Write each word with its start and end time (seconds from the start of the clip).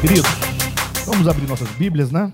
Queridos, 0.00 0.30
vamos 1.06 1.26
abrir 1.26 1.48
nossas 1.48 1.68
Bíblias, 1.72 2.12
né? 2.12 2.32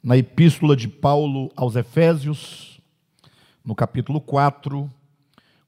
Na 0.00 0.16
Epístola 0.16 0.76
de 0.76 0.86
Paulo 0.86 1.50
aos 1.56 1.74
Efésios, 1.74 2.80
no 3.64 3.74
capítulo 3.74 4.20
4. 4.20 4.88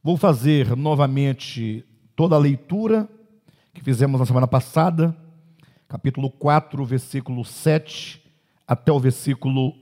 Vou 0.01 0.17
fazer 0.17 0.77
novamente 0.77 1.85
toda 2.15 2.37
a 2.37 2.39
leitura 2.39 3.09
que 3.73 3.83
fizemos 3.83 4.21
na 4.21 4.27
semana 4.27 4.47
passada, 4.47 5.17
capítulo 5.89 6.31
4, 6.31 6.85
versículo 6.85 7.45
7 7.45 8.23
até 8.65 8.93
o 8.93 9.01
versículo 9.01 9.75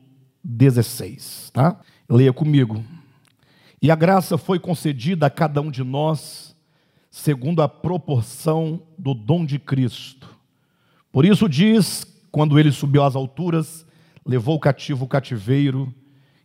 16, 0.43 1.51
tá? 1.53 1.79
Leia 2.09 2.33
comigo. 2.33 2.83
E 3.81 3.91
a 3.91 3.95
graça 3.95 4.39
foi 4.39 4.59
concedida 4.59 5.27
a 5.27 5.31
cada 5.31 5.61
um 5.61 5.71
de 5.71 5.85
nós, 5.85 6.57
segundo 7.11 7.61
a 7.61 7.69
proporção 7.69 8.83
do 8.99 9.13
dom 9.13 9.45
de 9.45 9.59
Cristo. 9.59 10.32
Por 11.13 11.27
isso 11.27 11.47
diz, 11.47 12.07
quando 12.31 12.59
ele 12.59 12.73
subiu 12.73 13.05
às 13.05 13.15
alturas, 13.15 13.85
levou 14.25 14.57
o 14.57 14.61
cativo 14.61 15.05
o 15.05 15.09
cativeiro 15.09 15.93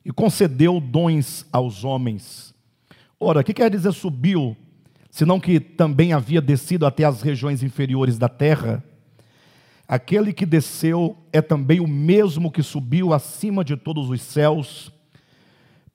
e 0.03 0.11
concedeu 0.11 0.81
dons 0.81 1.45
aos 1.53 1.85
homens. 1.85 2.53
Ora, 3.17 3.39
o 3.39 3.43
que 3.43 3.53
quer 3.53 3.71
dizer 3.71 3.93
subiu, 3.93 4.57
senão 5.09 5.39
que 5.39 5.59
também 5.59 6.11
havia 6.11 6.41
descido 6.41 6.85
até 6.85 7.05
as 7.05 7.21
regiões 7.21 7.63
inferiores 7.63 8.17
da 8.17 8.27
terra? 8.27 8.83
Aquele 9.87 10.33
que 10.33 10.45
desceu 10.45 11.17
é 11.31 11.41
também 11.41 11.79
o 11.79 11.87
mesmo 11.87 12.51
que 12.51 12.61
subiu 12.61 13.13
acima 13.13 13.63
de 13.63 13.77
todos 13.77 14.09
os 14.09 14.21
céus 14.21 14.91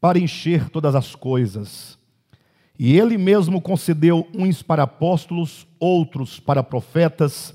para 0.00 0.18
encher 0.18 0.70
todas 0.70 0.94
as 0.94 1.14
coisas. 1.14 1.98
E 2.78 2.98
ele 2.98 3.18
mesmo 3.18 3.60
concedeu 3.60 4.26
uns 4.34 4.62
para 4.62 4.84
apóstolos, 4.84 5.66
outros 5.78 6.40
para 6.40 6.62
profetas, 6.62 7.54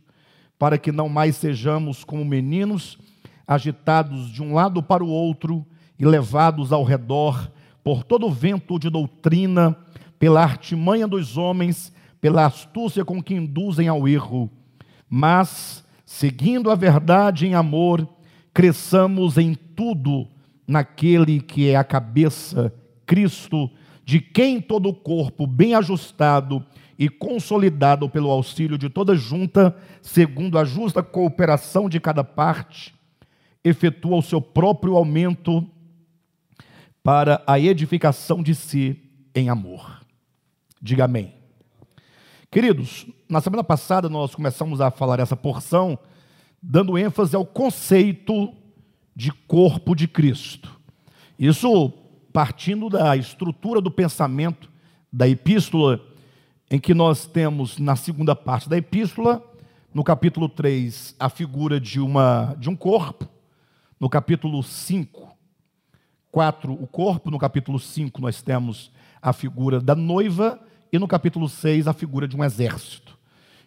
para 0.61 0.77
que 0.77 0.91
não 0.91 1.09
mais 1.09 1.37
sejamos 1.37 2.03
como 2.03 2.23
meninos, 2.23 2.95
agitados 3.47 4.29
de 4.29 4.43
um 4.43 4.53
lado 4.53 4.83
para 4.83 5.03
o 5.03 5.09
outro 5.09 5.65
e 5.97 6.05
levados 6.05 6.71
ao 6.71 6.83
redor 6.83 7.51
por 7.83 8.03
todo 8.03 8.27
o 8.27 8.31
vento 8.31 8.77
de 8.77 8.87
doutrina, 8.87 9.75
pela 10.19 10.43
artimanha 10.43 11.07
dos 11.07 11.35
homens, 11.35 11.91
pela 12.21 12.45
astúcia 12.45 13.03
com 13.03 13.23
que 13.23 13.33
induzem 13.33 13.87
ao 13.87 14.07
erro. 14.07 14.51
Mas, 15.09 15.83
seguindo 16.05 16.69
a 16.69 16.75
verdade 16.75 17.47
em 17.47 17.55
amor, 17.55 18.07
cresçamos 18.53 19.39
em 19.39 19.55
tudo 19.55 20.27
naquele 20.67 21.41
que 21.41 21.69
é 21.69 21.75
a 21.75 21.83
cabeça, 21.83 22.71
Cristo, 23.07 23.67
de 24.05 24.21
quem 24.21 24.61
todo 24.61 24.89
o 24.89 24.93
corpo, 24.93 25.47
bem 25.47 25.73
ajustado 25.73 26.63
e 27.01 27.09
consolidado 27.09 28.07
pelo 28.07 28.29
auxílio 28.29 28.77
de 28.77 28.87
toda 28.87 29.15
junta, 29.15 29.75
segundo 30.03 30.59
a 30.59 30.63
justa 30.63 31.01
cooperação 31.01 31.89
de 31.89 31.99
cada 31.99 32.23
parte, 32.23 32.93
efetua 33.63 34.17
o 34.17 34.21
seu 34.21 34.39
próprio 34.39 34.95
aumento 34.95 35.67
para 37.01 37.41
a 37.47 37.59
edificação 37.59 38.43
de 38.43 38.53
si 38.53 39.01
em 39.33 39.49
amor. 39.49 39.99
Diga 40.79 41.05
amém. 41.05 41.33
Queridos, 42.51 43.07
na 43.27 43.41
semana 43.41 43.63
passada 43.63 44.07
nós 44.07 44.35
começamos 44.35 44.79
a 44.79 44.91
falar 44.91 45.19
essa 45.19 45.35
porção, 45.35 45.97
dando 46.61 46.99
ênfase 46.99 47.35
ao 47.35 47.43
conceito 47.43 48.53
de 49.15 49.31
corpo 49.31 49.95
de 49.95 50.07
Cristo. 50.07 50.79
Isso 51.39 51.91
partindo 52.31 52.91
da 52.91 53.17
estrutura 53.17 53.81
do 53.81 53.89
pensamento 53.89 54.69
da 55.11 55.27
epístola 55.27 56.10
em 56.71 56.79
que 56.79 56.93
nós 56.93 57.25
temos 57.25 57.77
na 57.77 57.97
segunda 57.97 58.33
parte 58.33 58.69
da 58.69 58.77
epístola, 58.77 59.43
no 59.93 60.05
capítulo 60.05 60.47
3, 60.47 61.17
a 61.19 61.27
figura 61.27 61.81
de, 61.81 61.99
uma, 61.99 62.55
de 62.57 62.69
um 62.69 62.77
corpo, 62.77 63.27
no 63.99 64.09
capítulo 64.09 64.63
5, 64.63 65.35
4, 66.31 66.71
o 66.71 66.87
corpo, 66.87 67.29
no 67.29 67.37
capítulo 67.37 67.77
5 67.77 68.21
nós 68.21 68.41
temos 68.41 68.89
a 69.21 69.33
figura 69.33 69.81
da 69.81 69.93
noiva, 69.93 70.57
e 70.93 70.97
no 70.97 71.09
capítulo 71.09 71.49
6 71.49 71.89
a 71.89 71.93
figura 71.93 72.25
de 72.25 72.37
um 72.37 72.43
exército. 72.43 73.17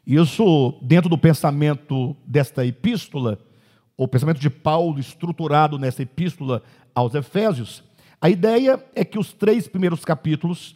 Isso, 0.06 0.74
dentro 0.80 1.10
do 1.10 1.18
pensamento 1.18 2.16
desta 2.26 2.64
epístola, 2.64 3.38
o 3.98 4.08
pensamento 4.08 4.40
de 4.40 4.48
Paulo 4.48 4.98
estruturado 4.98 5.78
nessa 5.78 6.02
epístola 6.02 6.62
aos 6.94 7.14
Efésios, 7.14 7.84
a 8.18 8.30
ideia 8.30 8.82
é 8.94 9.04
que 9.04 9.18
os 9.18 9.30
três 9.34 9.68
primeiros 9.68 10.06
capítulos 10.06 10.74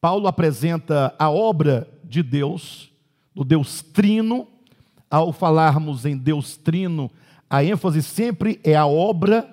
Paulo 0.00 0.26
apresenta 0.28 1.14
a 1.18 1.30
obra 1.30 1.88
de 2.04 2.22
Deus, 2.22 2.92
do 3.34 3.44
Deus 3.44 3.82
Trino. 3.82 4.46
Ao 5.10 5.32
falarmos 5.32 6.04
em 6.04 6.16
Deus 6.16 6.56
Trino, 6.56 7.10
a 7.48 7.62
ênfase 7.64 8.02
sempre 8.02 8.60
é 8.64 8.74
a 8.74 8.86
obra, 8.86 9.48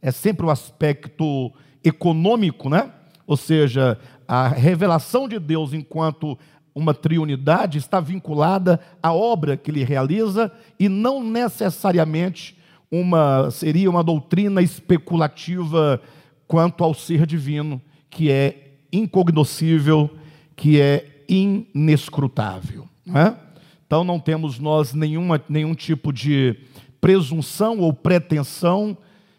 é 0.00 0.10
sempre 0.10 0.46
o 0.46 0.50
aspecto 0.50 1.52
econômico, 1.82 2.68
né? 2.68 2.90
Ou 3.26 3.36
seja, 3.36 3.98
a 4.26 4.48
revelação 4.48 5.28
de 5.28 5.38
Deus 5.38 5.72
enquanto 5.72 6.38
uma 6.74 6.94
triunidade 6.94 7.78
está 7.78 8.00
vinculada 8.00 8.80
à 9.02 9.12
obra 9.12 9.56
que 9.56 9.70
ele 9.70 9.84
realiza 9.84 10.50
e 10.78 10.88
não 10.88 11.22
necessariamente 11.22 12.56
uma 12.90 13.50
seria 13.50 13.90
uma 13.90 14.04
doutrina 14.04 14.62
especulativa 14.62 16.00
quanto 16.46 16.84
ao 16.84 16.94
ser 16.94 17.26
divino, 17.26 17.80
que 18.10 18.30
é 18.30 18.71
incognoscível, 18.92 20.10
que 20.54 20.80
é 20.80 21.24
inescrutável. 21.28 22.88
Não 23.04 23.20
é? 23.20 23.36
Então 23.86 24.04
não 24.04 24.18
temos 24.18 24.58
nós 24.58 24.94
nenhuma, 24.94 25.42
nenhum 25.48 25.74
tipo 25.74 26.12
de 26.12 26.56
presunção 27.00 27.80
ou 27.80 27.92
pretensão 27.92 28.96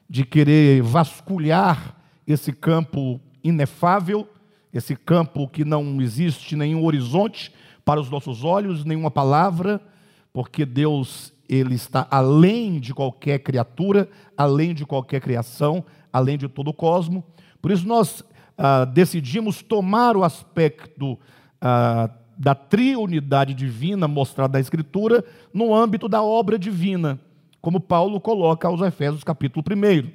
de 0.09 0.25
querer 0.25 0.81
vasculhar 0.81 1.95
esse 2.27 2.51
campo 2.51 3.19
inefável, 3.43 4.27
esse 4.73 4.95
campo 4.95 5.47
que 5.47 5.63
não 5.63 6.01
existe 6.01 6.55
nenhum 6.55 6.83
horizonte 6.83 7.51
para 7.85 7.99
os 7.99 8.09
nossos 8.09 8.43
olhos, 8.43 8.85
nenhuma 8.85 9.11
palavra, 9.11 9.81
porque 10.31 10.65
Deus 10.65 11.33
ele 11.47 11.75
está 11.75 12.07
além 12.09 12.79
de 12.79 12.93
qualquer 12.93 13.39
criatura, 13.39 14.09
além 14.37 14.73
de 14.73 14.85
qualquer 14.85 15.19
criação, 15.21 15.83
além 16.11 16.37
de 16.37 16.47
todo 16.47 16.69
o 16.69 16.73
cosmo. 16.73 17.23
Por 17.61 17.71
isso 17.71 17.87
nós 17.87 18.23
ah, 18.57 18.85
decidimos 18.85 19.61
tomar 19.61 20.15
o 20.15 20.23
aspecto 20.23 21.17
ah, 21.61 22.09
da 22.37 22.55
triunidade 22.55 23.53
divina 23.53 24.07
mostrada 24.07 24.57
na 24.57 24.61
Escritura 24.61 25.23
no 25.53 25.73
âmbito 25.73 26.07
da 26.09 26.21
obra 26.21 26.57
divina, 26.57 27.19
como 27.61 27.79
Paulo 27.79 28.19
coloca 28.19 28.67
aos 28.67 28.81
Efésios, 28.81 29.23
capítulo 29.23 29.63
1. 29.69 30.09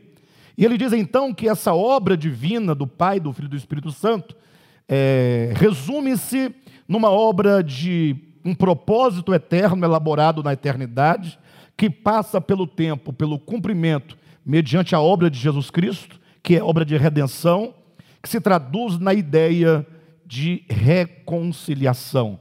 E 0.56 0.65
ele 0.65 0.76
diz 0.76 0.93
então 0.93 1.32
que 1.32 1.49
essa 1.49 1.72
obra 1.72 2.16
divina 2.16 2.75
do 2.75 2.87
Pai, 2.87 3.21
do 3.21 3.32
Filho 3.32 3.47
e 3.47 3.50
do 3.50 3.56
Espírito 3.56 3.93
Santo 3.93 4.37
é, 4.88 5.53
resume-se 5.55 6.55
numa 6.88 7.10
obra 7.10 7.62
de 7.62 8.16
um 8.44 8.55
propósito 8.55 9.34
eterno 9.34 9.84
elaborado 9.84 10.43
na 10.43 10.53
eternidade, 10.53 11.38
que 11.76 11.88
passa 11.88 12.41
pelo 12.41 12.67
tempo, 12.67 13.12
pelo 13.12 13.38
cumprimento, 13.38 14.17
mediante 14.44 14.94
a 14.94 15.00
obra 15.00 15.31
de 15.31 15.38
Jesus 15.38 15.70
Cristo, 15.70 16.19
que 16.43 16.56
é 16.56 16.62
obra 16.62 16.84
de 16.84 16.96
redenção, 16.96 17.75
que 18.28 18.32
se 18.32 18.40
traduz 18.42 18.98
na 18.98 19.14
ideia 19.14 19.86
de 20.26 20.62
reconciliação. 20.69 22.38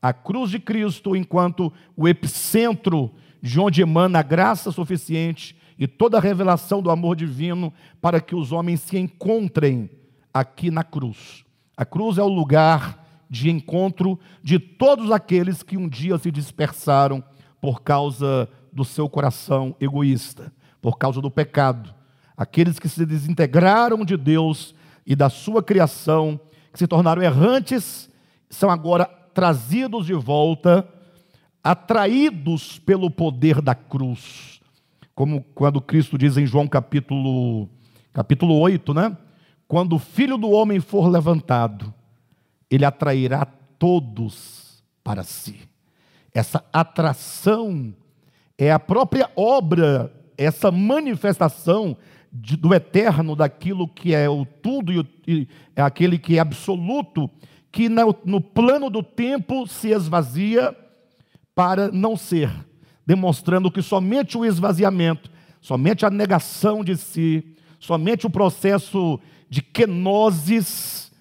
A 0.00 0.10
cruz 0.10 0.50
de 0.50 0.58
Cristo, 0.58 1.14
enquanto 1.14 1.70
o 1.94 2.08
epicentro 2.08 3.12
de 3.42 3.60
onde 3.60 3.82
emana 3.82 4.20
a 4.20 4.22
graça 4.22 4.72
suficiente 4.72 5.54
e 5.78 5.86
toda 5.86 6.16
a 6.16 6.20
revelação 6.22 6.80
do 6.80 6.90
amor 6.90 7.14
divino 7.14 7.70
para 8.00 8.18
que 8.18 8.34
os 8.34 8.50
homens 8.50 8.80
se 8.80 8.96
encontrem 8.96 9.90
aqui 10.32 10.70
na 10.70 10.82
cruz. 10.82 11.44
A 11.76 11.84
cruz 11.84 12.16
é 12.16 12.22
o 12.22 12.28
lugar 12.28 13.04
de 13.28 13.50
encontro 13.50 14.18
de 14.42 14.58
todos 14.58 15.10
aqueles 15.10 15.62
que 15.62 15.76
um 15.76 15.86
dia 15.86 16.16
se 16.16 16.30
dispersaram 16.30 17.22
por 17.60 17.82
causa 17.82 18.48
do 18.72 18.86
seu 18.86 19.06
coração 19.06 19.76
egoísta, 19.78 20.50
por 20.80 20.96
causa 20.96 21.20
do 21.20 21.30
pecado. 21.30 21.94
Aqueles 22.34 22.78
que 22.78 22.88
se 22.88 23.04
desintegraram 23.04 24.02
de 24.02 24.16
Deus 24.16 24.74
e 25.06 25.14
da 25.14 25.30
sua 25.30 25.62
criação, 25.62 26.38
que 26.72 26.78
se 26.78 26.86
tornaram 26.86 27.22
errantes, 27.22 28.10
são 28.50 28.68
agora 28.68 29.04
trazidos 29.32 30.06
de 30.06 30.14
volta, 30.14 30.86
atraídos 31.62 32.78
pelo 32.78 33.10
poder 33.10 33.60
da 33.60 33.74
cruz. 33.74 34.60
como 35.14 35.42
quando 35.54 35.80
Cristo 35.80 36.18
diz 36.18 36.36
em 36.36 36.46
João 36.46 36.68
capítulo, 36.68 37.70
capítulo 38.12 38.58
8, 38.58 38.92
né? 38.92 39.16
Quando 39.66 39.94
o 39.94 39.98
filho 39.98 40.36
do 40.36 40.50
homem 40.50 40.78
for 40.78 41.08
levantado, 41.08 41.92
ele 42.70 42.84
atrairá 42.84 43.46
todos 43.78 44.84
para 45.02 45.22
si. 45.22 45.58
Essa 46.34 46.62
atração 46.70 47.94
é 48.58 48.70
a 48.70 48.78
própria 48.78 49.30
obra, 49.34 50.12
essa 50.36 50.70
manifestação 50.70 51.96
de, 52.32 52.56
do 52.56 52.74
eterno, 52.74 53.36
daquilo 53.36 53.88
que 53.88 54.14
é 54.14 54.28
o 54.28 54.44
tudo 54.44 54.92
e, 54.92 54.98
o, 54.98 55.06
e 55.26 55.48
é 55.74 55.82
aquele 55.82 56.18
que 56.18 56.36
é 56.36 56.40
absoluto, 56.40 57.30
que 57.70 57.88
no, 57.88 58.14
no 58.24 58.40
plano 58.40 58.88
do 58.90 59.02
tempo 59.02 59.66
se 59.66 59.88
esvazia 59.88 60.76
para 61.54 61.90
não 61.90 62.16
ser, 62.16 62.50
demonstrando 63.06 63.70
que 63.70 63.82
somente 63.82 64.36
o 64.36 64.44
esvaziamento, 64.44 65.30
somente 65.60 66.04
a 66.04 66.10
negação 66.10 66.84
de 66.84 66.96
si, 66.96 67.56
somente 67.78 68.26
o 68.26 68.30
processo 68.30 69.18
de 69.48 69.62
kenosis 69.62 71.12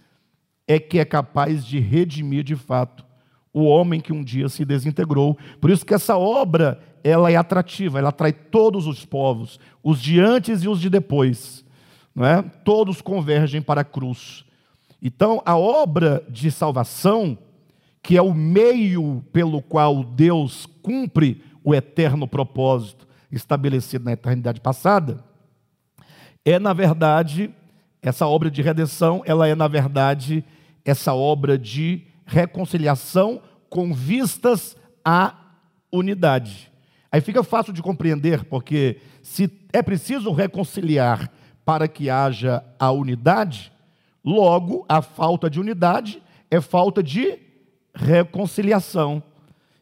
é 0.68 0.80
que 0.80 1.00
é 1.00 1.06
capaz 1.06 1.66
de 1.66 1.80
redimir 1.80 2.44
de 2.44 2.56
fato 2.56 3.06
o 3.54 3.64
homem 3.64 4.02
que 4.02 4.12
um 4.12 4.22
dia 4.22 4.50
se 4.50 4.66
desintegrou. 4.66 5.38
Por 5.62 5.70
isso 5.72 5.86
que 5.86 5.94
essa 5.94 6.18
obra, 6.18 6.78
ela 7.06 7.32
é 7.32 7.36
atrativa, 7.36 8.00
ela 8.00 8.10
atrai 8.10 8.34
todos 8.34 8.88
os 8.88 9.06
povos, 9.06 9.60
os 9.84 10.02
de 10.02 10.20
antes 10.20 10.64
e 10.64 10.68
os 10.68 10.82
de 10.82 10.90
depois, 10.90 11.64
não 12.16 12.26
é? 12.26 12.42
Todos 12.42 13.00
convergem 13.00 13.62
para 13.62 13.82
a 13.82 13.84
cruz. 13.84 14.44
Então, 15.00 15.40
a 15.46 15.56
obra 15.56 16.26
de 16.28 16.50
salvação, 16.50 17.38
que 18.02 18.18
é 18.18 18.22
o 18.24 18.34
meio 18.34 19.24
pelo 19.32 19.62
qual 19.62 20.04
Deus 20.04 20.66
cumpre 20.82 21.44
o 21.64 21.76
eterno 21.76 22.28
propósito 22.28 23.08
estabelecido 23.32 24.04
na 24.04 24.14
eternidade 24.14 24.60
passada, 24.60 25.24
é 26.44 26.58
na 26.58 26.74
verdade 26.74 27.54
essa 28.02 28.26
obra 28.26 28.50
de 28.50 28.64
redenção, 28.64 29.22
ela 29.28 29.48
é 29.48 29.54
na 29.54 29.68
verdade 29.68 30.44
essa 30.84 31.14
obra 31.14 31.56
de 31.56 32.02
reconciliação 32.26 33.44
com 33.70 33.94
vistas 33.94 34.76
à 35.04 35.36
unidade. 35.92 36.74
Aí 37.12 37.22
fica 37.22 37.44
fácil 37.44 37.72
de 37.72 37.82
compreender, 37.82 38.44
porque 38.46 38.98
se 39.22 39.50
é 39.72 39.82
preciso 39.82 40.32
reconciliar 40.32 41.32
para 41.64 41.88
que 41.88 42.10
haja 42.10 42.64
a 42.80 42.92
unidade, 42.92 43.72
logo 44.24 44.86
a 44.88 45.02
falta 45.02 45.50
de 45.50 45.60
unidade 45.60 46.22
é 46.52 46.62
falta 46.62 47.02
de 47.02 47.40
reconciliação. 47.94 49.24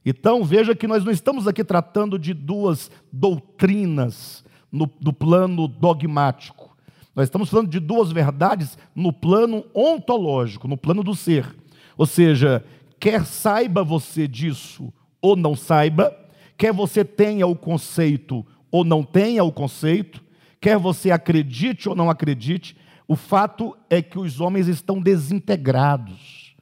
Então 0.06 0.44
veja 0.44 0.76
que 0.76 0.88
nós 0.88 1.04
não 1.04 1.12
estamos 1.12 1.48
aqui 1.48 1.64
tratando 1.64 2.20
de 2.20 2.34
duas 2.34 2.92
doutrinas 3.12 4.44
no, 4.72 4.90
no 5.02 5.14
plano 5.14 5.68
dogmático. 5.68 6.76
Nós 7.16 7.26
estamos 7.26 7.50
falando 7.50 7.70
de 7.70 7.80
duas 7.80 8.12
verdades 8.12 8.78
no 8.96 9.14
plano 9.14 9.64
ontológico, 9.74 10.68
no 10.68 10.78
plano 10.78 11.04
do 11.04 11.16
ser. 11.16 11.56
Ou 11.98 12.06
seja, 12.06 12.64
quer 13.00 13.26
saiba 13.26 13.84
você 13.84 14.28
disso 14.28 14.92
ou 15.22 15.36
não 15.36 15.56
saiba, 15.56 16.14
quer 16.58 16.74
você 16.74 17.04
tenha 17.04 17.48
o 17.48 17.56
conceito 17.56 18.46
ou 18.72 18.84
não 18.84 19.04
tenha 19.04 19.44
o 19.44 19.52
conceito, 19.52 20.24
quer 20.60 20.78
você 20.78 21.12
acredite 21.12 21.88
ou 21.88 21.96
não 21.96 22.10
acredite, 22.10 22.76
o 23.08 23.16
fato 23.16 23.78
é 23.90 24.02
que 24.02 24.18
os 24.18 24.40
homens 24.40 24.68
estão 24.68 25.02
desintegrados 25.02 26.56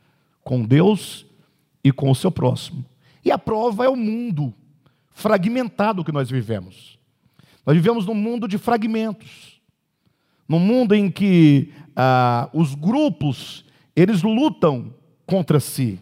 com 0.44 0.64
Deus 0.64 1.26
e 1.84 1.92
com 1.92 2.10
o 2.10 2.16
seu 2.16 2.32
próximo. 2.32 2.84
E 3.24 3.32
a 3.32 3.38
prova 3.38 3.86
é 3.86 3.90
o 3.90 3.96
mundo 3.96 4.54
fragmentado 5.12 6.04
que 6.04 6.12
nós 6.12 6.30
vivemos. 6.30 6.98
Nós 7.66 7.76
vivemos 7.76 8.06
num 8.06 8.16
mundo 8.16 8.48
de 8.48 8.58
fragmentos, 8.58 9.62
num 10.48 10.60
mundo 10.60 10.96
em 10.96 11.12
que 11.12 11.72
ah, 11.96 12.50
os 12.54 12.74
grupos 12.74 13.64
eles 13.96 14.24
lutam 14.24 14.94
contra 15.26 15.60
si, 15.60 16.00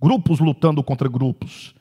grupos 0.00 0.40
lutando 0.40 0.82
contra 0.82 1.08
grupos, 1.08 1.74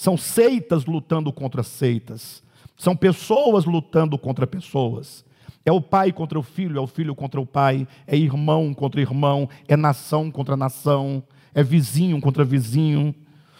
são 0.00 0.16
seitas 0.16 0.86
lutando 0.86 1.30
contra 1.30 1.62
seitas, 1.62 2.42
são 2.74 2.96
pessoas 2.96 3.66
lutando 3.66 4.16
contra 4.16 4.46
pessoas. 4.46 5.22
É 5.62 5.70
o 5.70 5.78
pai 5.78 6.10
contra 6.10 6.38
o 6.38 6.42
filho, 6.42 6.78
é 6.78 6.80
o 6.80 6.86
filho 6.86 7.14
contra 7.14 7.38
o 7.38 7.44
pai, 7.44 7.86
é 8.06 8.16
irmão 8.16 8.72
contra 8.72 8.98
irmão, 8.98 9.46
é 9.68 9.76
nação 9.76 10.30
contra 10.30 10.56
nação, 10.56 11.22
é 11.54 11.62
vizinho 11.62 12.18
contra 12.18 12.46
vizinho. 12.46 13.14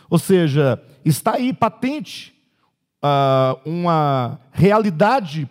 Ou 0.08 0.18
seja, 0.18 0.82
está 1.04 1.34
aí 1.34 1.52
patente 1.52 2.32
uh, 3.04 3.60
uma 3.68 4.40
realidade 4.50 5.46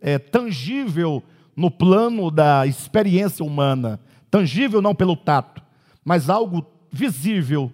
é, 0.00 0.18
tangível 0.18 1.22
no 1.54 1.70
plano 1.70 2.30
da 2.30 2.66
experiência 2.66 3.44
humana. 3.44 4.00
Tangível 4.30 4.80
não 4.80 4.94
pelo 4.94 5.16
tato, 5.16 5.62
mas 6.02 6.30
algo 6.30 6.64
visível 6.90 7.70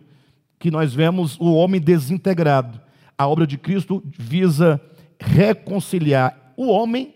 que 0.65 0.71
nós 0.71 0.95
vemos 0.95 1.39
o 1.39 1.53
homem 1.53 1.79
desintegrado. 1.79 2.81
A 3.19 3.29
obra 3.29 3.47
de 3.47 3.59
Cristo 3.59 4.03
visa 4.19 4.81
reconciliar 5.21 6.55
o 6.57 6.69
homem 6.69 7.15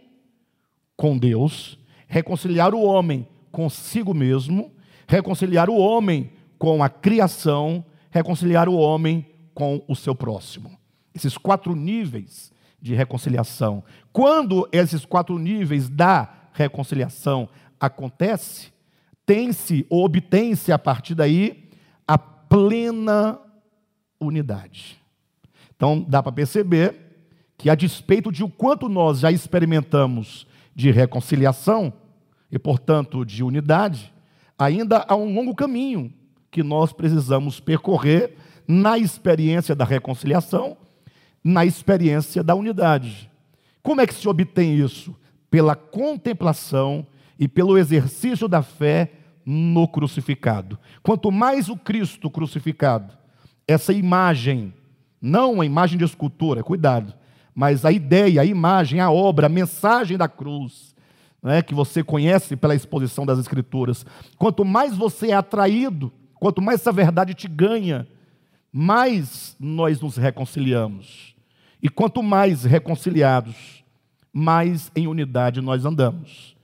com 0.95 1.17
Deus, 1.17 1.79
reconciliar 2.07 2.75
o 2.75 2.83
homem 2.83 3.27
consigo 3.51 4.13
mesmo, 4.13 4.71
reconciliar 5.07 5.71
o 5.71 5.79
homem 5.79 6.31
com 6.59 6.85
a 6.85 6.91
criação, 6.91 7.83
reconciliar 8.11 8.69
o 8.69 8.77
homem 8.77 9.25
com 9.55 9.83
o 9.89 9.97
seu 9.97 10.15
próximo. 10.15 10.79
Esses 11.15 11.39
quatro 11.39 11.75
níveis 11.75 12.53
de 12.79 12.95
reconciliação. 12.95 13.83
Quando 14.13 14.69
esses 14.71 15.07
quatro 15.07 15.39
níveis 15.39 15.89
da 15.89 16.51
reconciliação 16.53 17.49
acontece, 17.81 18.71
tem-se 19.25 19.87
ou 19.89 20.05
obtém-se 20.05 20.71
a 20.71 20.79
partir 20.79 21.15
daí 21.15 21.67
a 22.07 22.19
plena 22.49 23.39
unidade. 24.21 24.99
Então, 25.77 26.05
dá 26.09 26.23
para 26.23 26.33
perceber 26.33 26.95
que, 27.57 27.71
a 27.71 27.75
despeito 27.75 28.33
de 28.33 28.43
o 28.43 28.49
quanto 28.49 28.89
nós 28.89 29.21
já 29.21 29.31
experimentamos 29.31 30.47
de 30.75 30.91
reconciliação 30.91 31.93
e, 32.51 32.59
portanto, 32.59 33.25
de 33.25 33.43
unidade, 33.43 34.13
ainda 34.59 35.05
há 35.09 35.15
um 35.15 35.35
longo 35.35 35.55
caminho 35.55 36.13
que 36.51 36.63
nós 36.63 36.93
precisamos 36.93 37.61
percorrer 37.61 38.35
na 38.67 38.99
experiência 38.99 39.75
da 39.75 39.85
reconciliação, 39.85 40.77
na 41.43 41.65
experiência 41.65 42.43
da 42.43 42.55
unidade. 42.55 43.31
Como 43.83 44.01
é 44.01 44.07
que 44.07 44.15
se 44.15 44.29
obtém 44.29 44.75
isso? 44.75 45.15
Pela 45.51 45.75
contemplação 45.75 47.07
e 47.39 47.47
pelo 47.47 47.79
exercício 47.79 48.49
da 48.49 48.63
fé 48.63 49.13
no 49.51 49.89
crucificado. 49.89 50.79
Quanto 51.03 51.33
mais 51.33 51.71
o 51.71 51.77
Cristo 51.77 52.29
crucificado, 52.29 53.15
essa 53.67 53.95
imagem, 53.95 54.75
não 55.23 55.63
a 55.63 55.65
imagem 55.65 55.97
de 55.97 56.05
escultura, 56.05 56.63
cuidado, 56.63 57.15
mas 57.55 57.87
a 57.87 57.91
ideia, 57.91 58.43
a 58.43 58.45
imagem, 58.45 59.01
a 59.01 59.11
obra, 59.11 59.47
a 59.47 59.49
mensagem 59.49 60.19
da 60.19 60.29
cruz, 60.29 60.95
né, 61.43 61.63
que 61.63 61.73
você 61.73 62.05
conhece 62.05 62.57
pela 62.57 62.75
exposição 62.75 63.25
das 63.25 63.39
Escrituras, 63.39 64.05
quanto 64.37 64.67
mais 64.67 64.95
você 64.95 65.29
é 65.29 65.35
atraído, 65.35 66.13
quanto 66.35 66.61
mais 66.61 66.81
essa 66.81 66.93
verdade 66.93 67.33
te 67.33 67.49
ganha, 67.49 68.07
mais 68.71 69.57
nós 69.59 69.99
nos 70.03 70.19
reconciliamos. 70.19 71.35
E 71.83 71.89
quanto 71.89 72.23
mais 72.23 72.65
reconciliados, 72.65 73.83
mais 74.31 74.93
em 74.95 75.07
unidade 75.07 75.63
nós 75.63 75.87
andamos. 75.87 76.55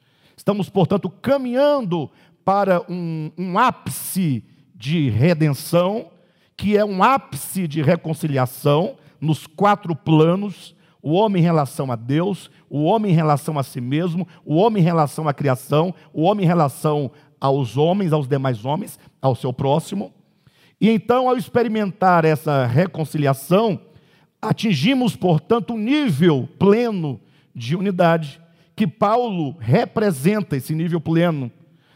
Estamos, 0.45 0.69
portanto, 0.69 1.09
caminhando 1.09 2.11
para 2.45 2.83
um, 2.89 3.31
um 3.39 3.59
ápice 3.59 4.45
de 4.75 5.09
redenção, 5.09 6.11
que 6.57 6.77
é 6.77 6.85
um 6.85 7.03
ápice 7.03 7.67
de 7.67 7.83
reconciliação 7.83 8.97
nos 9.21 9.47
quatro 9.47 9.97
planos: 9.97 10.75
o 11.03 11.13
homem 11.13 11.43
em 11.43 11.45
relação 11.45 11.91
a 11.91 11.97
Deus, 11.97 12.51
o 12.69 12.85
homem 12.85 13.13
em 13.13 13.15
relação 13.15 13.59
a 13.59 13.63
si 13.63 13.81
mesmo, 13.81 14.29
o 14.45 14.57
homem 14.57 14.83
em 14.83 14.85
relação 14.85 15.29
à 15.29 15.35
criação, 15.35 15.95
o 16.13 16.23
homem 16.23 16.45
em 16.45 16.49
relação 16.49 17.11
aos 17.41 17.77
homens, 17.77 18.13
aos 18.13 18.29
demais 18.29 18.65
homens, 18.65 18.99
ao 19.21 19.35
seu 19.35 19.53
próximo. 19.53 20.13
E 20.81 20.91
então, 20.91 21.29
ao 21.29 21.37
experimentar 21.37 22.25
essa 22.25 22.67
reconciliação, 22.67 23.81
atingimos, 24.41 25.17
portanto, 25.17 25.75
um 25.75 25.79
nível 25.79 26.49
pleno 26.59 27.21
de 27.55 27.77
unidade, 27.77 28.41
que 28.77 28.87
Paulo 28.87 29.57
representa 29.61 30.57
esse 30.57 30.75
nível 30.75 31.01
pleno 31.01 31.51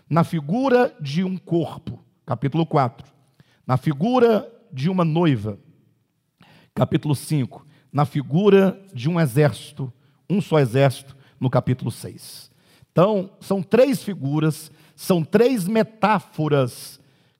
na 0.09 0.25
figura 0.25 0.95
de 1.01 1.23
um 1.23 1.37
corpo, 1.37 2.03
capítulo 2.25 2.65
4. 2.65 3.07
Na 3.67 3.77
figura 3.77 4.51
de 4.73 4.89
uma 4.89 5.05
noiva, 5.05 5.59
capítulo 6.75 7.15
5. 7.15 7.67
Na 7.93 8.05
figura 8.05 8.81
de 8.95 9.09
um 9.09 9.21
exército, 9.21 9.93
um 10.29 10.41
só 10.41 10.59
exército, 10.59 11.17
no 11.39 11.51
capítulo 11.51 11.91
6. 11.91 12.51
Então, 12.91 13.31
são 13.41 13.63
três 13.63 14.03
figuras, 14.03 14.73
são 14.97 15.23
três 15.23 15.69
metáforas 15.69 16.99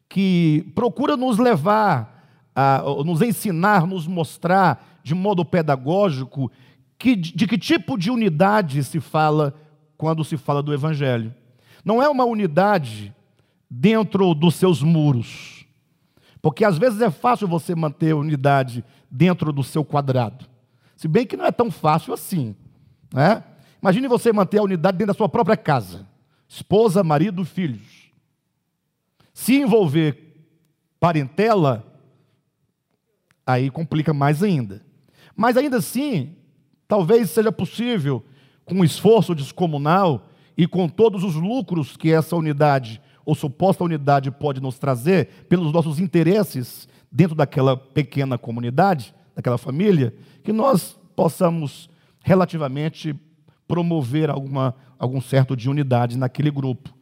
que 0.09 0.71
procuram 0.75 1.17
nos 1.17 1.39
levar, 1.39 2.51
a, 2.55 2.83
nos 3.05 3.23
ensinar, 3.23 3.87
nos 3.87 4.07
mostrar 4.07 5.01
de 5.03 5.15
modo 5.15 5.45
pedagógico 5.45 6.51
que, 6.99 7.17
de 7.17 7.47
que 7.47 7.57
tipo 7.57 7.97
de 7.97 8.11
unidade 8.11 8.83
se 8.85 9.01
fala 9.01 9.55
quando 9.97 10.25
se 10.25 10.37
fala 10.37 10.63
do 10.63 10.73
Evangelho. 10.73 11.35
Não 11.89 12.03
é 12.03 12.09
uma 12.11 12.27
unidade 12.27 13.17
dentro 13.71 14.35
dos 14.35 14.57
seus 14.57 14.83
muros, 14.83 15.65
porque 16.43 16.63
às 16.63 16.77
vezes 16.77 17.01
é 17.01 17.11
fácil 17.11 17.49
você 17.49 17.75
manter 17.75 18.13
unidade 18.13 18.85
dentro 19.11 19.55
do 19.55 19.65
seu 19.65 19.83
quadrado, 19.83 20.45
se 20.95 21.09
bem 21.09 21.27
que 21.27 21.35
não 21.35 21.47
é 21.47 21.51
tão 21.51 21.71
fácil 21.71 22.13
assim. 22.13 22.55
Né? 23.11 23.43
Imagine 23.81 24.07
você 24.07 24.31
manter 24.35 24.59
a 24.59 24.65
unidade 24.65 24.99
dentro 24.99 25.15
da 25.15 25.17
sua 25.17 25.31
própria 25.31 25.57
casa, 25.57 26.07
esposa, 26.47 27.03
marido, 27.03 27.43
filhos. 27.43 28.13
Se 29.33 29.55
envolver 29.55 30.45
parentela, 31.01 31.91
aí 33.47 33.71
complica 33.71 34.13
mais 34.13 34.43
ainda. 34.43 34.85
Mas 35.35 35.57
ainda 35.57 35.79
assim, 35.79 36.37
talvez 36.87 37.31
seja 37.31 37.51
possível, 37.51 38.23
com 38.67 38.75
um 38.75 38.85
esforço 38.85 39.35
descomunal 39.35 40.28
e 40.59 40.67
com 40.67 40.89
todos 40.89 41.23
os 41.23 41.37
lucros 41.37 41.97
que 41.97 42.13
essa 42.13 42.35
unidade 42.35 43.01
ou 43.25 43.33
suposta 43.33 43.85
unidade 43.85 44.29
pode 44.33 44.61
nos 44.61 44.77
trazer, 44.77 45.47
pelos 45.49 45.73
nossos 45.73 46.01
interesses 46.01 46.89
dentro 47.13 47.37
daquela 47.37 47.77
pequena 47.77 48.37
comunidade, 48.37 49.15
daquela 49.37 49.57
família, 49.57 50.13
que 50.43 50.53
nós 50.53 50.99
possamos 51.15 51.89
relativamente 52.25 53.15
promover 53.69 54.31
alguma, 54.31 54.75
algum 54.99 55.21
certo 55.21 55.55
de 55.55 55.71
unidade 55.71 56.19
naquele 56.19 56.51
grupo. 56.51 56.93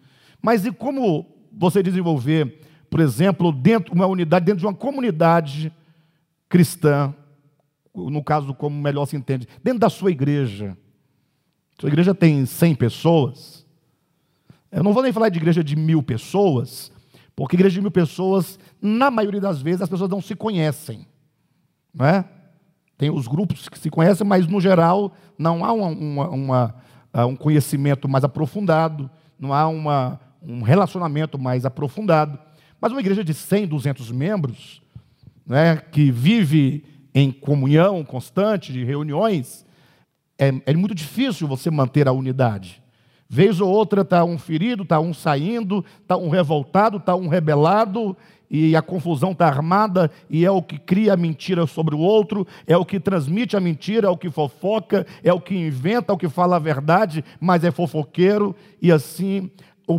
Mas 0.43 0.67
e 0.67 0.73
como 0.73 1.27
você 1.51 1.83
desenvolver, 1.83 2.61
por 2.91 3.01
exemplo, 3.01 3.53
dentro 3.53 3.95
uma 3.95 4.07
unidade 4.07 4.45
dentro 4.45 4.61
de 4.61 4.67
uma 4.67 4.75
comunidade 4.75 5.73
cristã, 6.49 7.15
no 7.95 8.23
caso 8.23 8.53
como 8.53 8.79
melhor 8.79 9.07
se 9.07 9.17
entende, 9.17 9.49
dentro 9.63 9.79
da 9.79 9.89
sua 9.89 10.11
igreja? 10.11 10.77
Sua 11.79 11.89
igreja 11.89 12.15
tem 12.15 12.47
100 12.47 12.75
pessoas. 12.75 13.67
Eu 14.73 14.83
não 14.83 14.93
vou 14.93 15.03
nem 15.03 15.13
falar 15.13 15.29
de 15.29 15.39
igreja 15.39 15.63
de 15.63 15.77
mil 15.77 16.03
pessoas, 16.03 16.91
porque 17.35 17.57
igreja 17.57 17.75
de 17.75 17.81
mil 17.83 17.91
pessoas, 17.91 18.59
na 18.81 19.11
maioria 19.11 19.41
das 19.41 19.61
vezes, 19.61 19.83
as 19.83 19.89
pessoas 19.89 20.11
não 20.11 20.21
se 20.21 20.35
conhecem. 20.35 21.07
Não 21.93 22.07
é? 22.07 22.25
Tem 22.97 23.11
os 23.11 23.27
grupos 23.27 23.69
que 23.69 23.79
se 23.79 23.91
conhecem, 23.91 24.27
mas 24.27 24.47
no 24.47 24.61
geral 24.61 25.15
não 25.39 25.65
há 25.65 25.73
uma, 25.73 25.89
uma, 25.89 26.29
uma, 26.31 26.75
ah, 27.13 27.27
um 27.27 27.37
conhecimento 27.37 28.09
mais 28.09 28.25
aprofundado, 28.25 29.11
não 29.39 29.53
há 29.53 29.69
um 30.43 30.63
relacionamento 30.63 31.39
mais 31.39 31.67
aprofundado. 31.67 32.39
Mas 32.81 32.93
uma 32.93 33.01
igreja 33.01 33.23
de 33.23 33.35
100, 33.35 33.67
200 33.67 34.11
membros, 34.11 34.83
né, 35.47 35.77
que 35.77 36.11
vive 36.11 36.85
em 37.15 37.31
comunhão 37.31 38.03
constante, 38.03 38.73
de 38.73 38.83
reuniões, 38.83 39.66
é, 40.39 40.53
é 40.67 40.75
muito 40.75 40.95
difícil 40.95 41.47
você 41.47 41.71
manter 41.71 42.09
a 42.09 42.13
unidade. 42.13 42.83
Vez 43.29 43.61
ou 43.61 43.69
outra 43.69 44.03
está 44.03 44.25
um 44.25 44.39
ferido, 44.39 44.85
está 44.85 45.01
um 45.01 45.13
saindo, 45.13 45.85
está 46.01 46.17
um 46.17 46.29
revoltado, 46.29 46.99
está 46.99 47.17
um 47.17 47.27
rebelado, 47.27 48.17
e 48.49 48.77
a 48.77 48.83
confusão 48.83 49.33
está 49.33 49.47
armada, 49.47 50.11
e 50.31 50.45
é 50.45 50.51
o 50.51 50.63
que 50.63 50.79
cria 50.79 51.15
a 51.15 51.17
mentira 51.17 51.67
sobre 51.67 51.95
o 51.95 51.99
outro, 51.99 52.47
é 52.67 52.77
o 52.77 52.85
que 52.85 53.01
transmite 53.01 53.57
a 53.57 53.61
mentira, 53.61 54.07
é 54.07 54.11
o 54.11 54.17
que 54.17 54.31
fofoca, 54.31 55.05
é 55.25 55.33
o 55.33 55.41
que 55.41 55.57
inventa, 55.57 56.13
é 56.13 56.15
o 56.15 56.19
que 56.19 56.29
fala 56.29 56.57
a 56.57 56.61
verdade, 56.61 57.25
mas 57.41 57.65
é 57.65 57.73
fofoqueiro, 57.73 58.55
e 58.81 58.93
assim 58.93 59.51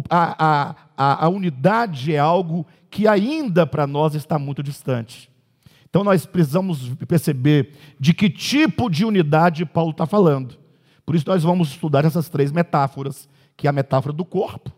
a, 0.09 0.75
a, 0.97 1.25
a 1.25 1.29
unidade 1.29 2.13
é 2.13 2.19
algo 2.19 2.65
que 2.89 3.07
ainda 3.07 3.65
para 3.65 3.85
nós 3.85 4.15
está 4.15 4.39
muito 4.39 4.63
distante. 4.63 5.29
Então 5.97 6.03
nós 6.03 6.27
precisamos 6.27 6.93
perceber 7.07 7.71
de 7.99 8.13
que 8.13 8.29
tipo 8.29 8.87
de 8.87 9.03
unidade 9.03 9.65
Paulo 9.65 9.89
está 9.89 10.05
falando. 10.05 10.55
Por 11.03 11.15
isso 11.15 11.27
nós 11.27 11.41
vamos 11.41 11.69
estudar 11.69 12.05
essas 12.05 12.29
três 12.29 12.51
metáforas, 12.51 13.27
que 13.55 13.65
é 13.65 13.69
a 13.71 13.73
metáfora 13.73 14.13
do 14.13 14.23
corpo, 14.23 14.71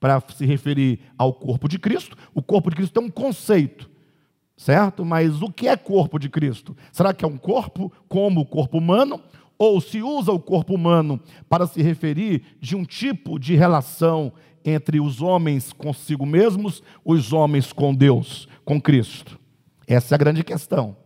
para 0.00 0.22
se 0.34 0.46
referir 0.46 1.00
ao 1.18 1.34
corpo 1.34 1.68
de 1.68 1.78
Cristo. 1.78 2.16
O 2.34 2.40
corpo 2.40 2.70
de 2.70 2.76
Cristo 2.76 2.94
tem 2.94 3.06
um 3.06 3.10
conceito, 3.10 3.90
certo? 4.56 5.04
Mas 5.04 5.42
o 5.42 5.52
que 5.52 5.68
é 5.68 5.76
corpo 5.76 6.18
de 6.18 6.30
Cristo? 6.30 6.74
Será 6.90 7.12
que 7.12 7.26
é 7.26 7.28
um 7.28 7.36
corpo 7.36 7.92
como 8.08 8.40
o 8.40 8.46
corpo 8.46 8.78
humano? 8.78 9.20
Ou 9.58 9.82
se 9.82 10.00
usa 10.00 10.32
o 10.32 10.40
corpo 10.40 10.74
humano 10.74 11.20
para 11.46 11.66
se 11.66 11.82
referir 11.82 12.42
de 12.58 12.74
um 12.74 12.86
tipo 12.86 13.38
de 13.38 13.54
relação 13.54 14.32
entre 14.64 14.98
os 14.98 15.20
homens 15.20 15.74
consigo 15.74 16.24
mesmos, 16.24 16.82
os 17.04 17.34
homens 17.34 17.70
com 17.70 17.94
Deus, 17.94 18.48
com 18.64 18.80
Cristo? 18.80 19.38
Essa 19.88 20.14
é 20.14 20.16
a 20.16 20.18
grande 20.18 20.44
questão. 20.44 20.96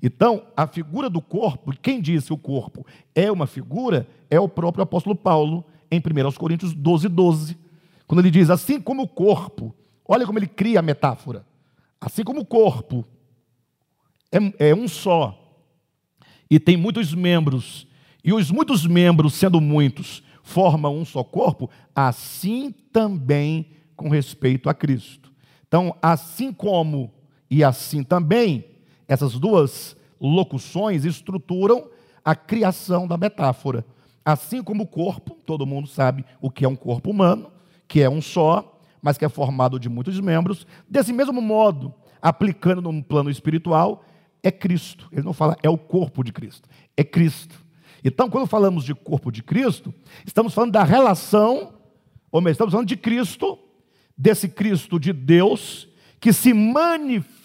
Então, 0.00 0.46
a 0.54 0.66
figura 0.66 1.08
do 1.08 1.22
corpo, 1.22 1.72
quem 1.80 2.00
disse 2.00 2.32
o 2.32 2.36
corpo 2.36 2.86
é 3.14 3.32
uma 3.32 3.46
figura, 3.46 4.06
é 4.30 4.38
o 4.38 4.48
próprio 4.48 4.82
apóstolo 4.82 5.16
Paulo, 5.16 5.64
em 5.90 5.98
1 5.98 6.32
Coríntios 6.32 6.74
12, 6.74 7.08
12. 7.08 7.58
Quando 8.06 8.20
ele 8.20 8.30
diz, 8.30 8.50
assim 8.50 8.80
como 8.80 9.02
o 9.02 9.08
corpo, 9.08 9.74
olha 10.06 10.26
como 10.26 10.38
ele 10.38 10.46
cria 10.46 10.80
a 10.80 10.82
metáfora. 10.82 11.46
Assim 11.98 12.22
como 12.22 12.40
o 12.40 12.44
corpo 12.44 13.04
é, 14.30 14.68
é 14.68 14.74
um 14.74 14.86
só 14.86 15.42
e 16.50 16.60
tem 16.60 16.76
muitos 16.76 17.12
membros, 17.12 17.86
e 18.22 18.32
os 18.32 18.50
muitos 18.50 18.86
membros, 18.86 19.34
sendo 19.34 19.60
muitos, 19.60 20.22
formam 20.42 20.96
um 20.96 21.04
só 21.04 21.24
corpo, 21.24 21.68
assim 21.94 22.72
também 22.92 23.70
com 23.96 24.08
respeito 24.08 24.68
a 24.68 24.74
Cristo. 24.74 25.32
Então, 25.66 25.96
assim 26.00 26.52
como 26.52 27.12
e 27.50 27.62
assim 27.62 28.02
também, 28.02 28.64
essas 29.06 29.34
duas 29.38 29.96
locuções 30.20 31.04
estruturam 31.04 31.88
a 32.24 32.34
criação 32.34 33.06
da 33.06 33.16
metáfora. 33.16 33.84
Assim 34.24 34.62
como 34.62 34.82
o 34.82 34.86
corpo, 34.86 35.36
todo 35.46 35.66
mundo 35.66 35.86
sabe 35.86 36.24
o 36.40 36.50
que 36.50 36.64
é 36.64 36.68
um 36.68 36.74
corpo 36.74 37.10
humano, 37.10 37.50
que 37.86 38.02
é 38.02 38.10
um 38.10 38.20
só, 38.20 38.80
mas 39.00 39.16
que 39.16 39.24
é 39.24 39.28
formado 39.28 39.78
de 39.78 39.88
muitos 39.88 40.18
membros. 40.20 40.66
Desse 40.88 41.12
mesmo 41.12 41.40
modo, 41.40 41.94
aplicando 42.20 42.82
num 42.82 43.00
plano 43.00 43.30
espiritual, 43.30 44.04
é 44.42 44.50
Cristo. 44.50 45.08
Ele 45.12 45.22
não 45.22 45.32
fala 45.32 45.56
é 45.62 45.70
o 45.70 45.78
corpo 45.78 46.24
de 46.24 46.32
Cristo, 46.32 46.68
é 46.96 47.04
Cristo. 47.04 47.64
Então, 48.02 48.28
quando 48.28 48.46
falamos 48.46 48.84
de 48.84 48.94
corpo 48.94 49.30
de 49.30 49.42
Cristo, 49.42 49.94
estamos 50.24 50.54
falando 50.54 50.72
da 50.72 50.84
relação, 50.84 51.74
ou 52.30 52.40
melhor, 52.40 52.52
estamos 52.52 52.72
falando 52.72 52.88
de 52.88 52.96
Cristo, 52.96 53.58
desse 54.16 54.48
Cristo 54.48 54.98
de 54.98 55.12
Deus, 55.12 55.88
que 56.20 56.32
se 56.32 56.52
manifesta 56.52 57.35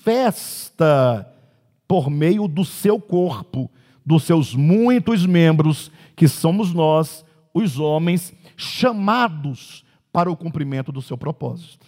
por 1.87 2.09
meio 2.09 2.47
do 2.47 2.63
seu 2.63 2.99
corpo, 2.99 3.69
dos 4.05 4.23
seus 4.23 4.55
muitos 4.55 5.25
membros, 5.25 5.91
que 6.15 6.27
somos 6.27 6.73
nós, 6.73 7.25
os 7.53 7.79
homens, 7.79 8.33
chamados 8.55 9.83
para 10.11 10.31
o 10.31 10.35
cumprimento 10.37 10.91
do 10.91 11.01
seu 11.01 11.17
propósito. 11.17 11.87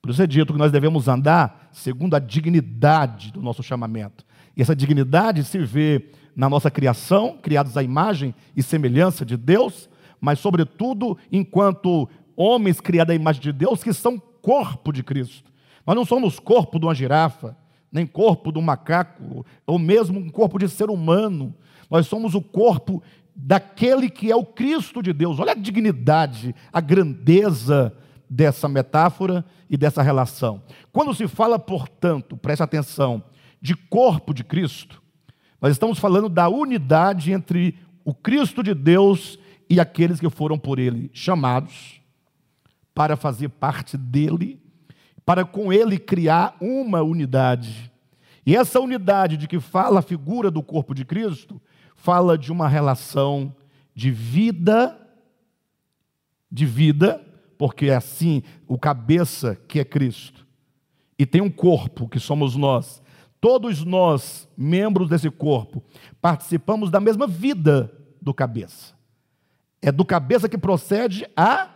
Por 0.00 0.10
isso 0.10 0.22
é 0.22 0.26
dito 0.26 0.52
que 0.52 0.58
nós 0.58 0.72
devemos 0.72 1.06
andar 1.06 1.68
segundo 1.70 2.14
a 2.14 2.18
dignidade 2.18 3.30
do 3.30 3.40
nosso 3.40 3.62
chamamento. 3.62 4.24
E 4.56 4.62
essa 4.62 4.74
dignidade 4.74 5.44
se 5.44 5.58
vê 5.58 6.10
na 6.34 6.48
nossa 6.48 6.70
criação, 6.70 7.38
criados 7.40 7.76
à 7.76 7.82
imagem 7.82 8.34
e 8.56 8.62
semelhança 8.62 9.24
de 9.24 9.36
Deus, 9.36 9.88
mas, 10.20 10.38
sobretudo, 10.38 11.16
enquanto 11.30 12.08
homens 12.36 12.80
criados 12.80 13.12
à 13.12 13.14
imagem 13.14 13.42
de 13.42 13.52
Deus, 13.52 13.82
que 13.82 13.92
são 13.92 14.18
corpo 14.18 14.92
de 14.92 15.02
Cristo. 15.02 15.51
Nós 15.86 15.96
não 15.96 16.04
somos 16.04 16.38
corpo 16.38 16.78
de 16.78 16.86
uma 16.86 16.94
girafa, 16.94 17.56
nem 17.90 18.06
corpo 18.06 18.50
do 18.50 18.62
macaco, 18.62 19.44
ou 19.66 19.78
mesmo 19.78 20.18
um 20.18 20.30
corpo 20.30 20.58
de 20.58 20.68
ser 20.68 20.88
humano. 20.88 21.54
Nós 21.90 22.06
somos 22.06 22.34
o 22.34 22.40
corpo 22.40 23.02
daquele 23.34 24.08
que 24.08 24.30
é 24.30 24.36
o 24.36 24.44
Cristo 24.44 25.02
de 25.02 25.12
Deus. 25.12 25.38
Olha 25.38 25.52
a 25.52 25.56
dignidade, 25.56 26.54
a 26.72 26.80
grandeza 26.80 27.94
dessa 28.28 28.68
metáfora 28.68 29.44
e 29.68 29.76
dessa 29.76 30.02
relação. 30.02 30.62
Quando 30.90 31.14
se 31.14 31.28
fala, 31.28 31.58
portanto, 31.58 32.36
preste 32.36 32.62
atenção, 32.62 33.22
de 33.60 33.74
corpo 33.74 34.32
de 34.32 34.42
Cristo, 34.42 35.02
nós 35.60 35.72
estamos 35.72 35.98
falando 35.98 36.28
da 36.28 36.48
unidade 36.48 37.32
entre 37.32 37.78
o 38.04 38.14
Cristo 38.14 38.62
de 38.62 38.74
Deus 38.74 39.38
e 39.68 39.78
aqueles 39.78 40.18
que 40.18 40.28
foram 40.30 40.58
por 40.58 40.78
ele 40.78 41.10
chamados 41.12 42.00
para 42.94 43.16
fazer 43.16 43.48
parte 43.48 43.96
dele 43.96 44.61
para 45.24 45.44
com 45.44 45.72
ele 45.72 45.98
criar 45.98 46.56
uma 46.60 47.02
unidade. 47.02 47.90
E 48.44 48.56
essa 48.56 48.80
unidade 48.80 49.36
de 49.36 49.46
que 49.46 49.60
fala 49.60 50.00
a 50.00 50.02
figura 50.02 50.50
do 50.50 50.62
corpo 50.62 50.94
de 50.94 51.04
Cristo, 51.04 51.60
fala 51.94 52.36
de 52.36 52.50
uma 52.50 52.68
relação 52.68 53.54
de 53.94 54.10
vida, 54.10 54.98
de 56.50 56.66
vida, 56.66 57.24
porque 57.56 57.86
é 57.86 57.94
assim 57.94 58.42
o 58.66 58.76
cabeça 58.76 59.56
que 59.68 59.78
é 59.78 59.84
Cristo, 59.84 60.46
e 61.18 61.24
tem 61.24 61.40
um 61.40 61.50
corpo 61.50 62.08
que 62.08 62.18
somos 62.18 62.56
nós. 62.56 63.00
Todos 63.40 63.84
nós, 63.84 64.48
membros 64.56 65.08
desse 65.08 65.30
corpo, 65.30 65.82
participamos 66.20 66.90
da 66.90 67.00
mesma 67.00 67.26
vida 67.26 67.92
do 68.20 68.32
cabeça. 68.32 68.94
É 69.80 69.90
do 69.90 70.04
cabeça 70.04 70.48
que 70.48 70.58
procede 70.58 71.26
a 71.36 71.68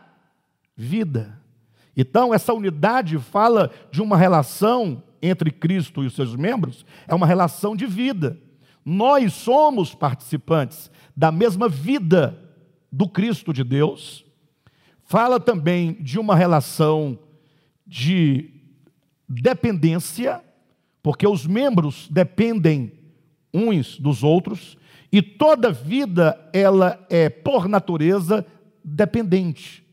vida. 0.77 1.41
Então, 1.97 2.35
essa 2.35 2.53
unidade 2.53 3.19
fala 3.19 3.71
de 3.91 4.03
uma 4.03 4.17
relação 4.17 5.03
entre 5.23 5.51
Cristo 5.51 6.05
e 6.05 6.07
os 6.07 6.15
seus 6.15 6.37
membros, 6.37 6.85
é 7.09 7.15
uma 7.15 7.27
relação 7.27 7.75
de 7.75 7.87
vida. 7.87 8.39
nós 8.89 9.33
somos 9.33 9.97
participantes 9.97 10.89
da 11.17 11.33
mesma 11.33 11.69
vida 11.69 12.39
do 12.93 13.09
Cristo 13.09 13.53
de 13.53 13.65
Deus. 13.65 14.25
Fala 15.03 15.41
também 15.41 15.95
de 15.95 16.21
uma 16.21 16.37
relação 16.37 17.19
de 17.85 18.51
dependência, 19.29 20.41
porque 21.03 21.27
os 21.27 21.45
membros 21.47 22.07
dependem 22.09 22.93
uns 23.53 23.99
dos 23.99 24.23
outros, 24.23 24.79
e 25.11 25.23
toda 25.23 25.73
vida 25.73 26.39
ela 26.53 27.05
é 27.09 27.29
por 27.29 27.69
natureza 27.69 28.47
dependente. 28.85 29.86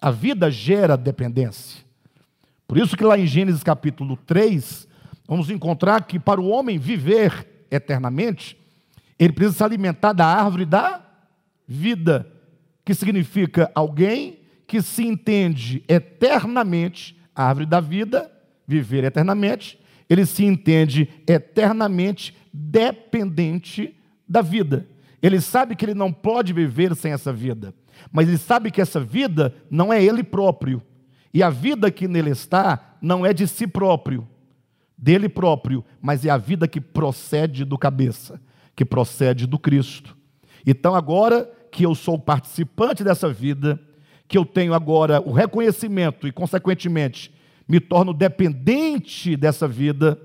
A 0.00 0.10
vida 0.10 0.50
gera 0.50 0.96
dependência. 0.96 1.84
Por 2.66 2.78
isso 2.78 2.96
que 2.96 3.04
lá 3.04 3.18
em 3.18 3.26
Gênesis 3.26 3.62
capítulo 3.62 4.16
3, 4.26 4.86
vamos 5.26 5.50
encontrar 5.50 6.04
que 6.04 6.18
para 6.18 6.40
o 6.40 6.48
homem 6.48 6.78
viver 6.78 7.66
eternamente, 7.70 8.56
ele 9.18 9.32
precisa 9.32 9.58
se 9.58 9.64
alimentar 9.64 10.12
da 10.12 10.26
árvore 10.26 10.64
da 10.64 11.02
vida, 11.66 12.30
que 12.84 12.94
significa 12.94 13.70
alguém 13.74 14.38
que 14.66 14.80
se 14.82 15.02
entende 15.02 15.82
eternamente, 15.88 17.18
a 17.34 17.44
árvore 17.44 17.66
da 17.66 17.80
vida, 17.80 18.30
viver 18.66 19.04
eternamente, 19.04 19.78
ele 20.08 20.24
se 20.24 20.44
entende 20.44 21.08
eternamente 21.26 22.36
dependente 22.52 23.94
da 24.28 24.42
vida. 24.42 24.86
Ele 25.22 25.40
sabe 25.40 25.74
que 25.74 25.84
ele 25.84 25.94
não 25.94 26.12
pode 26.12 26.52
viver 26.52 26.94
sem 26.94 27.12
essa 27.12 27.32
vida, 27.32 27.74
mas 28.12 28.28
ele 28.28 28.38
sabe 28.38 28.70
que 28.70 28.80
essa 28.80 29.00
vida 29.00 29.54
não 29.70 29.92
é 29.92 30.02
ele 30.02 30.22
próprio. 30.22 30.82
E 31.32 31.42
a 31.42 31.50
vida 31.50 31.90
que 31.90 32.08
nele 32.08 32.30
está 32.30 32.96
não 33.00 33.24
é 33.24 33.32
de 33.32 33.46
si 33.46 33.66
próprio, 33.66 34.26
dele 34.96 35.28
próprio, 35.28 35.84
mas 36.00 36.24
é 36.24 36.30
a 36.30 36.36
vida 36.36 36.66
que 36.66 36.80
procede 36.80 37.64
do 37.64 37.78
cabeça, 37.78 38.40
que 38.74 38.84
procede 38.84 39.46
do 39.46 39.58
Cristo. 39.58 40.16
Então, 40.66 40.94
agora 40.94 41.50
que 41.70 41.84
eu 41.84 41.94
sou 41.94 42.18
participante 42.18 43.04
dessa 43.04 43.32
vida, 43.32 43.80
que 44.26 44.36
eu 44.36 44.44
tenho 44.44 44.74
agora 44.74 45.20
o 45.20 45.32
reconhecimento 45.32 46.26
e, 46.26 46.32
consequentemente, 46.32 47.32
me 47.68 47.78
torno 47.78 48.12
dependente 48.12 49.36
dessa 49.36 49.68
vida, 49.68 50.20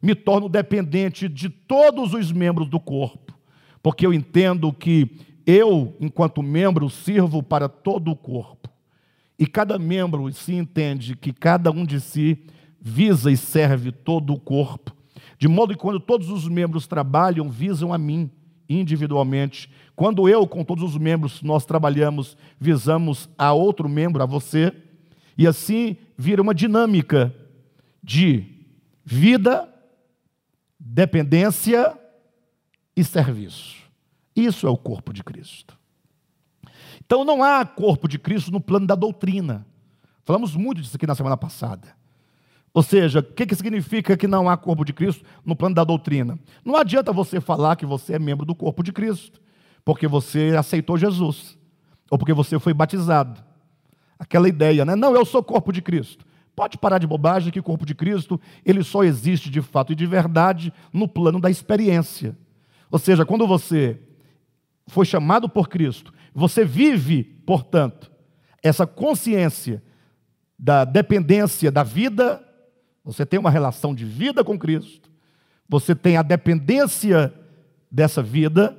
me 0.00 0.14
torno 0.14 0.48
dependente 0.48 1.28
de 1.28 1.48
todos 1.48 2.14
os 2.14 2.30
membros 2.30 2.68
do 2.68 2.78
corpo, 2.78 3.34
porque 3.82 4.06
eu 4.06 4.12
entendo 4.12 4.72
que 4.72 5.18
eu, 5.46 5.96
enquanto 6.00 6.42
membro, 6.42 6.88
sirvo 6.88 7.42
para 7.42 7.68
todo 7.68 8.10
o 8.10 8.16
corpo. 8.16 8.68
E 9.38 9.46
cada 9.46 9.78
membro 9.78 10.32
se 10.32 10.54
entende 10.54 11.16
que 11.16 11.32
cada 11.32 11.70
um 11.70 11.84
de 11.84 12.00
si 12.00 12.38
visa 12.80 13.30
e 13.30 13.36
serve 13.36 13.90
todo 13.90 14.32
o 14.32 14.38
corpo, 14.38 14.94
de 15.38 15.48
modo 15.48 15.74
que 15.74 15.80
quando 15.80 15.98
todos 15.98 16.28
os 16.28 16.46
membros 16.46 16.86
trabalham, 16.86 17.50
visam 17.50 17.92
a 17.92 17.98
mim 17.98 18.30
individualmente. 18.68 19.70
Quando 19.96 20.28
eu, 20.28 20.46
com 20.46 20.64
todos 20.64 20.84
os 20.84 20.96
membros, 20.96 21.42
nós 21.42 21.64
trabalhamos, 21.64 22.36
visamos 22.58 23.28
a 23.36 23.52
outro 23.52 23.88
membro, 23.88 24.22
a 24.22 24.26
você, 24.26 24.72
e 25.36 25.46
assim 25.46 25.96
vira 26.16 26.40
uma 26.40 26.54
dinâmica 26.54 27.34
de 28.02 28.44
vida, 29.04 29.68
dependência 30.78 31.98
e 32.96 33.02
serviço. 33.02 33.83
Isso 34.34 34.66
é 34.66 34.70
o 34.70 34.76
corpo 34.76 35.12
de 35.12 35.22
Cristo. 35.22 35.78
Então 37.04 37.24
não 37.24 37.42
há 37.42 37.64
corpo 37.64 38.08
de 38.08 38.18
Cristo 38.18 38.50
no 38.50 38.60
plano 38.60 38.86
da 38.86 38.94
doutrina. 38.94 39.66
Falamos 40.24 40.56
muito 40.56 40.80
disso 40.80 40.96
aqui 40.96 41.06
na 41.06 41.14
semana 41.14 41.36
passada. 41.36 41.88
Ou 42.72 42.82
seja, 42.82 43.20
o 43.20 43.22
que, 43.22 43.46
que 43.46 43.54
significa 43.54 44.16
que 44.16 44.26
não 44.26 44.48
há 44.48 44.56
corpo 44.56 44.84
de 44.84 44.92
Cristo 44.92 45.24
no 45.44 45.54
plano 45.54 45.76
da 45.76 45.84
doutrina? 45.84 46.38
Não 46.64 46.76
adianta 46.76 47.12
você 47.12 47.40
falar 47.40 47.76
que 47.76 47.86
você 47.86 48.14
é 48.14 48.18
membro 48.18 48.44
do 48.44 48.54
corpo 48.54 48.82
de 48.82 48.92
Cristo, 48.92 49.40
porque 49.84 50.08
você 50.08 50.54
aceitou 50.58 50.98
Jesus, 50.98 51.56
ou 52.10 52.18
porque 52.18 52.32
você 52.32 52.58
foi 52.58 52.74
batizado. 52.74 53.40
Aquela 54.18 54.48
ideia, 54.48 54.84
né? 54.84 54.96
Não, 54.96 55.14
eu 55.14 55.24
sou 55.24 55.42
corpo 55.42 55.72
de 55.72 55.80
Cristo. 55.80 56.26
Pode 56.56 56.78
parar 56.78 56.98
de 56.98 57.06
bobagem 57.06 57.52
que 57.52 57.60
o 57.60 57.64
corpo 57.64 57.86
de 57.86 57.94
Cristo, 57.94 58.40
ele 58.64 58.82
só 58.82 59.04
existe 59.04 59.50
de 59.50 59.60
fato 59.60 59.92
e 59.92 59.96
de 59.96 60.06
verdade 60.06 60.72
no 60.92 61.06
plano 61.06 61.40
da 61.40 61.50
experiência. 61.50 62.36
Ou 62.90 62.98
seja, 62.98 63.24
quando 63.24 63.46
você 63.46 64.00
foi 64.86 65.04
chamado 65.04 65.48
por 65.48 65.68
Cristo, 65.68 66.12
você 66.34 66.64
vive, 66.64 67.24
portanto, 67.46 68.10
essa 68.62 68.86
consciência 68.86 69.82
da 70.58 70.84
dependência 70.84 71.70
da 71.70 71.82
vida, 71.82 72.42
você 73.04 73.26
tem 73.26 73.38
uma 73.38 73.50
relação 73.50 73.94
de 73.94 74.04
vida 74.04 74.42
com 74.42 74.58
Cristo, 74.58 75.10
você 75.68 75.94
tem 75.94 76.16
a 76.16 76.22
dependência 76.22 77.32
dessa 77.90 78.22
vida, 78.22 78.76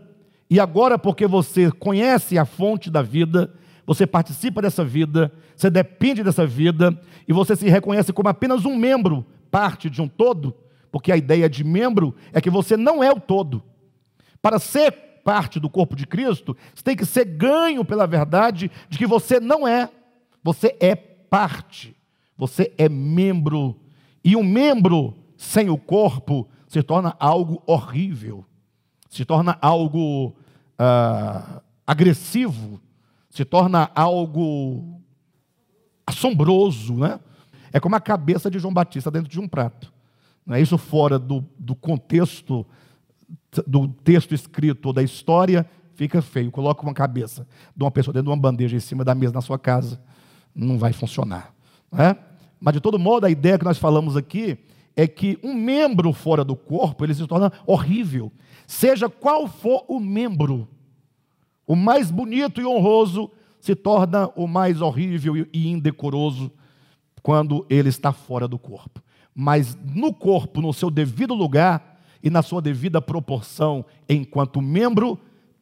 e 0.49 0.59
agora, 0.59 0.97
porque 0.97 1.25
você 1.25 1.71
conhece 1.71 2.37
a 2.37 2.45
fonte 2.45 2.89
da 2.89 3.01
vida, 3.01 3.53
você 3.85 4.05
participa 4.05 4.61
dessa 4.61 4.83
vida, 4.83 5.31
você 5.55 5.69
depende 5.69 6.23
dessa 6.23 6.45
vida, 6.45 6.99
e 7.27 7.33
você 7.33 7.55
se 7.55 7.69
reconhece 7.69 8.11
como 8.11 8.29
apenas 8.29 8.65
um 8.65 8.75
membro, 8.75 9.25
parte 9.49 9.89
de 9.89 10.01
um 10.01 10.07
todo, 10.07 10.55
porque 10.91 11.11
a 11.11 11.17
ideia 11.17 11.49
de 11.49 11.63
membro 11.63 12.15
é 12.31 12.41
que 12.41 12.49
você 12.49 12.77
não 12.77 13.03
é 13.03 13.11
o 13.11 13.19
todo. 13.19 13.63
Para 14.41 14.59
ser 14.59 14.91
parte 15.25 15.59
do 15.59 15.67
corpo 15.67 15.95
de 15.95 16.05
Cristo, 16.05 16.55
você 16.73 16.83
tem 16.83 16.95
que 16.95 17.03
ser 17.03 17.25
ganho 17.25 17.83
pela 17.83 18.05
verdade 18.05 18.69
de 18.87 18.95
que 18.95 19.07
você 19.07 19.39
não 19.39 19.67
é, 19.67 19.89
você 20.43 20.77
é 20.79 20.95
parte, 20.95 21.95
você 22.37 22.71
é 22.77 22.87
membro. 22.87 23.75
E 24.23 24.35
um 24.35 24.43
membro 24.43 25.15
sem 25.35 25.67
o 25.67 25.79
corpo 25.79 26.47
se 26.67 26.83
torna 26.83 27.15
algo 27.19 27.63
horrível, 27.65 28.45
se 29.09 29.25
torna 29.25 29.57
algo 29.59 30.35
ah, 30.77 31.59
agressivo, 31.87 32.79
se 33.27 33.43
torna 33.43 33.89
algo 33.95 35.01
assombroso, 36.05 36.93
né? 36.97 37.19
É 37.73 37.79
como 37.79 37.95
a 37.95 37.99
cabeça 37.99 38.49
de 38.51 38.59
João 38.59 38.73
Batista 38.73 39.09
dentro 39.09 39.29
de 39.29 39.39
um 39.39 39.47
prato. 39.47 39.91
Não 40.45 40.55
é 40.55 40.61
isso 40.61 40.77
fora 40.77 41.17
do, 41.17 41.43
do 41.57 41.73
contexto 41.73 42.63
do 43.65 43.87
texto 43.87 44.33
escrito 44.33 44.87
ou 44.87 44.93
da 44.93 45.03
história, 45.03 45.65
fica 45.93 46.21
feio. 46.21 46.51
Coloca 46.51 46.83
uma 46.83 46.93
cabeça 46.93 47.47
de 47.75 47.83
uma 47.83 47.91
pessoa 47.91 48.13
dentro 48.13 48.25
de 48.25 48.29
uma 48.29 48.41
bandeja 48.41 48.75
em 48.75 48.79
cima 48.79 49.03
da 49.03 49.15
mesa 49.15 49.33
na 49.33 49.41
sua 49.41 49.57
casa, 49.57 50.01
não 50.53 50.77
vai 50.77 50.93
funcionar. 50.93 51.53
Não 51.91 52.03
é? 52.03 52.17
Mas, 52.59 52.73
de 52.73 52.81
todo 52.81 52.97
modo, 52.97 53.25
a 53.25 53.29
ideia 53.29 53.57
que 53.57 53.65
nós 53.65 53.77
falamos 53.77 54.15
aqui 54.17 54.57
é 54.95 55.07
que 55.07 55.37
um 55.43 55.53
membro 55.53 56.11
fora 56.13 56.43
do 56.43 56.55
corpo, 56.55 57.03
ele 57.03 57.13
se 57.13 57.27
torna 57.27 57.51
horrível. 57.65 58.31
Seja 58.65 59.09
qual 59.09 59.47
for 59.47 59.83
o 59.87 59.99
membro, 59.99 60.67
o 61.67 61.75
mais 61.75 62.09
bonito 62.09 62.61
e 62.61 62.65
honroso 62.65 63.29
se 63.59 63.75
torna 63.75 64.29
o 64.35 64.47
mais 64.47 64.81
horrível 64.81 65.35
e 65.51 65.67
indecoroso 65.67 66.51
quando 67.21 67.65
ele 67.69 67.89
está 67.89 68.11
fora 68.11 68.47
do 68.47 68.59
corpo. 68.59 69.01
Mas 69.33 69.75
no 69.93 70.13
corpo, 70.13 70.61
no 70.61 70.71
seu 70.71 70.89
devido 70.89 71.33
lugar, 71.33 71.94
e 72.25 72.29
na 72.31 72.41
sua 72.41 72.59
devida 72.59 72.99
proporção, 72.99 73.85
enquanto 74.09 74.59
membro, 74.59 75.19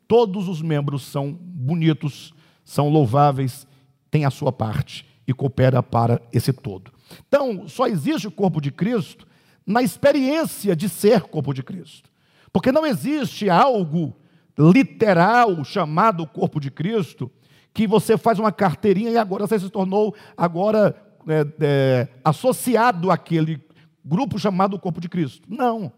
todos 0.08 0.48
os 0.48 0.62
membros 0.62 1.04
são 1.04 1.34
bonitos, 1.34 2.34
são 2.64 2.88
louváveis, 2.88 3.68
têm 4.10 4.24
a 4.24 4.32
sua 4.32 4.50
parte 4.50 5.06
e 5.28 5.34
coopera 5.34 5.84
para 5.84 6.22
esse 6.32 6.54
todo. 6.54 6.94
Então, 7.28 7.68
só 7.68 7.86
existe 7.86 8.28
o 8.28 8.32
corpo 8.32 8.62
de 8.62 8.72
Cristo 8.72 9.28
na 9.68 9.84
experiência 9.84 10.74
de 10.74 10.88
ser 10.88 11.24
corpo 11.24 11.54
de 11.54 11.62
Cristo. 11.62 12.10
Porque 12.54 12.72
não 12.72 12.86
existe 12.86 13.50
algo 13.50 14.16
literal 14.58 15.66
chamado 15.66 16.26
corpo 16.26 16.62
de 16.62 16.72
Cristo 16.72 17.30
que 17.74 17.86
você 17.86 18.18
faz 18.18 18.40
uma 18.40 18.54
carteirinha 18.54 19.12
e 19.12 19.18
agora 19.18 19.46
você 19.46 19.60
se 19.60 19.70
tornou 19.70 20.16
agora 20.38 20.96
é, 21.28 21.46
é, 21.60 22.08
associado 22.24 23.12
àquele 23.12 23.62
grupo 24.06 24.40
chamado 24.40 24.80
corpo 24.80 25.02
de 25.02 25.10
Cristo. 25.10 25.46
Não. 25.50 25.92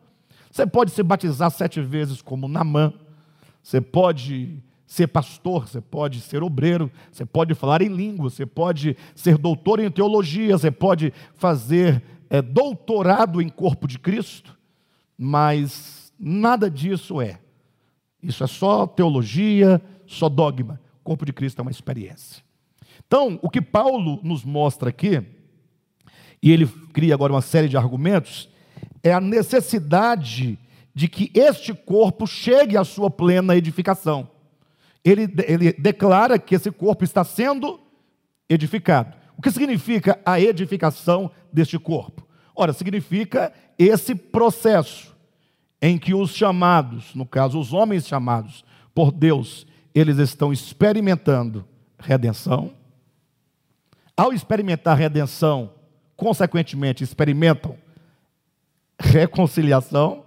Você 0.55 0.65
pode 0.65 0.91
se 0.91 1.03
batizar 1.03 1.51
sete 1.51 1.81
vezes 1.81 2.21
como 2.21 2.47
Namã, 2.47 2.93
você 3.61 3.81
pode 3.81 4.57
ser 4.87 5.07
pastor, 5.07 5.67
você 5.67 5.81
pode 5.81 6.21
ser 6.21 6.41
obreiro, 6.43 6.89
você 7.11 7.25
pode 7.25 7.53
falar 7.53 7.81
em 7.81 7.89
língua, 7.89 8.29
você 8.29 8.45
pode 8.45 8.95
ser 9.13 9.37
doutor 9.37 9.81
em 9.81 9.91
teologia, 9.91 10.57
você 10.57 10.71
pode 10.71 11.11
fazer 11.33 12.01
é, 12.29 12.41
doutorado 12.41 13.41
em 13.41 13.49
corpo 13.49 13.85
de 13.85 13.99
Cristo, 13.99 14.57
mas 15.17 16.13
nada 16.17 16.71
disso 16.71 17.19
é. 17.19 17.37
Isso 18.23 18.41
é 18.41 18.47
só 18.47 18.87
teologia, 18.87 19.81
só 20.07 20.29
dogma. 20.29 20.79
O 21.01 21.03
corpo 21.03 21.25
de 21.25 21.33
Cristo 21.33 21.59
é 21.59 21.63
uma 21.63 21.71
experiência. 21.71 22.41
Então, 23.05 23.37
o 23.41 23.49
que 23.49 23.61
Paulo 23.61 24.21
nos 24.23 24.45
mostra 24.45 24.87
aqui, 24.87 25.21
e 26.41 26.49
ele 26.49 26.65
cria 26.93 27.13
agora 27.13 27.33
uma 27.33 27.41
série 27.41 27.67
de 27.67 27.75
argumentos, 27.75 28.54
é 29.05 29.13
a 29.13 29.21
necessidade 29.21 30.57
de 30.93 31.07
que 31.07 31.31
este 31.35 31.75
corpo 31.75 32.25
chegue 32.25 32.75
à 32.75 32.83
sua 32.83 33.07
plena 33.07 33.55
edificação. 33.55 34.27
Ele, 35.03 35.31
ele 35.47 35.71
declara 35.73 36.39
que 36.39 36.55
esse 36.55 36.71
corpo 36.71 37.03
está 37.03 37.23
sendo 37.23 37.79
edificado. 38.49 39.13
O 39.37 39.43
que 39.43 39.51
significa 39.51 40.19
a 40.25 40.39
edificação 40.39 41.29
deste 41.53 41.77
corpo? 41.77 42.27
Ora, 42.55 42.73
significa 42.73 43.53
esse 43.77 44.15
processo 44.15 45.15
em 45.79 45.99
que 45.99 46.15
os 46.15 46.31
chamados, 46.31 47.13
no 47.13 47.27
caso 47.27 47.59
os 47.59 47.73
homens 47.73 48.07
chamados 48.07 48.65
por 48.95 49.11
Deus, 49.11 49.67
eles 49.93 50.17
estão 50.17 50.51
experimentando 50.51 51.63
redenção. 51.99 52.73
Ao 54.17 54.33
experimentar 54.33 54.97
redenção, 54.97 55.73
consequentemente 56.15 57.03
experimentam 57.03 57.84
reconciliação. 58.99 60.25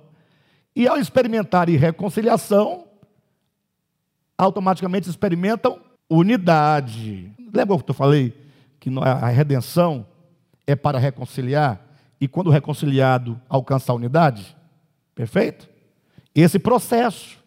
E 0.75 0.87
ao 0.87 0.99
experimentar 0.99 1.69
reconciliação, 1.69 2.87
automaticamente 4.37 5.11
experimentam 5.11 5.81
unidade. 6.09 7.33
Lembra 7.53 7.75
o 7.75 7.83
que 7.83 7.91
eu 7.91 7.95
falei? 7.95 8.33
Que 8.79 8.89
a 9.01 9.29
redenção 9.29 10.07
é 10.67 10.77
para 10.77 10.99
reconciliar, 10.99 11.81
e 12.21 12.29
quando 12.29 12.51
reconciliado 12.51 13.41
alcança 13.49 13.91
a 13.91 13.95
unidade? 13.95 14.57
Perfeito? 15.15 15.69
Esse 16.35 16.59
processo, 16.59 17.39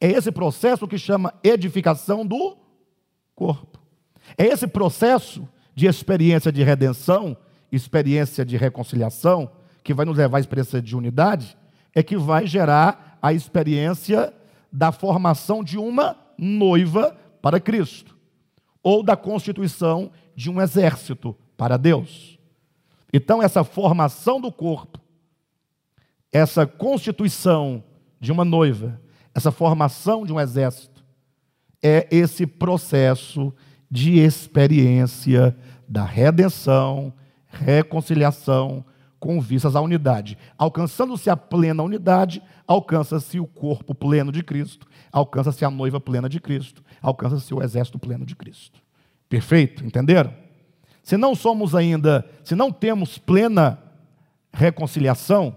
é 0.00 0.10
esse 0.10 0.30
processo 0.30 0.86
que 0.86 0.98
chama 0.98 1.32
edificação 1.42 2.26
do 2.26 2.56
corpo. 3.34 3.78
É 4.36 4.44
esse 4.44 4.66
processo 4.66 5.48
de 5.74 5.86
experiência 5.86 6.52
de 6.52 6.62
redenção, 6.62 7.36
experiência 7.72 8.44
de 8.44 8.56
reconciliação, 8.56 9.50
que 9.88 9.94
vai 9.94 10.04
nos 10.04 10.18
levar 10.18 10.36
à 10.36 10.40
experiência 10.40 10.82
de 10.82 10.94
unidade, 10.94 11.56
é 11.94 12.02
que 12.02 12.14
vai 12.14 12.46
gerar 12.46 13.18
a 13.22 13.32
experiência 13.32 14.34
da 14.70 14.92
formação 14.92 15.64
de 15.64 15.78
uma 15.78 16.14
noiva 16.36 17.16
para 17.40 17.58
Cristo, 17.58 18.14
ou 18.82 19.02
da 19.02 19.16
constituição 19.16 20.10
de 20.36 20.50
um 20.50 20.60
exército 20.60 21.34
para 21.56 21.78
Deus. 21.78 22.38
Então, 23.10 23.42
essa 23.42 23.64
formação 23.64 24.38
do 24.38 24.52
corpo, 24.52 25.00
essa 26.30 26.66
constituição 26.66 27.82
de 28.20 28.30
uma 28.30 28.44
noiva, 28.44 29.00
essa 29.34 29.50
formação 29.50 30.26
de 30.26 30.34
um 30.34 30.38
exército, 30.38 31.02
é 31.82 32.06
esse 32.10 32.46
processo 32.46 33.54
de 33.90 34.18
experiência 34.18 35.56
da 35.88 36.04
redenção, 36.04 37.10
reconciliação, 37.46 38.84
com 39.18 39.40
vistas 39.40 39.74
à 39.74 39.80
unidade. 39.80 40.38
Alcançando-se 40.56 41.28
a 41.30 41.36
plena 41.36 41.82
unidade, 41.82 42.42
alcança-se 42.66 43.40
o 43.40 43.46
corpo 43.46 43.94
pleno 43.94 44.30
de 44.30 44.42
Cristo, 44.42 44.86
alcança-se 45.12 45.64
a 45.64 45.70
noiva 45.70 46.00
plena 46.00 46.28
de 46.28 46.40
Cristo, 46.40 46.82
alcança-se 47.02 47.52
o 47.52 47.62
exército 47.62 47.98
pleno 47.98 48.24
de 48.24 48.36
Cristo. 48.36 48.80
Perfeito? 49.28 49.84
Entenderam? 49.84 50.32
Se 51.02 51.16
não 51.16 51.34
somos 51.34 51.74
ainda, 51.74 52.28
se 52.44 52.54
não 52.54 52.70
temos 52.70 53.18
plena 53.18 53.78
reconciliação, 54.52 55.56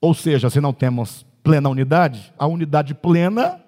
ou 0.00 0.14
seja, 0.14 0.50
se 0.50 0.60
não 0.60 0.72
temos 0.72 1.26
plena 1.42 1.68
unidade, 1.68 2.32
a 2.38 2.46
unidade 2.46 2.94
plena 2.94 3.60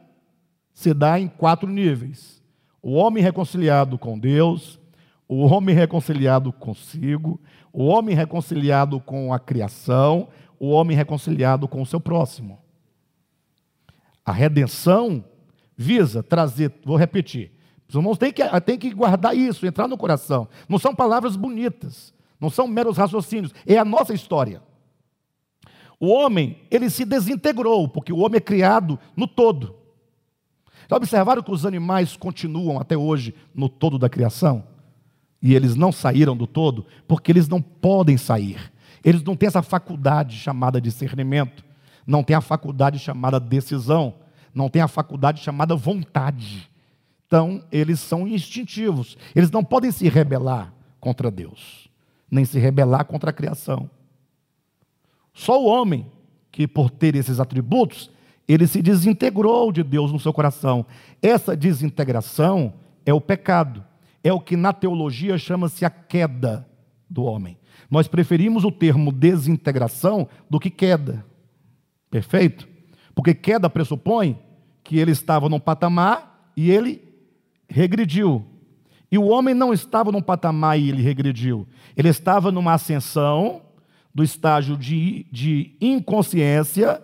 se 0.73 0.93
dá 0.93 1.19
em 1.19 1.29
quatro 1.29 1.69
níveis: 1.69 2.43
o 2.83 2.93
homem 2.93 3.23
reconciliado 3.23 3.99
com 3.99 4.19
Deus, 4.19 4.79
o 5.29 5.45
homem 5.47 5.75
reconciliado 5.75 6.53
consigo, 6.53 7.41
o 7.77 7.85
homem 7.85 8.17
reconciliado 8.17 8.99
com 8.99 9.35
a 9.35 9.39
criação, 9.39 10.29
o 10.59 10.71
homem 10.71 10.97
reconciliado 10.97 11.69
com 11.69 11.83
o 11.83 11.85
seu 11.85 12.01
próximo. 12.01 12.59
A 14.25 14.33
redenção 14.33 15.23
visa 15.77 16.23
trazer, 16.23 16.73
vou 16.83 16.97
repetir, 16.97 17.53
os 17.87 17.95
irmãos 17.95 18.17
têm 18.17 18.33
que, 18.33 18.43
têm 18.63 18.79
que 18.79 18.95
guardar 18.95 19.37
isso, 19.37 19.67
entrar 19.67 19.87
no 19.87 19.99
coração. 19.99 20.49
Não 20.67 20.79
são 20.79 20.95
palavras 20.95 21.37
bonitas, 21.37 22.15
não 22.41 22.49
são 22.49 22.67
meros 22.67 22.97
raciocínios, 22.97 23.53
é 23.67 23.77
a 23.77 23.85
nossa 23.85 24.15
história. 24.15 24.63
O 26.01 26.09
homem, 26.09 26.63
ele 26.71 26.89
se 26.89 27.05
desintegrou, 27.05 27.87
porque 27.87 28.11
o 28.11 28.21
homem 28.21 28.39
é 28.39 28.41
criado 28.41 28.99
no 29.15 29.27
todo. 29.27 29.75
Já 30.89 30.97
observaram 30.97 31.43
que 31.43 31.53
os 31.53 31.67
animais 31.67 32.17
continuam 32.17 32.81
até 32.81 32.97
hoje 32.97 33.35
no 33.55 33.69
todo 33.69 33.99
da 33.99 34.09
criação? 34.09 34.65
E 35.41 35.55
eles 35.55 35.77
não 35.77 35.93
saíram 35.93 36.37
do 36.37 36.47
todo, 36.47 36.87
porque 37.07 37.31
eles 37.31 37.49
não 37.49 37.61
podem 37.61 38.17
sair. 38.17 38.73
Eles 39.05 39.23
não 39.23 39.37
têm 39.37 39.47
essa 39.47 39.63
faculdade 39.63 40.37
chamada 40.37 40.81
discernimento, 40.81 41.65
não 42.07 42.23
têm 42.23 42.37
a 42.37 42.41
faculdade 42.41 42.99
chamada 42.99 43.39
decisão, 43.39 44.15
não 44.55 44.69
têm 44.69 44.83
a 44.83 44.89
faculdade 44.89 45.41
chamada 45.41 45.77
vontade. 45.77 46.69
Então, 47.27 47.63
eles 47.71 48.01
são 48.01 48.27
instintivos. 48.27 49.17
Eles 49.35 49.51
não 49.51 49.63
podem 49.63 49.91
se 49.91 50.09
rebelar 50.09 50.73
contra 50.99 51.31
Deus, 51.31 51.89
nem 52.31 52.45
se 52.45 52.59
rebelar 52.59 53.05
contra 53.05 53.31
a 53.31 53.33
criação. 53.33 53.91
Só 55.35 55.63
o 55.63 55.67
homem 55.67 56.07
que, 56.51 56.67
por 56.67 56.91
ter 56.91 57.15
esses 57.15 57.39
atributos, 57.39 58.11
ele 58.49 58.67
se 58.67 58.81
desintegrou 58.81 59.71
de 59.71 59.83
Deus 59.83 60.11
no 60.11 60.19
seu 60.19 60.33
coração. 60.33 60.87
Essa 61.21 61.57
desintegração 61.57 62.73
é 63.05 63.13
o 63.13 63.21
pecado 63.21 63.85
é 64.27 64.33
o 64.33 64.41
que 64.41 64.57
na 64.57 64.73
teologia 64.73 65.39
chama-se 65.39 65.85
a 65.85 65.91
queda 65.91 66.69
do 67.09 67.23
homem. 67.23 67.57
Nós 67.89 68.09
preferimos 68.09 68.65
o 68.65 68.73
termo 68.73 69.13
desintegração 69.13 70.29
do 70.51 70.59
que 70.59 70.69
queda. 70.69 71.25
Perfeito? 72.11 72.67
Porque 73.15 73.33
queda 73.33 73.71
pressupõe 73.71 74.37
que 74.83 74.99
ele 74.99 75.13
estava 75.13 75.49
num 75.49 75.61
patamar 75.61 76.51
e 76.57 76.73
ele 76.73 77.01
regrediu. 77.69 78.45
E 79.13 79.17
o 79.17 79.27
homem 79.27 79.55
não 79.55 79.73
estava 79.73 80.11
num 80.11 80.21
patamar 80.21 80.77
e 80.77 80.89
ele 80.89 81.03
regrediu. 81.03 81.65
Ele 81.97 82.09
estava 82.09 82.51
numa 82.51 82.73
ascensão 82.73 83.63
do 84.13 84.25
estágio 84.25 84.77
de, 84.77 85.25
de 85.31 85.77
inconsciência. 85.81 87.01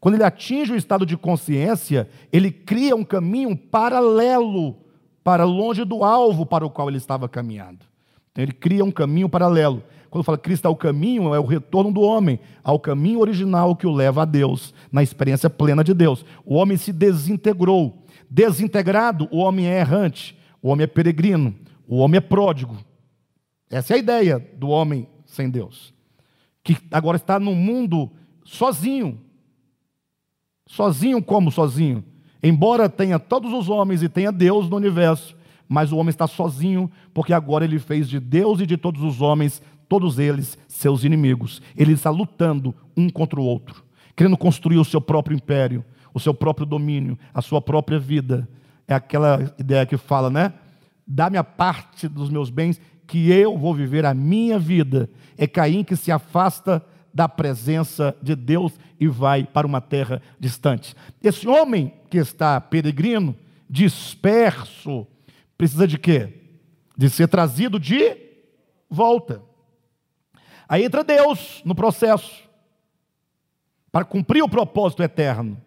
Quando 0.00 0.14
ele 0.14 0.24
atinge 0.24 0.72
o 0.72 0.76
estado 0.76 1.04
de 1.04 1.18
consciência, 1.18 2.08
ele 2.32 2.50
cria 2.50 2.96
um 2.96 3.04
caminho 3.04 3.54
paralelo 3.54 4.81
para 5.22 5.44
longe 5.44 5.84
do 5.84 6.04
alvo 6.04 6.44
para 6.44 6.66
o 6.66 6.70
qual 6.70 6.88
ele 6.88 6.98
estava 6.98 7.28
caminhando. 7.28 7.86
Então 8.30 8.42
ele 8.42 8.52
cria 8.52 8.84
um 8.84 8.90
caminho 8.90 9.28
paralelo. 9.28 9.82
Quando 10.10 10.24
fala 10.24 10.36
Cristo 10.36 10.66
é 10.66 10.70
o 10.70 10.76
caminho, 10.76 11.34
é 11.34 11.40
o 11.40 11.46
retorno 11.46 11.92
do 11.92 12.00
homem 12.02 12.38
ao 12.62 12.78
caminho 12.78 13.20
original 13.20 13.74
que 13.74 13.86
o 13.86 13.92
leva 13.92 14.22
a 14.22 14.24
Deus, 14.26 14.74
na 14.90 15.02
experiência 15.02 15.48
plena 15.48 15.82
de 15.82 15.94
Deus. 15.94 16.24
O 16.44 16.54
homem 16.56 16.76
se 16.76 16.92
desintegrou. 16.92 18.04
Desintegrado, 18.28 19.28
o 19.30 19.38
homem 19.38 19.66
é 19.66 19.80
errante, 19.80 20.38
o 20.60 20.68
homem 20.68 20.84
é 20.84 20.86
peregrino, 20.86 21.54
o 21.86 21.96
homem 21.96 22.18
é 22.18 22.20
pródigo. 22.20 22.76
Essa 23.70 23.94
é 23.94 23.96
a 23.96 23.98
ideia 23.98 24.50
do 24.56 24.68
homem 24.68 25.08
sem 25.24 25.48
Deus. 25.48 25.94
Que 26.62 26.76
agora 26.90 27.16
está 27.16 27.40
no 27.40 27.54
mundo 27.54 28.10
sozinho. 28.44 29.20
Sozinho 30.66 31.22
como 31.22 31.50
sozinho? 31.50 32.04
Embora 32.42 32.88
tenha 32.88 33.18
todos 33.18 33.52
os 33.52 33.68
homens 33.68 34.02
e 34.02 34.08
tenha 34.08 34.32
Deus 34.32 34.68
no 34.68 34.76
universo, 34.76 35.36
mas 35.68 35.92
o 35.92 35.96
homem 35.96 36.10
está 36.10 36.26
sozinho, 36.26 36.90
porque 37.14 37.32
agora 37.32 37.64
ele 37.64 37.78
fez 37.78 38.08
de 38.08 38.18
Deus 38.18 38.60
e 38.60 38.66
de 38.66 38.76
todos 38.76 39.02
os 39.02 39.20
homens, 39.20 39.62
todos 39.88 40.18
eles, 40.18 40.58
seus 40.66 41.04
inimigos. 41.04 41.62
Ele 41.76 41.92
está 41.92 42.10
lutando 42.10 42.74
um 42.96 43.08
contra 43.08 43.40
o 43.40 43.44
outro, 43.44 43.84
querendo 44.16 44.36
construir 44.36 44.78
o 44.78 44.84
seu 44.84 45.00
próprio 45.00 45.34
império, 45.34 45.84
o 46.12 46.20
seu 46.20 46.34
próprio 46.34 46.66
domínio, 46.66 47.18
a 47.32 47.40
sua 47.40 47.60
própria 47.60 47.98
vida. 47.98 48.48
É 48.88 48.94
aquela 48.94 49.54
ideia 49.58 49.86
que 49.86 49.96
fala, 49.96 50.28
né? 50.28 50.52
Dá-me 51.06 51.38
a 51.38 51.44
parte 51.44 52.08
dos 52.08 52.28
meus 52.28 52.50
bens, 52.50 52.80
que 53.06 53.30
eu 53.30 53.56
vou 53.56 53.74
viver 53.74 54.04
a 54.04 54.14
minha 54.14 54.58
vida. 54.58 55.08
É 55.38 55.46
Caim 55.46 55.84
que 55.84 55.96
se 55.96 56.10
afasta 56.10 56.84
da 57.14 57.28
presença 57.28 58.16
de 58.22 58.34
Deus 58.34 58.72
e 59.02 59.08
vai 59.08 59.42
para 59.42 59.66
uma 59.66 59.80
terra 59.80 60.22
distante. 60.38 60.94
Esse 61.20 61.48
homem 61.48 61.92
que 62.08 62.18
está 62.18 62.60
peregrino, 62.60 63.34
disperso, 63.68 65.08
precisa 65.58 65.88
de 65.88 65.98
quê? 65.98 66.32
De 66.96 67.10
ser 67.10 67.26
trazido 67.26 67.80
de 67.80 68.16
volta. 68.88 69.42
Aí 70.68 70.84
entra 70.84 71.02
Deus 71.02 71.60
no 71.64 71.74
processo, 71.74 72.48
para 73.90 74.04
cumprir 74.04 74.40
o 74.40 74.48
propósito 74.48 75.02
eterno, 75.02 75.60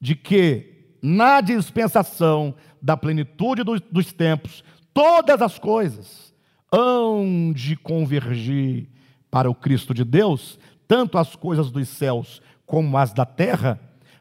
de 0.00 0.16
que 0.16 0.96
na 1.00 1.40
dispensação 1.40 2.52
da 2.82 2.96
plenitude 2.96 3.62
dos, 3.62 3.80
dos 3.80 4.12
tempos, 4.12 4.64
todas 4.92 5.40
as 5.40 5.56
coisas 5.56 6.34
hão 6.72 7.52
de 7.54 7.76
convergir 7.76 8.88
para 9.30 9.48
o 9.48 9.54
Cristo 9.54 9.94
de 9.94 10.02
Deus, 10.04 10.58
tanto 10.88 11.16
as 11.16 11.36
coisas 11.36 11.70
dos 11.70 11.88
céus 11.88 12.42
como 12.66 12.98
as 12.98 13.12
da 13.12 13.24
terra, 13.24 13.80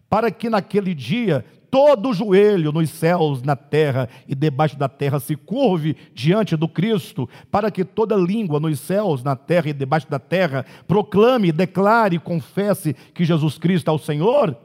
para 0.09 0.31
que 0.31 0.49
naquele 0.49 0.93
dia 0.93 1.43
todo 1.69 2.13
joelho 2.13 2.71
nos 2.71 2.89
céus, 2.89 3.41
na 3.41 3.55
terra 3.55 4.07
e 4.27 4.33
debaixo 4.33 4.77
da 4.77 4.87
terra 4.87 5.19
se 5.19 5.35
curve 5.35 5.97
diante 6.13 6.55
do 6.55 6.69
Cristo, 6.69 7.27
para 7.51 7.69
que 7.69 7.83
toda 7.83 8.15
língua 8.15 8.59
nos 8.59 8.79
céus, 8.79 9.23
na 9.23 9.35
terra 9.35 9.69
e 9.69 9.73
debaixo 9.73 10.09
da 10.09 10.19
terra 10.19 10.65
proclame, 10.87 11.51
declare 11.51 12.17
confesse 12.19 12.93
que 13.13 13.25
Jesus 13.25 13.57
Cristo 13.57 13.89
é 13.89 13.93
o 13.93 13.99
Senhor. 13.99 14.55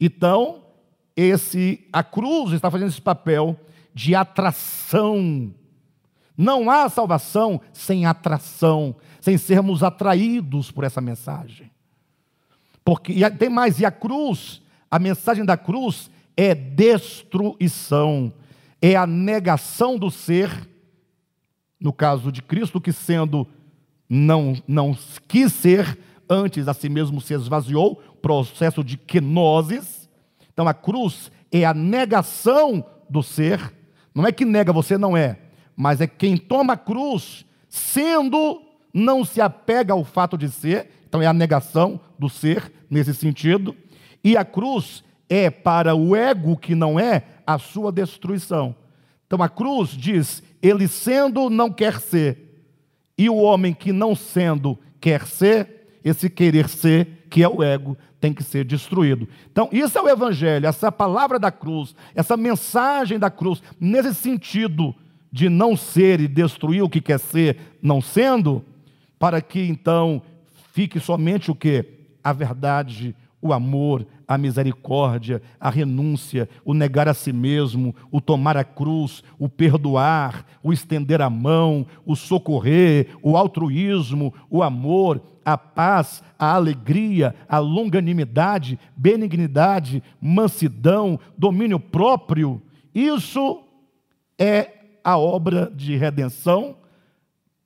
Então, 0.00 0.62
esse 1.14 1.86
a 1.92 2.02
cruz 2.02 2.52
está 2.52 2.70
fazendo 2.70 2.88
esse 2.88 3.02
papel 3.02 3.58
de 3.92 4.14
atração. 4.14 5.52
Não 6.36 6.70
há 6.70 6.88
salvação 6.88 7.60
sem 7.72 8.06
atração 8.06 8.94
sem 9.20 9.36
sermos 9.36 9.82
atraídos 9.82 10.70
por 10.70 10.84
essa 10.84 11.00
mensagem. 11.00 11.68
Porque 12.86 13.12
e 13.12 13.30
tem 13.32 13.50
mais, 13.50 13.80
e 13.80 13.84
a 13.84 13.90
cruz, 13.90 14.62
a 14.88 14.96
mensagem 15.00 15.44
da 15.44 15.56
cruz 15.56 16.08
é 16.36 16.54
destruição, 16.54 18.32
é 18.80 18.94
a 18.94 19.04
negação 19.04 19.98
do 19.98 20.08
ser, 20.08 20.48
no 21.80 21.92
caso 21.92 22.30
de 22.30 22.40
Cristo, 22.40 22.80
que 22.80 22.92
sendo 22.92 23.44
não, 24.08 24.54
não 24.68 24.96
quis 25.26 25.52
ser, 25.52 25.98
antes 26.30 26.68
a 26.68 26.74
si 26.74 26.88
mesmo 26.88 27.20
se 27.20 27.34
esvaziou, 27.34 27.96
processo 28.22 28.84
de 28.84 28.96
kenosis. 28.96 30.08
Então 30.52 30.68
a 30.68 30.72
cruz 30.72 31.32
é 31.50 31.64
a 31.64 31.74
negação 31.74 32.84
do 33.10 33.20
ser, 33.20 33.74
não 34.14 34.24
é 34.24 34.30
que 34.30 34.44
nega 34.44 34.72
você 34.72 34.96
não 34.96 35.16
é, 35.16 35.40
mas 35.74 36.00
é 36.00 36.06
quem 36.06 36.36
toma 36.36 36.74
a 36.74 36.76
cruz, 36.76 37.44
sendo, 37.68 38.62
não 38.94 39.24
se 39.24 39.40
apega 39.40 39.92
ao 39.92 40.04
fato 40.04 40.38
de 40.38 40.48
ser, 40.48 40.88
então 41.08 41.20
é 41.20 41.26
a 41.26 41.32
negação 41.32 42.00
do 42.18 42.28
ser 42.28 42.72
nesse 42.88 43.14
sentido, 43.14 43.74
e 44.22 44.36
a 44.36 44.44
cruz 44.44 45.04
é 45.28 45.50
para 45.50 45.94
o 45.94 46.14
ego 46.14 46.56
que 46.56 46.74
não 46.74 46.98
é 46.98 47.24
a 47.46 47.58
sua 47.58 47.92
destruição. 47.92 48.74
Então 49.26 49.42
a 49.42 49.48
cruz 49.48 49.90
diz: 49.90 50.42
ele 50.62 50.88
sendo 50.88 51.50
não 51.50 51.70
quer 51.70 52.00
ser, 52.00 52.62
e 53.16 53.28
o 53.28 53.36
homem 53.36 53.72
que 53.72 53.92
não 53.92 54.14
sendo 54.14 54.78
quer 55.00 55.26
ser, 55.26 56.00
esse 56.04 56.28
querer 56.30 56.68
ser, 56.68 57.26
que 57.28 57.42
é 57.42 57.48
o 57.48 57.62
ego, 57.62 57.96
tem 58.20 58.32
que 58.32 58.42
ser 58.42 58.64
destruído. 58.64 59.28
Então, 59.50 59.68
isso 59.72 59.98
é 59.98 60.02
o 60.02 60.08
evangelho, 60.08 60.66
essa 60.66 60.90
palavra 60.90 61.38
da 61.38 61.50
cruz, 61.50 61.94
essa 62.14 62.36
mensagem 62.36 63.18
da 63.18 63.30
cruz, 63.30 63.62
nesse 63.78 64.14
sentido 64.14 64.94
de 65.30 65.48
não 65.48 65.76
ser 65.76 66.20
e 66.20 66.28
destruir 66.28 66.82
o 66.82 66.88
que 66.88 67.00
quer 67.00 67.18
ser, 67.18 67.58
não 67.82 68.00
sendo, 68.00 68.64
para 69.18 69.40
que 69.40 69.60
então 69.60 70.22
fique 70.72 70.98
somente 70.98 71.50
o 71.50 71.54
que? 71.54 71.84
A 72.26 72.32
verdade, 72.32 73.14
o 73.40 73.52
amor, 73.52 74.04
a 74.26 74.36
misericórdia, 74.36 75.40
a 75.60 75.70
renúncia, 75.70 76.48
o 76.64 76.74
negar 76.74 77.06
a 77.06 77.14
si 77.14 77.32
mesmo, 77.32 77.94
o 78.10 78.20
tomar 78.20 78.56
a 78.56 78.64
cruz, 78.64 79.22
o 79.38 79.48
perdoar, 79.48 80.44
o 80.60 80.72
estender 80.72 81.22
a 81.22 81.30
mão, 81.30 81.86
o 82.04 82.16
socorrer, 82.16 83.16
o 83.22 83.36
altruísmo, 83.36 84.34
o 84.50 84.60
amor, 84.60 85.22
a 85.44 85.56
paz, 85.56 86.20
a 86.36 86.52
alegria, 86.54 87.32
a 87.48 87.60
longanimidade, 87.60 88.76
benignidade, 88.96 90.02
mansidão, 90.20 91.16
domínio 91.38 91.78
próprio. 91.78 92.60
Isso 92.92 93.62
é 94.36 94.72
a 95.04 95.16
obra 95.16 95.70
de 95.72 95.94
redenção 95.94 96.74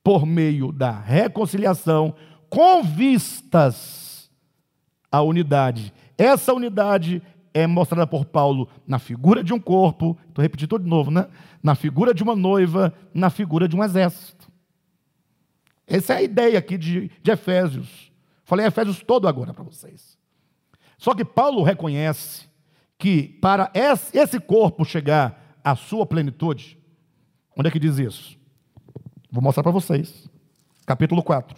por 0.04 0.26
meio 0.26 0.70
da 0.70 0.90
reconciliação 0.90 2.14
com 2.50 2.82
vistas 2.82 4.09
à 5.10 5.22
unidade 5.22 5.92
essa 6.20 6.52
unidade 6.52 7.22
é 7.54 7.66
mostrada 7.66 8.06
por 8.06 8.26
Paulo 8.26 8.68
na 8.86 8.98
figura 8.98 9.42
de 9.42 9.54
um 9.54 9.58
corpo, 9.58 10.18
estou 10.28 10.42
repetindo 10.42 10.78
de 10.78 10.86
novo, 10.86 11.10
né? 11.10 11.26
Na 11.62 11.74
figura 11.74 12.12
de 12.12 12.22
uma 12.22 12.36
noiva, 12.36 12.92
na 13.14 13.30
figura 13.30 13.66
de 13.66 13.74
um 13.74 13.82
exército. 13.82 14.52
Essa 15.86 16.12
é 16.12 16.16
a 16.18 16.22
ideia 16.22 16.58
aqui 16.58 16.76
de, 16.76 17.10
de 17.22 17.30
Efésios. 17.30 18.12
Falei 18.44 18.66
Efésios 18.66 19.02
todo 19.02 19.26
agora 19.26 19.54
para 19.54 19.64
vocês. 19.64 20.18
Só 20.98 21.14
que 21.14 21.24
Paulo 21.24 21.62
reconhece 21.62 22.46
que 22.98 23.22
para 23.40 23.72
esse 24.12 24.38
corpo 24.38 24.84
chegar 24.84 25.56
à 25.64 25.74
sua 25.74 26.04
plenitude, 26.04 26.78
onde 27.56 27.68
é 27.68 27.72
que 27.72 27.78
diz 27.80 27.98
isso? 27.98 28.38
Vou 29.32 29.42
mostrar 29.42 29.62
para 29.62 29.72
vocês. 29.72 30.28
Capítulo 30.84 31.22
4, 31.22 31.56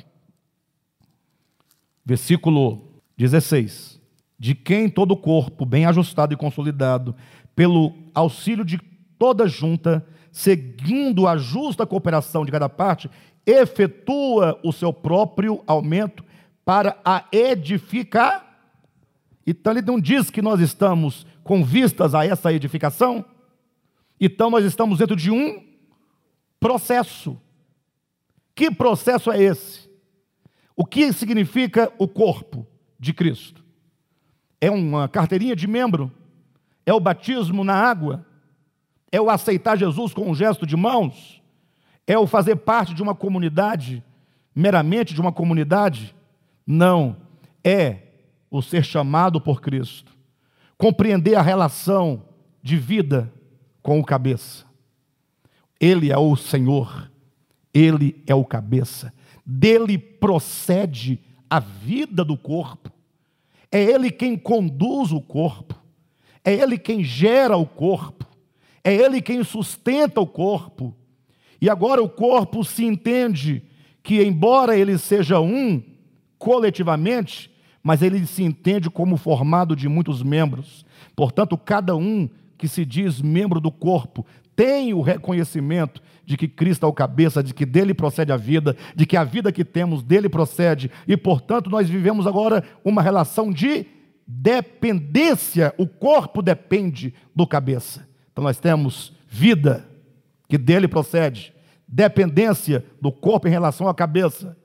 versículo 2.05 2.92
16 3.17 4.03
de 4.43 4.57
quem 4.57 4.89
todo 4.89 5.13
o 5.13 5.17
corpo, 5.17 5.65
bem 5.65 5.87
ajustado 5.87 6.35
e 6.35 6.37
consolidado, 6.37 7.15
pelo 7.55 7.93
auxílio 8.13 8.65
de 8.65 8.77
toda 9.17 9.47
junta, 9.47 10.05
seguindo 10.33 11.29
a 11.29 11.37
justa 11.37 11.87
cooperação 11.87 12.45
de 12.45 12.51
cada 12.51 12.69
parte, 12.69 13.09
efetua 13.47 14.59
o 14.65 14.73
seu 14.73 14.93
próprio 14.93 15.63
aumento 15.65 16.25
para 16.65 16.99
a 17.05 17.25
edificar. 17.31 18.59
Então 19.47 19.73
ele 19.73 19.83
não 19.83 20.01
diz 20.01 20.29
que 20.29 20.43
nós 20.43 20.59
estamos 20.59 21.25
com 21.45 21.65
vistas 21.65 22.13
a 22.13 22.27
essa 22.27 22.53
edificação. 22.53 23.25
Então 24.21 24.51
nós 24.51 24.65
estamos 24.65 24.99
dentro 24.99 25.15
de 25.15 25.31
um 25.31 25.63
processo. 26.59 27.41
Que 28.57 28.73
processo 28.73 29.31
é 29.31 29.41
esse? 29.41 29.89
O 30.75 30.85
que 30.85 31.13
significa 31.13 31.93
o 31.97 32.09
corpo 32.09 32.67
de 33.03 33.13
Cristo? 33.13 33.63
é 34.63 34.71
uma 34.71 35.09
carteirinha 35.09 35.57
de 35.57 35.67
membro, 35.67 36.09
é 36.87 36.95
o 36.95 37.01
batismo 37.01 37.65
na 37.65 37.75
água, 37.75 38.25
é 39.11 39.21
o 39.21 39.29
aceitar 39.29 39.77
Jesus 39.77 40.15
com 40.15 40.31
um 40.31 40.35
gesto 40.37 40.65
de 40.65 40.77
mãos, 40.77 41.43
é 42.07 42.17
o 42.17 42.29
fazer 42.29 42.55
parte 42.55 42.95
de 42.95 43.03
uma 43.03 43.13
comunidade, 43.13 44.05
meramente 44.55 45.15
de 45.15 45.21
uma 45.21 45.33
comunidade? 45.33 46.15
Não, 46.65 47.17
é 47.65 48.03
o 48.49 48.63
ser 48.63 48.85
chamado 48.85 49.41
por 49.41 49.61
Cristo, 49.61 50.17
compreender 50.79 51.35
a 51.35 51.43
relação 51.43 52.23
de 52.63 52.77
vida 52.77 53.33
com 53.83 53.99
o 53.99 54.05
cabeça. 54.05 54.65
Ele 55.81 56.13
é 56.13 56.17
o 56.17 56.37
Senhor, 56.37 57.11
ele 57.75 58.23
é 58.29 58.35
o 58.35 58.45
cabeça, 58.45 59.13
dele 59.45 59.99
procede 59.99 61.19
a 61.51 61.59
vida 61.59 62.25
do 62.25 62.39
corpo. 62.39 62.92
É 63.73 63.83
Ele 63.83 64.11
quem 64.11 64.37
conduz 64.37 65.11
o 65.11 65.21
corpo, 65.21 65.75
é 66.45 66.53
Ele 66.53 66.79
quem 66.79 67.03
gera 67.03 67.57
o 67.57 67.67
corpo, 67.67 68.27
é 68.85 68.95
Ele 68.95 69.23
quem 69.23 69.43
sustenta 69.43 70.21
o 70.21 70.27
corpo. 70.27 70.95
E 71.63 71.71
agora 71.71 72.03
o 72.03 72.09
corpo 72.09 72.63
se 72.65 72.85
entende 72.85 73.63
que, 74.03 74.21
embora 74.23 74.77
ele 74.77 74.99
seja 74.99 75.41
um 75.41 75.81
coletivamente, 76.37 77.49
mas 77.83 78.03
ele 78.03 78.27
se 78.27 78.43
entende 78.43 78.91
como 78.91 79.17
formado 79.17 79.77
de 79.77 79.89
muitos 79.89 80.25
membros. 80.25 80.85
Portanto, 81.15 81.57
cada 81.57 81.95
um 81.95 82.29
que 82.59 82.67
se 82.67 82.85
diz 82.85 83.21
membro 83.21 83.61
do 83.61 83.71
corpo 83.71 84.27
tem 84.55 84.93
o 84.93 85.01
reconhecimento 85.01 86.03
de 86.25 86.37
que 86.37 86.47
Cristo 86.47 86.87
é 86.87 86.89
o 86.89 86.93
cabeça, 86.93 87.43
de 87.43 87.53
que 87.53 87.67
dele 87.67 87.95
procede 87.95 88.33
a 88.33 88.37
vida, 88.37 88.77
de 88.95 89.07
que 89.07 89.17
a 89.17 89.25
vida 89.25 89.53
que 89.53 89.65
temos 89.65 90.03
dele 90.03 90.29
procede, 90.29 90.91
e 91.07 91.17
portanto 91.17 91.71
nós 91.71 91.89
vivemos 91.89 92.27
agora 92.27 92.63
uma 92.85 93.03
relação 93.03 93.51
de 93.51 93.87
dependência, 94.27 95.75
o 95.77 95.87
corpo 95.87 96.41
depende 96.43 97.13
do 97.35 97.47
cabeça. 97.47 98.07
Então 98.31 98.45
nós 98.45 98.59
temos 98.59 99.13
vida 99.29 99.89
que 100.49 100.57
dele 100.57 100.87
procede, 100.87 101.53
dependência 101.87 102.85
do 103.01 103.11
corpo 103.11 103.49
em 103.49 103.51
relação 103.51 103.89
à 103.89 103.95
cabeça. 103.95 104.57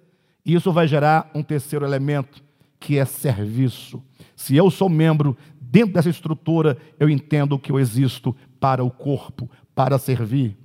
E 0.45 0.53
isso 0.53 0.71
vai 0.71 0.87
gerar 0.87 1.29
um 1.35 1.43
terceiro 1.43 1.85
elemento, 1.85 2.43
que 2.79 2.97
é 2.97 3.05
serviço. 3.05 4.01
Se 4.35 4.55
eu 4.55 4.69
sou 4.69 4.87
membro 4.87 5.35
dentro 5.59 5.93
dessa 5.93 6.09
estrutura, 6.09 6.77
eu 6.99 7.09
entendo 7.09 7.59
que 7.59 7.71
eu 7.71 7.79
existo 7.79 8.35
para 8.59 8.83
o 8.83 8.89
corpo, 8.89 9.49
para 9.77 9.99
servir. 9.99 10.57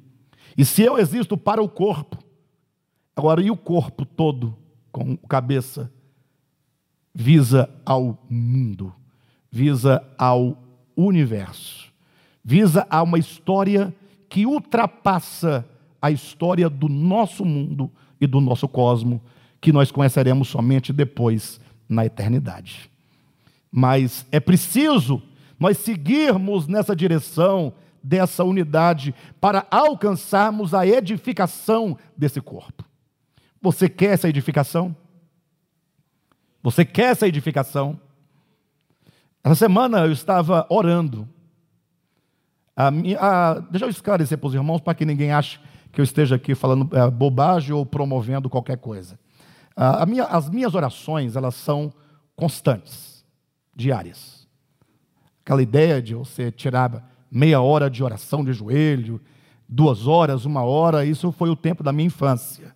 E 0.56 0.64
se 0.64 0.80
eu 0.80 0.96
existo 0.96 1.36
para 1.36 1.62
o 1.62 1.68
corpo, 1.68 2.16
agora 3.14 3.42
e 3.42 3.50
o 3.50 3.56
corpo 3.58 4.06
todo, 4.06 4.56
com 4.90 5.18
cabeça, 5.18 5.92
visa 7.14 7.68
ao 7.84 8.18
mundo, 8.30 8.90
visa 9.50 10.02
ao 10.16 10.56
universo, 10.96 11.92
visa 12.42 12.86
a 12.88 13.02
uma 13.02 13.18
história 13.18 13.94
que 14.30 14.46
ultrapassa 14.46 15.68
a 16.00 16.10
história 16.10 16.70
do 16.70 16.88
nosso 16.88 17.44
mundo 17.44 17.90
e 18.18 18.26
do 18.26 18.40
nosso 18.40 18.66
cosmo, 18.66 19.20
que 19.60 19.72
nós 19.72 19.92
conheceremos 19.92 20.48
somente 20.48 20.90
depois 20.90 21.60
na 21.86 22.06
eternidade. 22.06 22.90
Mas 23.70 24.26
é 24.32 24.40
preciso 24.40 25.22
nós 25.60 25.76
seguirmos 25.76 26.66
nessa 26.66 26.96
direção 26.96 27.74
dessa 28.02 28.44
unidade 28.44 29.14
para 29.40 29.66
alcançarmos 29.70 30.74
a 30.74 30.86
edificação 30.86 31.96
desse 32.16 32.40
corpo. 32.40 32.84
Você 33.60 33.88
quer 33.88 34.14
essa 34.14 34.28
edificação? 34.28 34.94
Você 36.62 36.84
quer 36.84 37.12
essa 37.12 37.28
edificação? 37.28 37.98
Essa 39.44 39.54
semana 39.54 40.00
eu 40.00 40.12
estava 40.12 40.66
orando. 40.68 41.28
A 42.74 42.90
minha, 42.90 43.18
a, 43.20 43.58
deixa 43.58 43.84
eu 43.84 43.90
esclarecer 43.90 44.38
para 44.38 44.46
os 44.46 44.54
irmãos, 44.54 44.80
para 44.80 44.94
que 44.94 45.04
ninguém 45.04 45.32
ache 45.32 45.60
que 45.92 46.00
eu 46.00 46.04
esteja 46.04 46.36
aqui 46.36 46.54
falando 46.54 46.88
é, 46.96 47.10
bobagem 47.10 47.72
ou 47.72 47.84
promovendo 47.84 48.48
qualquer 48.48 48.78
coisa. 48.78 49.18
A 49.74 50.04
minha, 50.04 50.24
as 50.24 50.50
minhas 50.50 50.74
orações, 50.74 51.34
elas 51.34 51.54
são 51.54 51.92
constantes, 52.36 53.24
diárias. 53.74 54.46
Aquela 55.44 55.62
ideia 55.62 56.00
de 56.00 56.14
você 56.14 56.50
tirar 56.50 57.10
meia 57.32 57.62
hora 57.62 57.88
de 57.88 58.04
oração 58.04 58.44
de 58.44 58.52
joelho, 58.52 59.18
duas 59.66 60.06
horas, 60.06 60.44
uma 60.44 60.62
hora, 60.62 61.02
isso 61.02 61.32
foi 61.32 61.48
o 61.48 61.56
tempo 61.56 61.82
da 61.82 61.90
minha 61.90 62.08
infância. 62.08 62.74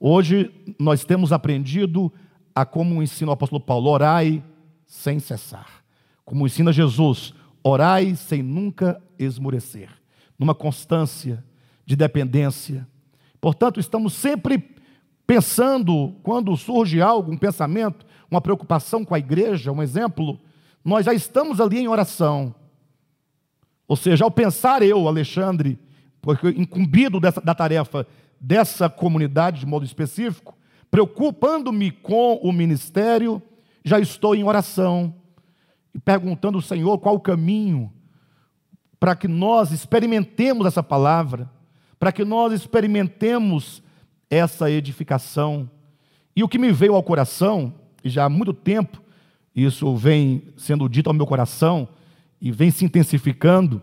Hoje 0.00 0.50
nós 0.76 1.04
temos 1.04 1.32
aprendido 1.32 2.12
a 2.52 2.66
como 2.66 3.00
ensina 3.00 3.30
o 3.30 3.34
apóstolo 3.34 3.60
Paulo, 3.60 3.88
orai 3.88 4.42
sem 4.84 5.20
cessar. 5.20 5.84
Como 6.24 6.44
ensina 6.44 6.72
Jesus, 6.72 7.32
orai 7.62 8.16
sem 8.16 8.42
nunca 8.42 9.00
esmorecer, 9.16 9.88
numa 10.36 10.54
constância 10.54 11.44
de 11.84 11.94
dependência. 11.94 12.88
Portanto, 13.40 13.78
estamos 13.78 14.14
sempre 14.14 14.74
pensando, 15.24 16.16
quando 16.24 16.56
surge 16.56 17.00
algo, 17.00 17.30
um 17.30 17.38
pensamento, 17.38 18.04
uma 18.28 18.40
preocupação 18.40 19.04
com 19.04 19.14
a 19.14 19.18
igreja, 19.18 19.70
um 19.70 19.82
exemplo, 19.82 20.40
nós 20.84 21.06
já 21.06 21.14
estamos 21.14 21.60
ali 21.60 21.78
em 21.78 21.88
oração. 21.88 22.52
Ou 23.88 23.96
seja, 23.96 24.24
ao 24.24 24.30
pensar 24.30 24.82
eu, 24.82 25.06
Alexandre, 25.06 25.78
porque 26.20 26.48
incumbido 26.48 27.20
dessa, 27.20 27.40
da 27.40 27.54
tarefa 27.54 28.06
dessa 28.40 28.88
comunidade 28.88 29.60
de 29.60 29.66
modo 29.66 29.84
específico, 29.84 30.56
preocupando-me 30.90 31.90
com 31.90 32.34
o 32.42 32.52
ministério, 32.52 33.40
já 33.84 33.98
estou 33.98 34.34
em 34.34 34.44
oração 34.44 35.14
e 35.94 35.98
perguntando 35.98 36.58
ao 36.58 36.62
Senhor 36.62 36.98
qual 36.98 37.14
o 37.14 37.20
caminho 37.20 37.92
para 38.98 39.14
que 39.14 39.28
nós 39.28 39.70
experimentemos 39.72 40.66
essa 40.66 40.82
palavra, 40.82 41.50
para 41.98 42.10
que 42.10 42.24
nós 42.24 42.52
experimentemos 42.52 43.82
essa 44.28 44.70
edificação. 44.70 45.70
E 46.34 46.42
o 46.42 46.48
que 46.48 46.58
me 46.58 46.72
veio 46.72 46.94
ao 46.94 47.02
coração, 47.02 47.72
e 48.02 48.08
já 48.08 48.24
há 48.24 48.28
muito 48.28 48.52
tempo 48.52 49.00
isso 49.54 49.96
vem 49.96 50.42
sendo 50.56 50.86
dito 50.86 51.08
ao 51.08 51.14
meu 51.14 51.26
coração 51.26 51.88
e 52.40 52.50
vem 52.50 52.70
se 52.70 52.84
intensificando, 52.84 53.80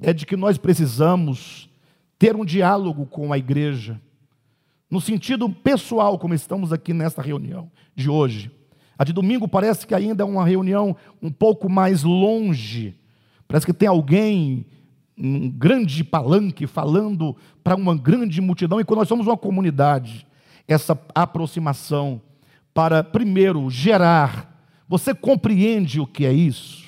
é 0.00 0.12
de 0.12 0.26
que 0.26 0.36
nós 0.36 0.58
precisamos 0.58 1.68
ter 2.18 2.36
um 2.36 2.44
diálogo 2.44 3.06
com 3.06 3.32
a 3.32 3.38
igreja, 3.38 4.00
no 4.90 5.00
sentido 5.00 5.50
pessoal, 5.50 6.18
como 6.18 6.34
estamos 6.34 6.72
aqui 6.72 6.92
nesta 6.92 7.20
reunião 7.20 7.70
de 7.94 8.08
hoje. 8.08 8.50
A 8.98 9.04
de 9.04 9.12
domingo 9.12 9.48
parece 9.48 9.86
que 9.86 9.94
ainda 9.94 10.22
é 10.22 10.26
uma 10.26 10.46
reunião 10.46 10.96
um 11.20 11.30
pouco 11.30 11.68
mais 11.68 12.02
longe. 12.02 12.94
Parece 13.46 13.66
que 13.66 13.72
tem 13.72 13.88
alguém, 13.88 14.64
um 15.18 15.50
grande 15.50 16.02
palanque, 16.04 16.66
falando 16.66 17.36
para 17.62 17.76
uma 17.76 17.96
grande 17.96 18.40
multidão, 18.40 18.80
e 18.80 18.84
quando 18.84 19.00
nós 19.00 19.08
somos 19.08 19.26
uma 19.26 19.36
comunidade, 19.36 20.26
essa 20.68 20.98
aproximação 21.14 22.22
para, 22.72 23.02
primeiro, 23.02 23.68
gerar. 23.70 24.54
Você 24.88 25.14
compreende 25.14 26.00
o 26.00 26.06
que 26.06 26.24
é 26.24 26.32
isso? 26.32 26.85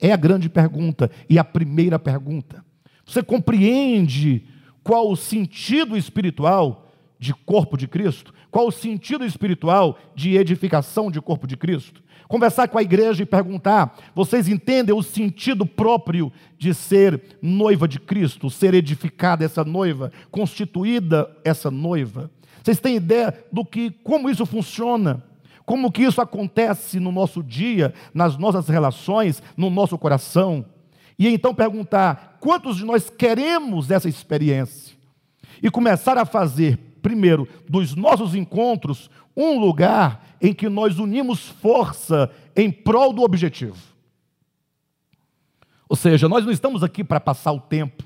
É 0.00 0.12
a 0.12 0.16
grande 0.16 0.48
pergunta 0.48 1.10
e 1.28 1.38
a 1.38 1.44
primeira 1.44 1.98
pergunta. 1.98 2.64
Você 3.04 3.22
compreende 3.22 4.44
qual 4.82 5.10
o 5.10 5.16
sentido 5.16 5.96
espiritual 5.96 6.92
de 7.18 7.34
corpo 7.34 7.76
de 7.76 7.88
Cristo? 7.88 8.32
Qual 8.50 8.68
o 8.68 8.72
sentido 8.72 9.24
espiritual 9.24 9.98
de 10.14 10.36
edificação 10.36 11.10
de 11.10 11.20
corpo 11.20 11.46
de 11.46 11.56
Cristo? 11.56 12.02
Conversar 12.28 12.68
com 12.68 12.78
a 12.78 12.82
igreja 12.82 13.22
e 13.22 13.26
perguntar: 13.26 13.96
vocês 14.14 14.48
entendem 14.48 14.94
o 14.94 15.02
sentido 15.02 15.66
próprio 15.66 16.32
de 16.58 16.74
ser 16.74 17.38
noiva 17.40 17.88
de 17.88 17.98
Cristo, 17.98 18.50
ser 18.50 18.74
edificada 18.74 19.44
essa 19.44 19.64
noiva, 19.64 20.12
constituída 20.30 21.28
essa 21.44 21.70
noiva? 21.70 22.30
Vocês 22.62 22.80
têm 22.80 22.96
ideia 22.96 23.34
do 23.50 23.64
que 23.64 23.90
como 23.90 24.28
isso 24.28 24.44
funciona? 24.44 25.22
Como 25.68 25.92
que 25.92 26.02
isso 26.02 26.18
acontece 26.22 26.98
no 26.98 27.12
nosso 27.12 27.42
dia, 27.42 27.92
nas 28.14 28.38
nossas 28.38 28.68
relações, 28.68 29.42
no 29.54 29.68
nosso 29.68 29.98
coração? 29.98 30.64
E 31.18 31.28
então 31.28 31.54
perguntar: 31.54 32.38
quantos 32.40 32.78
de 32.78 32.86
nós 32.86 33.10
queremos 33.10 33.90
essa 33.90 34.08
experiência? 34.08 34.96
E 35.62 35.70
começar 35.70 36.16
a 36.16 36.24
fazer 36.24 36.78
primeiro, 37.02 37.46
dos 37.68 37.94
nossos 37.94 38.34
encontros, 38.34 39.10
um 39.36 39.58
lugar 39.60 40.24
em 40.40 40.54
que 40.54 40.70
nós 40.70 40.98
unimos 40.98 41.46
força 41.46 42.30
em 42.56 42.70
prol 42.70 43.12
do 43.12 43.20
objetivo. 43.20 43.76
Ou 45.86 45.96
seja, 45.96 46.30
nós 46.30 46.46
não 46.46 46.50
estamos 46.50 46.82
aqui 46.82 47.04
para 47.04 47.20
passar 47.20 47.52
o 47.52 47.60
tempo. 47.60 48.04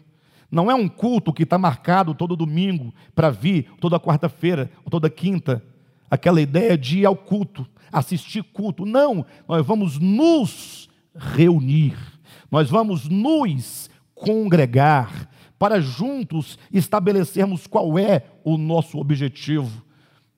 Não 0.51 0.69
é 0.69 0.75
um 0.75 0.89
culto 0.89 1.33
que 1.33 1.45
está 1.45 1.57
marcado 1.57 2.13
todo 2.13 2.35
domingo 2.35 2.93
para 3.15 3.31
vir, 3.31 3.71
toda 3.81 4.01
quarta-feira, 4.01 4.69
toda 4.91 5.09
quinta. 5.09 5.63
Aquela 6.13 6.43
ideia 6.43 6.77
de 6.77 6.99
ir 6.99 7.07
ao 7.07 7.17
culto, 7.17 7.67
assistir 7.91 8.43
culto. 8.43 8.85
Não, 8.85 9.25
nós 9.49 9.65
vamos 9.65 9.99
nos 9.99 10.87
reunir, 11.17 11.97
nós 12.51 12.69
vamos 12.69 13.09
nos 13.09 13.89
congregar, 14.15 15.27
para 15.59 15.81
juntos 15.81 16.59
estabelecermos 16.71 17.67
qual 17.67 17.99
é 17.99 18.27
o 18.45 18.59
nosso 18.59 18.99
objetivo. 18.99 19.83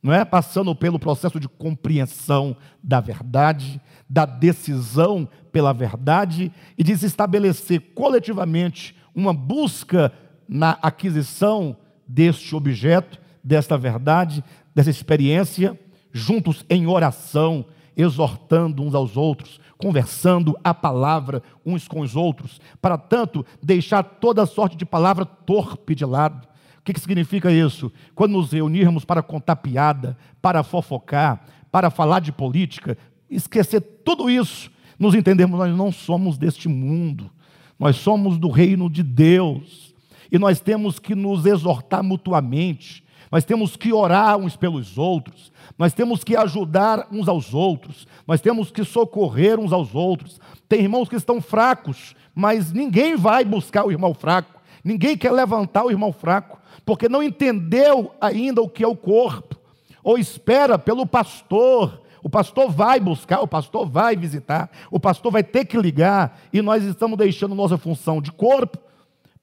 Não 0.00 0.12
é 0.12 0.24
passando 0.24 0.72
pelo 0.76 0.96
processo 0.96 1.40
de 1.40 1.48
compreensão 1.48 2.56
da 2.80 3.00
verdade, 3.00 3.80
da 4.08 4.26
decisão 4.26 5.28
pela 5.50 5.72
verdade 5.72 6.52
e 6.78 6.84
de 6.84 6.92
estabelecer 6.92 7.80
coletivamente 7.96 8.94
uma 9.12 9.32
busca 9.34 10.12
na 10.46 10.78
aquisição 10.82 11.76
deste 12.06 12.54
objeto, 12.54 13.18
desta 13.42 13.76
verdade, 13.76 14.44
dessa 14.74 14.90
experiência, 14.90 15.78
juntos 16.12 16.64
em 16.68 16.86
oração, 16.86 17.66
exortando 17.96 18.82
uns 18.82 18.94
aos 18.94 19.16
outros, 19.16 19.60
conversando 19.78 20.58
a 20.64 20.74
palavra 20.74 21.42
uns 21.64 21.86
com 21.86 22.00
os 22.00 22.16
outros, 22.16 22.60
para 22.80 22.98
tanto 22.98 23.44
deixar 23.62 24.02
toda 24.02 24.46
sorte 24.46 24.76
de 24.76 24.84
palavra 24.84 25.24
torpe 25.24 25.94
de 25.94 26.04
lado. 26.04 26.46
O 26.78 26.82
que, 26.84 26.92
que 26.92 27.00
significa 27.00 27.50
isso? 27.50 27.90
Quando 28.14 28.32
nos 28.32 28.52
reunirmos 28.52 29.04
para 29.04 29.22
contar 29.22 29.56
piada, 29.56 30.16
para 30.42 30.62
fofocar, 30.62 31.44
para 31.70 31.90
falar 31.90 32.20
de 32.20 32.32
política, 32.32 32.98
esquecer 33.30 33.80
tudo 34.04 34.28
isso, 34.28 34.70
nos 34.98 35.14
entendemos, 35.14 35.58
nós 35.58 35.76
não 35.76 35.90
somos 35.90 36.36
deste 36.38 36.68
mundo, 36.68 37.30
nós 37.78 37.96
somos 37.96 38.38
do 38.38 38.48
reino 38.48 38.88
de 38.88 39.02
Deus, 39.02 39.94
e 40.30 40.38
nós 40.38 40.60
temos 40.60 40.98
que 40.98 41.14
nos 41.14 41.46
exortar 41.46 42.02
mutuamente, 42.02 43.03
nós 43.34 43.42
temos 43.42 43.74
que 43.74 43.92
orar 43.92 44.36
uns 44.36 44.54
pelos 44.54 44.96
outros, 44.96 45.50
nós 45.76 45.92
temos 45.92 46.22
que 46.22 46.36
ajudar 46.36 47.08
uns 47.10 47.26
aos 47.26 47.52
outros, 47.52 48.06
nós 48.28 48.40
temos 48.40 48.70
que 48.70 48.84
socorrer 48.84 49.58
uns 49.58 49.72
aos 49.72 49.92
outros. 49.92 50.40
Tem 50.68 50.82
irmãos 50.82 51.08
que 51.08 51.16
estão 51.16 51.40
fracos, 51.40 52.14
mas 52.32 52.72
ninguém 52.72 53.16
vai 53.16 53.44
buscar 53.44 53.84
o 53.84 53.90
irmão 53.90 54.14
fraco, 54.14 54.60
ninguém 54.84 55.18
quer 55.18 55.32
levantar 55.32 55.82
o 55.82 55.90
irmão 55.90 56.12
fraco, 56.12 56.60
porque 56.86 57.08
não 57.08 57.24
entendeu 57.24 58.12
ainda 58.20 58.62
o 58.62 58.68
que 58.68 58.84
é 58.84 58.86
o 58.86 58.94
corpo, 58.94 59.56
ou 60.04 60.16
espera 60.16 60.78
pelo 60.78 61.04
pastor. 61.04 62.02
O 62.22 62.30
pastor 62.30 62.70
vai 62.70 63.00
buscar, 63.00 63.40
o 63.40 63.48
pastor 63.48 63.84
vai 63.84 64.14
visitar, 64.14 64.70
o 64.92 65.00
pastor 65.00 65.32
vai 65.32 65.42
ter 65.42 65.64
que 65.64 65.76
ligar, 65.76 66.38
e 66.52 66.62
nós 66.62 66.84
estamos 66.84 67.18
deixando 67.18 67.52
nossa 67.52 67.76
função 67.76 68.22
de 68.22 68.30
corpo 68.30 68.78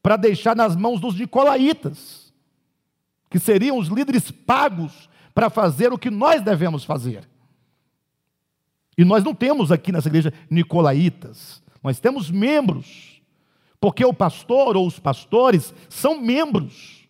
para 0.01 0.15
deixar 0.15 0.56
nas 0.56 0.77
mãos 0.77 1.01
dos 1.01 1.19
nicolaítas, 1.19 2.21
que 3.32 3.39
seriam 3.39 3.78
os 3.78 3.88
líderes 3.88 4.30
pagos 4.30 5.10
para 5.34 5.50
fazer 5.50 5.94
o 5.94 5.98
que 5.98 6.10
nós 6.10 6.41
devemos 6.41 6.84
fazer. 6.84 7.28
E 8.98 9.06
nós 9.06 9.24
não 9.24 9.34
temos 9.34 9.72
aqui 9.72 9.89
nessa 9.89 10.10
igreja 10.10 10.34
nicolaítas, 10.50 11.63
nós 11.82 11.98
temos 11.98 12.30
membros, 12.30 13.22
porque 13.80 14.04
o 14.04 14.13
pastor 14.13 14.76
ou 14.76 14.86
os 14.86 15.00
pastores 15.00 15.74
são 15.89 16.22
membros, 16.22 17.08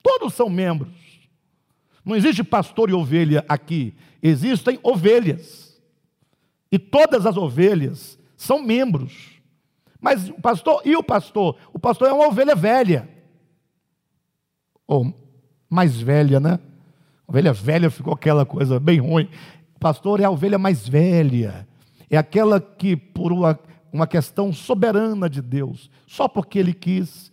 todos 0.00 0.32
são 0.34 0.48
membros. 0.48 0.94
Não 2.04 2.14
existe 2.14 2.44
pastor 2.44 2.88
e 2.88 2.92
ovelha 2.94 3.44
aqui, 3.48 3.92
existem 4.22 4.78
ovelhas, 4.84 5.82
e 6.70 6.78
todas 6.78 7.26
as 7.26 7.36
ovelhas 7.36 8.16
são 8.36 8.62
membros. 8.62 9.32
Mas 10.00 10.28
o 10.28 10.34
pastor, 10.34 10.80
e 10.84 10.94
o 10.94 11.02
pastor? 11.02 11.56
O 11.72 11.78
pastor 11.78 12.08
é 12.08 12.12
uma 12.12 12.28
ovelha 12.28 12.54
velha, 12.54 13.08
ou 14.86 15.23
mais 15.74 16.00
velha, 16.00 16.40
né? 16.40 16.58
Ovelha 17.26 17.52
velha 17.52 17.90
ficou 17.90 18.14
aquela 18.14 18.46
coisa 18.46 18.78
bem 18.78 19.00
ruim. 19.00 19.28
Pastor 19.80 20.20
é 20.20 20.24
a 20.24 20.30
ovelha 20.30 20.58
mais 20.58 20.88
velha. 20.88 21.66
É 22.08 22.16
aquela 22.16 22.60
que, 22.60 22.96
por 22.96 23.32
uma, 23.32 23.58
uma 23.92 24.06
questão 24.06 24.52
soberana 24.52 25.28
de 25.28 25.42
Deus, 25.42 25.90
só 26.06 26.28
porque 26.28 26.58
ele 26.58 26.72
quis, 26.72 27.32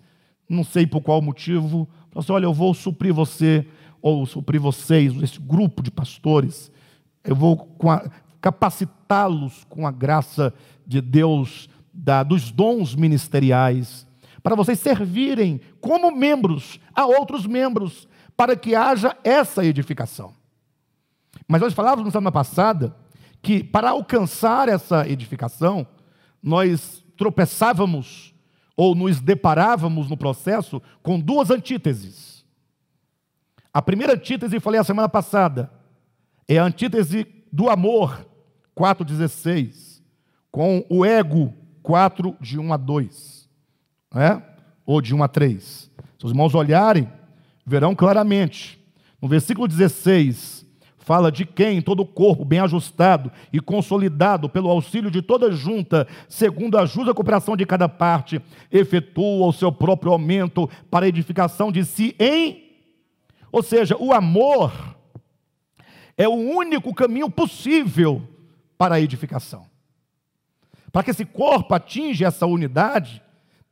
não 0.50 0.64
sei 0.64 0.88
por 0.88 1.02
qual 1.02 1.22
motivo, 1.22 1.88
falou 2.10 2.24
assim: 2.24 2.32
olha, 2.32 2.46
eu 2.46 2.54
vou 2.54 2.74
suprir 2.74 3.14
você, 3.14 3.66
ou 4.02 4.26
suprir 4.26 4.60
vocês, 4.60 5.16
esse 5.22 5.40
grupo 5.40 5.84
de 5.84 5.92
pastores, 5.92 6.72
eu 7.24 7.36
vou 7.36 7.70
capacitá-los 8.42 9.66
com 9.70 9.86
a 9.86 9.92
graça 9.92 10.54
de 10.86 11.00
Deus, 11.00 11.70
da, 11.94 12.24
dos 12.24 12.52
dons 12.52 12.96
ministeriais, 12.96 14.08
para 14.42 14.56
vocês 14.56 14.80
servirem 14.80 15.62
como 15.80 16.10
membros 16.10 16.80
a 16.96 17.06
outros 17.06 17.46
membros, 17.46 18.08
para 18.42 18.56
que 18.56 18.74
haja 18.74 19.16
essa 19.24 19.64
edificação. 19.64 20.34
Mas 21.48 21.62
nós 21.62 21.76
falávamos 21.76 22.06
na 22.06 22.12
semana 22.12 22.32
passada 22.32 22.96
que 23.40 23.64
para 23.64 23.92
alcançar 23.92 24.68
essa 24.68 25.08
edificação, 25.08 25.86
nós 26.42 27.06
tropeçávamos 27.16 28.34
ou 28.76 28.96
nos 28.96 29.22
deparávamos 29.22 30.10
no 30.10 30.18
processo 30.18 30.82
com 31.04 31.20
duas 31.20 31.52
antíteses. 31.52 32.44
A 33.72 33.80
primeira 33.80 34.14
antítese, 34.14 34.60
falei 34.60 34.80
a 34.80 34.84
semana 34.84 35.08
passada, 35.08 35.72
é 36.48 36.58
a 36.58 36.64
antítese 36.64 37.28
do 37.54 37.70
amor 37.70 38.26
4,16, 38.76 40.02
com 40.50 40.84
o 40.90 41.06
ego, 41.06 41.54
4, 41.84 42.36
de 42.42 42.58
1 42.58 42.74
a 42.74 42.78
2, 42.78 43.48
né? 44.16 44.44
ou 44.84 45.00
de 45.00 45.14
1 45.14 45.22
a 45.22 45.28
3. 45.28 45.64
Se 46.18 46.26
os 46.26 46.32
irmãos 46.32 46.56
olharem, 46.56 47.08
verão 47.66 47.96
claramente. 47.96 48.80
No 49.22 49.28
versículo 49.28 49.68
16, 49.68 50.66
fala 50.98 51.32
de 51.32 51.46
quem 51.46 51.82
todo 51.82 52.02
o 52.02 52.06
corpo 52.06 52.46
bem 52.46 52.60
ajustado 52.60 53.32
e 53.52 53.60
consolidado 53.60 54.50
pelo 54.50 54.70
auxílio 54.70 55.12
de 55.12 55.22
toda 55.22 55.52
junta, 55.52 56.08
segundo 56.28 56.78
a 56.78 56.86
justa 56.86 57.14
cooperação 57.14 57.56
de 57.56 57.66
cada 57.66 57.90
parte, 57.90 58.42
efetua 58.72 59.48
o 59.48 59.54
seu 59.54 59.72
próprio 59.72 60.12
aumento 60.12 60.70
para 60.90 61.06
a 61.06 61.10
edificação 61.10 61.72
de 61.72 61.84
si 61.86 62.16
em. 62.20 62.72
Ou 63.52 63.62
seja, 63.62 63.98
o 64.00 64.14
amor 64.14 64.72
é 66.18 66.28
o 66.28 66.34
único 66.34 66.94
caminho 66.94 67.30
possível 67.30 68.22
para 68.78 68.96
a 68.96 69.02
edificação. 69.02 69.66
Para 70.92 71.04
que 71.04 71.12
esse 71.12 71.26
corpo 71.26 71.74
atinja 71.74 72.28
essa 72.28 72.46
unidade, 72.46 73.22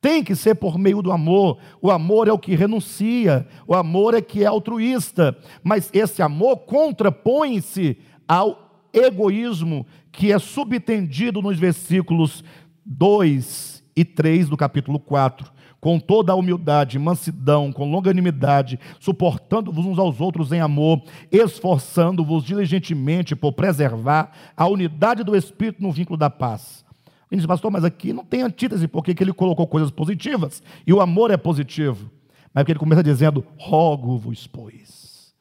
tem 0.02 0.24
que 0.24 0.36
ser 0.36 0.56
por 0.56 0.78
meio 0.78 1.02
do 1.02 1.12
amor. 1.12 1.58
O 1.82 1.92
amor 1.92 2.28
é 2.28 2.32
o 2.32 2.40
que 2.40 2.56
renuncia, 2.56 3.48
o 3.68 3.76
amor 3.76 4.14
é 4.14 4.22
que 4.22 4.44
é 4.44 4.48
altruísta, 4.48 5.38
mas 5.64 5.90
esse 5.94 6.22
amor 6.22 6.58
contrapõe-se 6.60 7.98
ao 8.28 8.88
egoísmo 8.94 9.86
que 10.12 10.32
é 10.32 10.40
subtendido 10.40 11.42
nos 11.42 11.60
versículos 11.60 12.44
2 12.86 13.84
e 13.96 14.06
3 14.06 14.50
do 14.50 14.58
capítulo 14.58 15.00
4. 15.00 15.52
Com 15.82 15.98
toda 15.98 16.34
a 16.34 16.36
humildade, 16.36 17.00
mansidão, 17.00 17.72
com 17.72 17.90
longanimidade, 17.90 18.78
suportando-vos 19.00 19.86
uns 19.86 19.98
aos 19.98 20.20
outros 20.20 20.52
em 20.52 20.60
amor, 20.60 21.02
esforçando-vos 21.32 22.44
diligentemente 22.44 23.34
por 23.34 23.54
preservar 23.54 24.32
a 24.58 24.68
unidade 24.68 25.24
do 25.24 25.38
Espírito 25.38 25.82
no 25.82 25.90
vínculo 25.90 26.18
da 26.18 26.30
paz. 26.30 26.84
Ele 27.32 27.40
diz, 27.40 27.46
pastor, 27.46 27.70
mas 27.70 27.84
aqui 27.84 28.12
não 28.12 28.26
tem 28.26 28.42
antítese, 28.42 28.88
porque 28.88 29.16
ele 29.20 29.34
colocou 29.34 29.68
coisas 29.68 29.92
positivas, 29.92 30.64
e 30.86 30.94
o 30.94 31.02
amor 31.02 31.32
é 31.32 31.38
positivo. 31.38 32.10
Mas 32.54 32.64
porque 32.64 32.72
ele 32.72 32.80
começa 32.80 33.04
dizendo, 33.04 33.46
rogo-vos, 33.58 34.48
pois. 34.48 35.34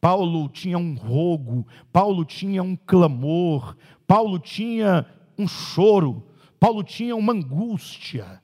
Paulo 0.00 0.48
tinha 0.48 0.76
um 0.76 0.94
rogo, 0.94 1.66
Paulo 1.92 2.24
tinha 2.24 2.62
um 2.62 2.76
clamor, 2.76 3.76
Paulo 4.06 4.38
tinha 4.38 5.06
um 5.38 5.46
choro, 5.46 6.24
Paulo 6.58 6.82
tinha 6.82 7.14
uma 7.14 7.32
angústia. 7.32 8.40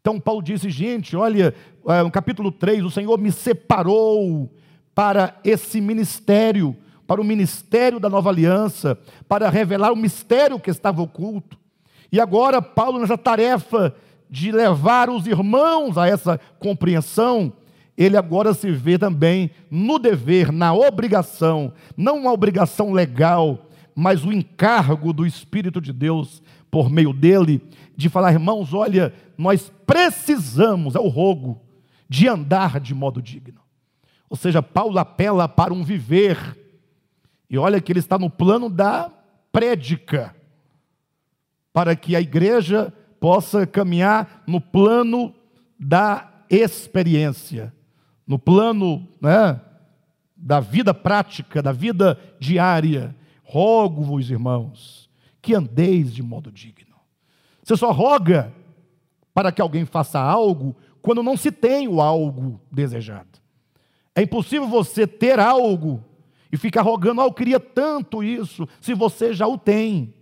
Então 0.00 0.18
Paulo 0.18 0.42
disse, 0.42 0.70
gente, 0.70 1.16
olha, 1.16 1.54
é, 1.86 2.02
no 2.02 2.10
capítulo 2.10 2.50
3, 2.50 2.84
o 2.84 2.90
Senhor 2.90 3.18
me 3.18 3.30
separou 3.30 4.52
para 4.94 5.38
esse 5.44 5.80
ministério, 5.80 6.76
para 7.06 7.20
o 7.20 7.24
ministério 7.24 8.00
da 8.00 8.08
nova 8.08 8.30
aliança, 8.30 8.98
para 9.28 9.48
revelar 9.48 9.92
o 9.92 9.96
mistério 9.96 10.58
que 10.58 10.70
estava 10.70 11.02
oculto. 11.02 11.58
E 12.12 12.20
agora, 12.20 12.60
Paulo, 12.60 12.98
nessa 12.98 13.16
tarefa 13.16 13.94
de 14.28 14.52
levar 14.52 15.10
os 15.10 15.26
irmãos 15.26 15.98
a 15.98 16.06
essa 16.06 16.38
compreensão, 16.58 17.52
ele 17.96 18.16
agora 18.16 18.54
se 18.54 18.70
vê 18.70 18.98
também 18.98 19.50
no 19.70 19.98
dever, 19.98 20.50
na 20.50 20.72
obrigação, 20.72 21.72
não 21.96 22.18
uma 22.18 22.32
obrigação 22.32 22.92
legal, 22.92 23.66
mas 23.94 24.24
o 24.24 24.32
encargo 24.32 25.12
do 25.12 25.26
Espírito 25.26 25.80
de 25.80 25.92
Deus 25.92 26.42
por 26.70 26.88
meio 26.88 27.12
dele, 27.12 27.60
de 27.96 28.08
falar, 28.08 28.32
irmãos, 28.32 28.72
olha, 28.72 29.12
nós 29.36 29.70
precisamos, 29.84 30.94
é 30.94 31.00
o 31.00 31.08
rogo, 31.08 31.60
de 32.08 32.28
andar 32.28 32.78
de 32.80 32.94
modo 32.94 33.20
digno. 33.20 33.60
Ou 34.28 34.36
seja, 34.36 34.62
Paulo 34.62 34.98
apela 34.98 35.48
para 35.48 35.74
um 35.74 35.82
viver, 35.82 36.56
e 37.50 37.58
olha 37.58 37.80
que 37.80 37.90
ele 37.90 37.98
está 37.98 38.16
no 38.16 38.30
plano 38.30 38.70
da 38.70 39.10
prédica 39.50 40.34
para 41.72 41.94
que 41.94 42.16
a 42.16 42.20
igreja 42.20 42.92
possa 43.18 43.66
caminhar 43.66 44.42
no 44.46 44.60
plano 44.60 45.34
da 45.78 46.44
experiência, 46.48 47.72
no 48.26 48.38
plano 48.38 49.06
né, 49.20 49.60
da 50.36 50.58
vida 50.58 50.92
prática, 50.94 51.62
da 51.62 51.72
vida 51.72 52.18
diária. 52.38 53.14
Rogo-vos, 53.42 54.30
irmãos, 54.30 55.10
que 55.42 55.54
andeis 55.54 56.12
de 56.12 56.22
modo 56.22 56.50
digno. 56.50 56.96
Você 57.62 57.76
só 57.76 57.92
roga 57.92 58.52
para 59.34 59.52
que 59.52 59.60
alguém 59.60 59.84
faça 59.84 60.20
algo 60.20 60.76
quando 61.02 61.22
não 61.22 61.36
se 61.36 61.50
tem 61.50 61.88
o 61.88 62.00
algo 62.00 62.60
desejado. 62.70 63.38
É 64.14 64.22
impossível 64.22 64.68
você 64.68 65.06
ter 65.06 65.38
algo 65.38 66.04
e 66.52 66.56
ficar 66.56 66.82
rogando, 66.82 67.20
ah, 67.20 67.24
eu 67.24 67.32
queria 67.32 67.60
tanto 67.60 68.22
isso, 68.22 68.68
se 68.80 68.92
você 68.92 69.32
já 69.32 69.46
o 69.46 69.56
tem. 69.56 70.12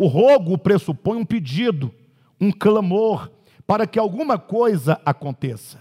O 0.00 0.06
rogo 0.06 0.56
pressupõe 0.56 1.18
um 1.18 1.26
pedido, 1.26 1.92
um 2.40 2.50
clamor, 2.50 3.30
para 3.66 3.86
que 3.86 3.98
alguma 3.98 4.38
coisa 4.38 4.98
aconteça. 5.04 5.78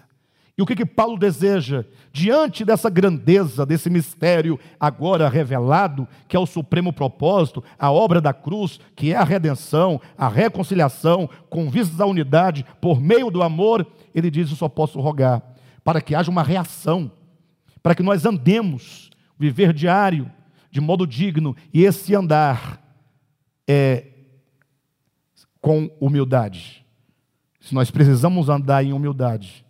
E 0.57 0.61
o 0.61 0.65
que, 0.65 0.75
que 0.75 0.85
Paulo 0.85 1.17
deseja? 1.17 1.85
Diante 2.11 2.65
dessa 2.65 2.89
grandeza, 2.89 3.65
desse 3.65 3.89
mistério 3.89 4.59
agora 4.77 5.29
revelado, 5.29 6.05
que 6.27 6.35
é 6.35 6.39
o 6.39 6.45
supremo 6.45 6.91
propósito, 6.91 7.63
a 7.79 7.89
obra 7.93 8.19
da 8.19 8.33
cruz, 8.33 8.77
que 8.93 9.13
é 9.13 9.15
a 9.15 9.23
redenção, 9.23 10.01
a 10.17 10.27
reconciliação, 10.27 11.29
com 11.49 11.69
vistas 11.69 12.01
à 12.01 12.05
unidade, 12.05 12.65
por 12.81 12.99
meio 12.99 13.31
do 13.31 13.41
amor, 13.41 13.87
ele 14.13 14.29
diz: 14.29 14.49
Eu 14.49 14.57
só 14.57 14.67
posso 14.67 14.99
rogar, 14.99 15.41
para 15.81 16.01
que 16.01 16.13
haja 16.13 16.29
uma 16.29 16.43
reação, 16.43 17.09
para 17.81 17.95
que 17.95 18.03
nós 18.03 18.25
andemos, 18.25 19.09
viver 19.39 19.71
diário, 19.71 20.29
de 20.69 20.81
modo 20.81 21.07
digno, 21.07 21.55
e 21.73 21.85
esse 21.85 22.13
andar 22.13 22.83
é, 23.65 24.07
com 25.61 25.89
humildade. 25.99 26.85
Se 27.59 27.73
nós 27.73 27.91
precisamos 27.91 28.49
andar 28.49 28.83
em 28.83 28.93
humildade, 28.93 29.65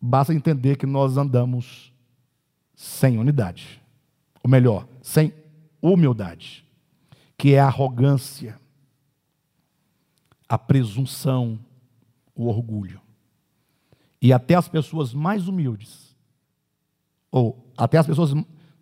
basta 0.00 0.32
entender 0.32 0.76
que 0.76 0.86
nós 0.86 1.16
andamos 1.16 1.92
sem 2.74 3.18
unidade. 3.18 3.82
Ou 4.42 4.50
melhor, 4.50 4.86
sem 5.02 5.32
humildade, 5.80 6.64
que 7.36 7.54
é 7.54 7.60
a 7.60 7.66
arrogância, 7.66 8.58
a 10.48 10.58
presunção, 10.58 11.58
o 12.34 12.46
orgulho. 12.46 13.00
E 14.20 14.32
até 14.32 14.54
as 14.54 14.68
pessoas 14.68 15.12
mais 15.12 15.48
humildes, 15.48 16.16
ou 17.30 17.72
até 17.76 17.98
as 17.98 18.06
pessoas 18.06 18.32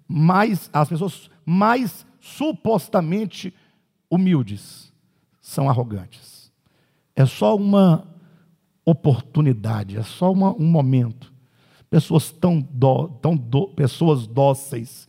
mais, 0.06 0.68
as 0.72 0.88
pessoas 0.88 1.30
mais 1.44 2.06
supostamente 2.20 3.54
humildes 4.10 4.91
são 5.42 5.68
arrogantes. 5.68 6.50
É 7.14 7.26
só 7.26 7.56
uma 7.56 8.06
oportunidade, 8.84 9.98
é 9.98 10.02
só 10.02 10.32
uma, 10.32 10.54
um 10.54 10.66
momento. 10.66 11.32
Pessoas 11.90 12.30
tão, 12.30 12.62
tão 13.20 13.36
pessoas 13.76 14.26
dóceis, 14.26 15.06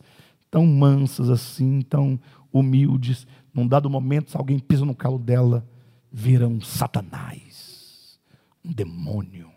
tão 0.50 0.66
mansas 0.66 1.30
assim, 1.30 1.80
tão 1.80 2.20
humildes. 2.52 3.26
Num 3.54 3.66
dado 3.66 3.88
momento, 3.88 4.32
se 4.32 4.36
alguém 4.36 4.58
pisa 4.58 4.84
no 4.84 4.94
calo 4.94 5.18
dela, 5.18 5.66
vira 6.12 6.46
um 6.46 6.60
satanás, 6.60 8.18
um 8.64 8.72
demônio, 8.72 9.50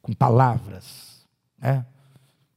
com 0.00 0.12
palavras, 0.12 1.26
né? 1.58 1.84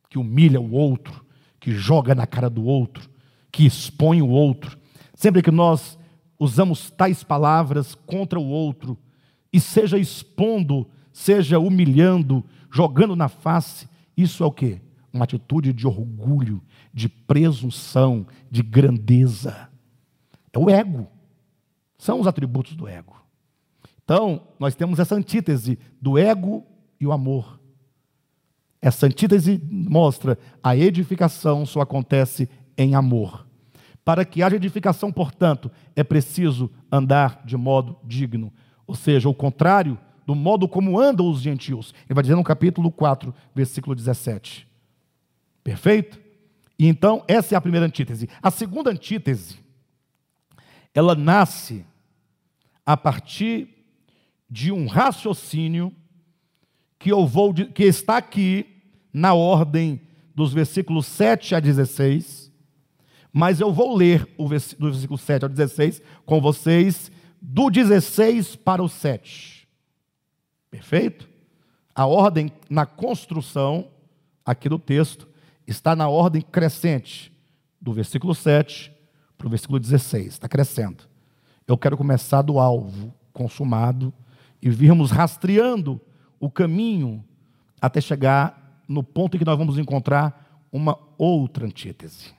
que 0.10 0.20
humilha 0.20 0.60
o 0.62 0.72
outro, 0.72 1.26
que 1.60 1.72
joga 1.72 2.14
na 2.14 2.28
cara 2.28 2.50
do 2.50 2.64
outro, 2.64 3.10
que 3.52 3.66
expõe 3.66 4.22
o 4.22 4.30
outro. 4.30 4.78
Sempre 5.14 5.42
que 5.42 5.52
nós 5.52 5.99
usamos 6.40 6.90
tais 6.90 7.24
palavras 7.24 7.94
contra 7.94 8.40
o 8.40 8.48
outro, 8.48 8.98
e 9.52 9.60
seja 9.60 9.98
expondo, 9.98 10.88
seja 11.12 11.60
humilhando, 11.60 12.44
jogando 12.72 13.16
na 13.16 13.28
face, 13.28 13.90
isso 14.16 14.44
é 14.44 14.46
o 14.46 14.52
que? 14.52 14.82
Uma 15.12 15.26
atitude 15.26 15.74
de 15.74 15.86
orgulho, 15.86 16.62
de 16.94 17.10
presunção, 17.10 18.26
de 18.50 18.62
grandeza. 18.62 19.70
É 20.54 20.60
o 20.60 20.70
ego. 20.70 21.08
São 21.98 22.20
os 22.20 22.28
atributos 22.28 22.76
do 22.76 22.88
ego. 22.88 23.16
Então, 24.04 24.48
nós 24.60 24.76
temos 24.76 25.00
essa 25.00 25.16
antítese 25.16 25.78
do 26.02 26.18
ego 26.18 26.66
e 27.00 27.06
o 27.06 27.12
amor. 27.12 27.60
Essa 28.82 29.08
antítese 29.08 29.62
mostra 29.70 30.38
a 30.64 30.76
edificação 30.76 31.66
só 31.66 31.82
acontece 31.82 32.50
em 32.78 32.96
amor. 32.96 33.49
Para 34.04 34.26
que 34.26 34.41
haja 34.41 34.56
edificação, 34.56 35.12
portanto, 35.12 35.72
é 35.95 36.04
preciso 36.04 36.72
andar 36.91 37.41
de 37.45 37.56
modo 37.56 37.97
digno, 38.04 38.52
ou 38.88 38.95
seja, 38.95 39.30
o 39.30 39.34
contrário 39.34 39.97
do 40.26 40.36
modo 40.36 40.68
como 40.68 41.00
andam 41.00 41.30
os 41.30 41.41
gentios. 41.41 41.93
Ele 42.06 42.14
vai 42.14 42.22
dizer 42.22 42.36
no 42.36 42.43
capítulo 42.43 42.91
4, 42.91 43.34
versículo 43.54 43.95
17. 43.95 44.68
Perfeito? 45.64 46.20
E 46.78 46.88
então, 46.88 47.24
essa 47.28 47.56
é 47.56 47.58
a 47.58 47.62
primeira 47.62 47.86
antítese. 47.86 48.30
A 48.41 48.50
segunda 48.50 48.91
antítese, 48.91 49.60
ela 50.93 51.14
nasce 51.16 51.86
a 52.86 52.95
partir 52.95 53.70
de 54.50 54.72
um 54.72 54.88
raciocínio 54.88 55.93
que 56.97 57.12
eu 57.12 57.26
vou 57.28 57.54
que 57.54 57.84
está 57.84 58.18
aqui 58.18 58.66
na 59.14 59.34
ordem 59.34 60.02
dos 60.34 60.54
versículos 60.54 61.06
7 61.06 61.56
a 61.56 61.60
16 61.60 62.49
Mas 63.32 63.59
eu 63.59 63.71
vou 63.71 63.95
ler 63.95 64.27
o 64.38 64.43
do 64.43 64.91
versículo 64.91 65.17
7 65.17 65.43
ao 65.43 65.49
16 65.49 66.01
com 66.25 66.41
vocês, 66.41 67.11
do 67.41 67.69
16 67.69 68.55
para 68.55 68.84
o 68.84 68.89
7. 68.89 69.67
Perfeito? 70.69 71.30
A 71.93 72.05
ordem 72.05 72.51
na 72.69 72.86
construção, 72.86 73.88
aqui 74.45 74.69
do 74.69 74.80
texto, 74.80 75.27
está 75.67 75.95
na 75.95 76.07
ordem 76.07 76.41
crescente, 76.41 77.32
do 77.82 77.93
versículo 77.93 78.36
7 78.36 78.91
para 79.38 79.47
o 79.47 79.49
versículo 79.49 79.80
16, 79.80 80.27
está 80.27 80.49
crescendo. 80.49 81.03
Eu 81.65 81.77
quero 81.77 81.95
começar 81.95 82.41
do 82.41 82.59
alvo 82.59 83.13
consumado 83.32 84.13
e 84.61 84.69
virmos 84.69 85.11
rastreando 85.11 86.01
o 86.39 86.49
caminho 86.49 87.23
até 87.82 88.01
chegar 88.01 88.84
no 88.88 89.03
ponto 89.03 89.36
em 89.36 89.39
que 89.39 89.45
nós 89.45 89.57
vamos 89.57 89.77
encontrar 89.77 90.65
uma 90.71 90.97
outra 91.17 91.65
antítese, 91.65 92.34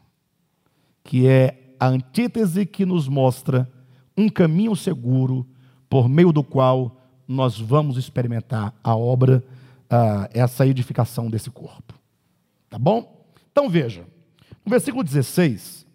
que 1.02 1.26
é 1.26 1.74
a 1.78 1.86
antítese 1.88 2.66
que 2.66 2.84
nos 2.84 3.08
mostra 3.08 3.70
um 4.16 4.28
caminho 4.28 4.76
seguro 4.76 5.46
por 5.88 6.08
meio 6.08 6.32
do 6.32 6.44
qual 6.44 7.00
nós 7.26 7.58
vamos 7.58 7.96
experimentar 7.96 8.74
a 8.82 8.94
obra, 8.94 9.42
uh, 9.84 10.28
essa 10.32 10.66
edificação 10.66 11.30
desse 11.30 11.50
corpo. 11.50 11.94
Tá 12.68 12.78
bom? 12.78 13.24
Então 13.50 13.68
veja, 13.68 14.06
no 14.64 14.70
versículo 14.70 15.02
16, 15.02 15.86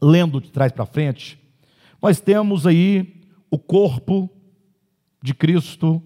lendo 0.00 0.40
de 0.40 0.50
trás 0.50 0.70
para 0.72 0.86
frente, 0.86 1.38
nós 2.00 2.20
temos 2.20 2.66
aí 2.66 3.22
o 3.50 3.58
corpo 3.58 4.30
de 5.22 5.34
Cristo 5.34 6.02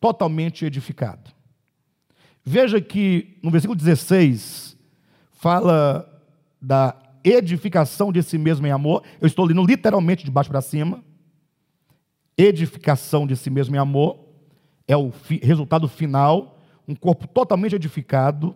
totalmente 0.00 0.64
edificado. 0.64 1.30
Veja 2.44 2.80
que 2.80 3.38
no 3.42 3.50
versículo 3.50 3.76
16 3.76 4.76
fala 5.32 6.17
da 6.60 6.96
edificação 7.24 8.12
de 8.12 8.22
si 8.22 8.38
mesmo 8.38 8.66
em 8.66 8.70
amor. 8.70 9.02
Eu 9.20 9.26
estou 9.26 9.44
lendo 9.44 9.64
literalmente 9.64 10.24
de 10.24 10.30
baixo 10.30 10.50
para 10.50 10.60
cima. 10.60 11.02
Edificação 12.36 13.26
de 13.26 13.36
si 13.36 13.50
mesmo 13.50 13.74
em 13.74 13.78
amor 13.78 14.18
é 14.86 14.96
o 14.96 15.10
fi 15.10 15.38
resultado 15.42 15.86
final, 15.88 16.58
um 16.86 16.94
corpo 16.94 17.26
totalmente 17.26 17.74
edificado 17.74 18.54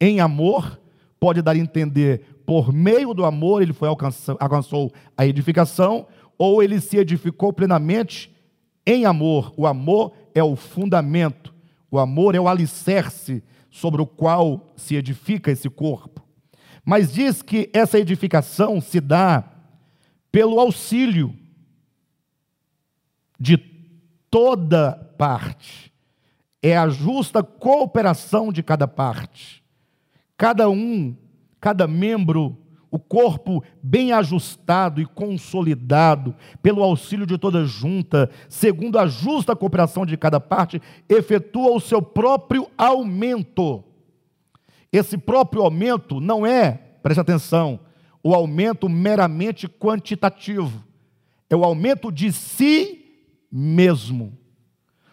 em 0.00 0.20
amor, 0.20 0.80
pode 1.18 1.42
dar 1.42 1.52
a 1.52 1.58
entender 1.58 2.38
por 2.46 2.72
meio 2.72 3.12
do 3.12 3.24
amor 3.24 3.60
ele 3.60 3.72
foi 3.72 3.88
alcançou, 3.88 4.36
alcançou 4.40 4.92
a 5.16 5.26
edificação, 5.26 6.06
ou 6.38 6.62
ele 6.62 6.80
se 6.80 6.96
edificou 6.96 7.52
plenamente 7.52 8.32
em 8.86 9.04
amor. 9.04 9.52
O 9.56 9.66
amor 9.66 10.12
é 10.34 10.42
o 10.42 10.54
fundamento, 10.54 11.52
o 11.90 11.98
amor 11.98 12.34
é 12.34 12.40
o 12.40 12.48
alicerce 12.48 13.42
sobre 13.70 14.00
o 14.00 14.06
qual 14.06 14.72
se 14.76 14.94
edifica 14.94 15.50
esse 15.50 15.68
corpo. 15.68 16.22
Mas 16.88 17.12
diz 17.12 17.42
que 17.42 17.68
essa 17.74 17.98
edificação 17.98 18.80
se 18.80 18.98
dá 18.98 19.44
pelo 20.32 20.58
auxílio 20.58 21.36
de 23.38 23.58
toda 24.30 24.92
parte. 25.18 25.92
É 26.62 26.78
a 26.78 26.88
justa 26.88 27.42
cooperação 27.42 28.50
de 28.50 28.62
cada 28.62 28.88
parte. 28.88 29.62
Cada 30.34 30.70
um, 30.70 31.14
cada 31.60 31.86
membro 31.86 32.56
o 32.90 32.98
corpo 32.98 33.62
bem 33.82 34.12
ajustado 34.12 34.98
e 34.98 35.04
consolidado, 35.04 36.34
pelo 36.62 36.82
auxílio 36.82 37.26
de 37.26 37.36
toda 37.36 37.66
junta, 37.66 38.30
segundo 38.48 38.98
a 38.98 39.06
justa 39.06 39.54
cooperação 39.54 40.06
de 40.06 40.16
cada 40.16 40.40
parte, 40.40 40.80
efetua 41.06 41.70
o 41.70 41.80
seu 41.80 42.00
próprio 42.00 42.66
aumento. 42.78 43.84
Esse 44.92 45.18
próprio 45.18 45.62
aumento 45.62 46.20
não 46.20 46.46
é, 46.46 46.72
preste 47.02 47.20
atenção, 47.20 47.80
o 48.22 48.34
aumento 48.34 48.88
meramente 48.88 49.68
quantitativo, 49.68 50.84
é 51.48 51.56
o 51.56 51.64
aumento 51.64 52.10
de 52.10 52.32
si 52.32 53.04
mesmo. 53.50 54.36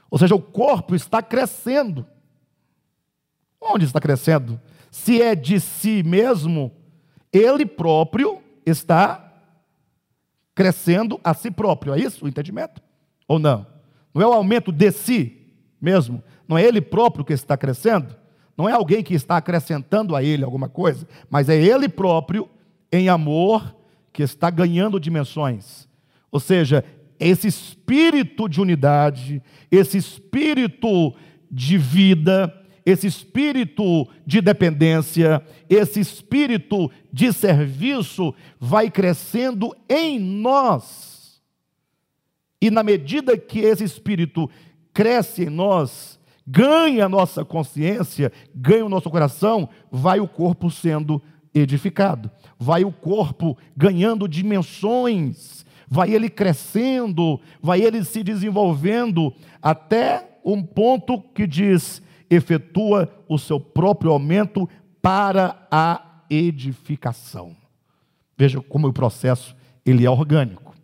Ou 0.09 0.17
seja, 0.17 0.35
o 0.35 0.41
corpo 0.41 0.95
está 0.95 1.21
crescendo. 1.21 2.05
Onde 3.59 3.85
está 3.85 3.99
crescendo? 3.99 4.59
Se 4.91 5.21
é 5.21 5.35
de 5.35 5.59
si 5.59 6.03
mesmo, 6.03 6.71
ele 7.31 7.65
próprio 7.65 8.41
está 8.65 9.21
crescendo 10.53 11.19
a 11.23 11.33
si 11.33 11.51
próprio. 11.51 11.93
É 11.93 11.99
isso 11.99 12.25
o 12.25 12.27
entendimento? 12.27 12.81
Ou 13.27 13.39
não? 13.39 13.67
Não 14.13 14.21
é 14.21 14.27
o 14.27 14.33
aumento 14.33 14.71
de 14.71 14.91
si 14.91 15.51
mesmo? 15.81 16.23
Não 16.47 16.57
é 16.57 16.63
ele 16.63 16.79
próprio 16.79 17.25
que 17.25 17.33
está 17.33 17.57
crescendo? 17.57 18.15
Não 18.57 18.69
é 18.69 18.71
alguém 18.71 19.03
que 19.03 19.13
está 19.13 19.37
acrescentando 19.37 20.15
a 20.15 20.23
ele 20.23 20.43
alguma 20.43 20.69
coisa, 20.69 21.07
mas 21.29 21.49
é 21.49 21.55
ele 21.55 21.89
próprio, 21.89 22.49
em 22.91 23.09
amor, 23.09 23.75
que 24.13 24.23
está 24.23 24.49
ganhando 24.49 24.99
dimensões. 24.99 25.87
Ou 26.31 26.39
seja, 26.39 26.83
esse 27.19 27.47
espírito 27.47 28.47
de 28.47 28.61
unidade, 28.61 29.41
esse 29.69 29.97
espírito 29.97 31.13
de 31.51 31.77
vida, 31.77 32.53
esse 32.85 33.07
espírito 33.07 34.07
de 34.25 34.41
dependência, 34.41 35.41
esse 35.69 35.99
espírito 35.99 36.91
de 37.11 37.33
serviço 37.33 38.33
vai 38.59 38.89
crescendo 38.89 39.75
em 39.89 40.19
nós. 40.19 41.41
E 42.61 42.69
na 42.69 42.83
medida 42.83 43.37
que 43.37 43.59
esse 43.59 43.83
espírito 43.83 44.49
cresce 44.93 45.43
em 45.43 45.49
nós, 45.49 46.14
ganha 46.45 47.05
a 47.05 47.09
nossa 47.09 47.43
consciência, 47.43 48.31
ganha 48.53 48.85
o 48.85 48.89
nosso 48.89 49.09
coração, 49.09 49.67
vai 49.91 50.19
o 50.19 50.27
corpo 50.27 50.69
sendo 50.69 51.21
edificado, 51.53 52.29
vai 52.59 52.83
o 52.83 52.91
corpo 52.91 53.57
ganhando 53.75 54.27
dimensões, 54.27 55.65
vai 55.87 56.13
ele 56.13 56.29
crescendo, 56.29 57.39
vai 57.61 57.81
ele 57.81 58.03
se 58.03 58.23
desenvolvendo 58.23 59.33
até 59.61 60.39
um 60.43 60.61
ponto 60.61 61.19
que 61.19 61.47
diz: 61.47 62.01
efetua 62.29 63.09
o 63.27 63.37
seu 63.37 63.59
próprio 63.59 64.11
aumento 64.11 64.69
para 65.01 65.67
a 65.71 66.23
edificação. 66.29 67.55
Veja 68.37 68.61
como 68.61 68.87
o 68.87 68.93
processo 68.93 69.55
ele 69.85 70.05
é 70.05 70.09
orgânico. 70.09 70.75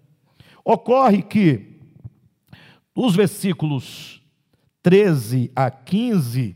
Ocorre 0.64 1.22
que 1.22 1.80
os 2.96 3.16
versículos 3.16 4.21
13 4.84 5.52
a 5.56 5.70
15 5.70 6.56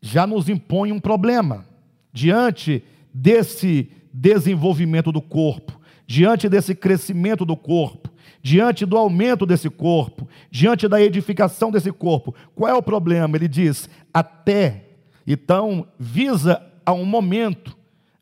já 0.00 0.26
nos 0.26 0.48
impõe 0.48 0.90
um 0.92 1.00
problema 1.00 1.64
diante 2.12 2.82
desse 3.14 3.88
desenvolvimento 4.12 5.12
do 5.12 5.22
corpo, 5.22 5.80
diante 6.06 6.48
desse 6.48 6.74
crescimento 6.74 7.44
do 7.44 7.56
corpo, 7.56 8.10
diante 8.42 8.84
do 8.84 8.96
aumento 8.96 9.46
desse 9.46 9.70
corpo, 9.70 10.28
diante 10.50 10.88
da 10.88 11.00
edificação 11.00 11.70
desse 11.70 11.92
corpo. 11.92 12.34
Qual 12.54 12.70
é 12.70 12.74
o 12.74 12.82
problema? 12.82 13.36
Ele 13.36 13.48
diz: 13.48 13.88
até. 14.12 14.88
Então, 15.24 15.86
visa 15.98 16.60
a 16.84 16.92
um 16.92 17.04
momento, 17.04 17.76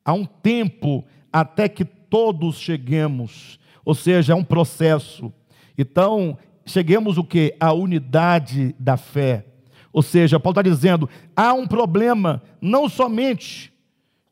a 0.05 0.12
um 0.12 0.26
tempo, 0.26 1.03
até 1.32 1.66
que 1.66 1.84
todos 1.84 2.59
cheguemos. 2.59 3.59
Ou 3.84 3.95
seja, 3.95 4.34
é 4.34 4.36
um 4.36 4.45
processo. 4.45 5.32
Então, 5.78 6.36
cheguemos 6.70 7.18
o 7.18 7.24
que? 7.24 7.54
A 7.60 7.72
unidade 7.72 8.74
da 8.78 8.96
fé. 8.96 9.46
Ou 9.92 10.02
seja, 10.02 10.38
Paulo 10.38 10.58
está 10.58 10.62
dizendo: 10.62 11.08
há 11.36 11.52
um 11.52 11.66
problema 11.66 12.42
não 12.60 12.88
somente 12.88 13.72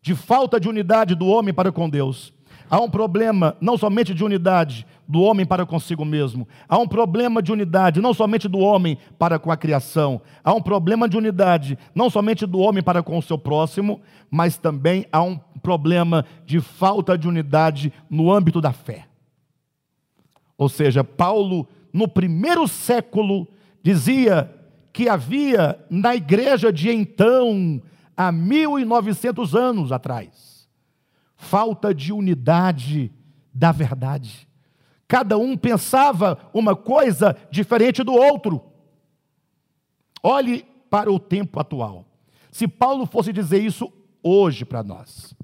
de 0.00 0.14
falta 0.14 0.58
de 0.58 0.68
unidade 0.68 1.14
do 1.14 1.26
homem 1.26 1.52
para 1.52 1.72
com 1.72 1.88
Deus, 1.88 2.32
há 2.70 2.80
um 2.80 2.88
problema 2.88 3.56
não 3.60 3.76
somente 3.76 4.14
de 4.14 4.24
unidade 4.24 4.86
do 5.06 5.20
homem 5.22 5.44
para 5.44 5.66
consigo 5.66 6.04
mesmo. 6.04 6.46
Há 6.68 6.78
um 6.78 6.86
problema 6.86 7.42
de 7.42 7.50
unidade, 7.50 8.00
não 8.00 8.12
somente 8.12 8.46
do 8.46 8.58
homem 8.58 8.98
para 9.18 9.38
com 9.38 9.50
a 9.50 9.56
criação. 9.56 10.20
Há 10.44 10.52
um 10.52 10.60
problema 10.60 11.08
de 11.08 11.16
unidade, 11.16 11.78
não 11.94 12.10
somente 12.10 12.46
do 12.46 12.58
homem 12.58 12.82
para 12.82 13.02
com 13.02 13.16
o 13.18 13.22
seu 13.22 13.38
próximo, 13.38 14.00
mas 14.30 14.58
também 14.58 15.06
há 15.10 15.22
um 15.22 15.38
problema 15.62 16.24
de 16.44 16.60
falta 16.60 17.16
de 17.16 17.26
unidade 17.26 17.92
no 18.08 18.30
âmbito 18.30 18.60
da 18.60 18.72
fé. 18.72 19.06
Ou 20.58 20.68
seja, 20.68 21.02
Paulo, 21.02 21.68
no 21.98 22.06
primeiro 22.06 22.68
século, 22.68 23.48
dizia 23.82 24.54
que 24.92 25.08
havia 25.08 25.84
na 25.90 26.14
igreja 26.14 26.72
de 26.72 26.90
então, 26.90 27.82
há 28.16 28.30
1900 28.30 29.56
anos 29.56 29.90
atrás, 29.90 30.68
falta 31.34 31.92
de 31.92 32.12
unidade 32.12 33.12
da 33.52 33.72
verdade. 33.72 34.48
Cada 35.08 35.36
um 35.36 35.56
pensava 35.56 36.38
uma 36.54 36.76
coisa 36.76 37.36
diferente 37.50 38.04
do 38.04 38.12
outro. 38.12 38.62
Olhe 40.22 40.64
para 40.88 41.10
o 41.10 41.18
tempo 41.18 41.58
atual. 41.58 42.06
Se 42.52 42.68
Paulo 42.68 43.06
fosse 43.06 43.32
dizer 43.32 43.60
isso 43.60 43.92
hoje 44.22 44.64
para 44.64 44.84
nós, 44.84 45.34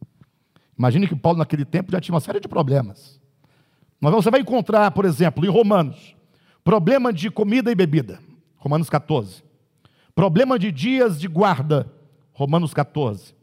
imagine 0.78 1.08
que 1.08 1.16
Paulo 1.16 1.38
naquele 1.38 1.64
tempo 1.64 1.90
já 1.90 2.00
tinha 2.00 2.14
uma 2.14 2.20
série 2.20 2.38
de 2.38 2.46
problemas. 2.46 3.20
Mas 4.00 4.12
você 4.12 4.30
vai 4.30 4.40
encontrar, 4.40 4.90
por 4.92 5.04
exemplo, 5.04 5.44
em 5.44 5.48
Romanos, 5.48 6.13
problema 6.64 7.12
de 7.12 7.30
comida 7.30 7.70
e 7.70 7.74
bebida, 7.74 8.18
Romanos 8.56 8.88
14. 8.88 9.44
Problema 10.14 10.58
de 10.58 10.72
dias 10.72 11.20
de 11.20 11.28
guarda, 11.28 11.92
Romanos 12.32 12.72
14. 12.72 13.34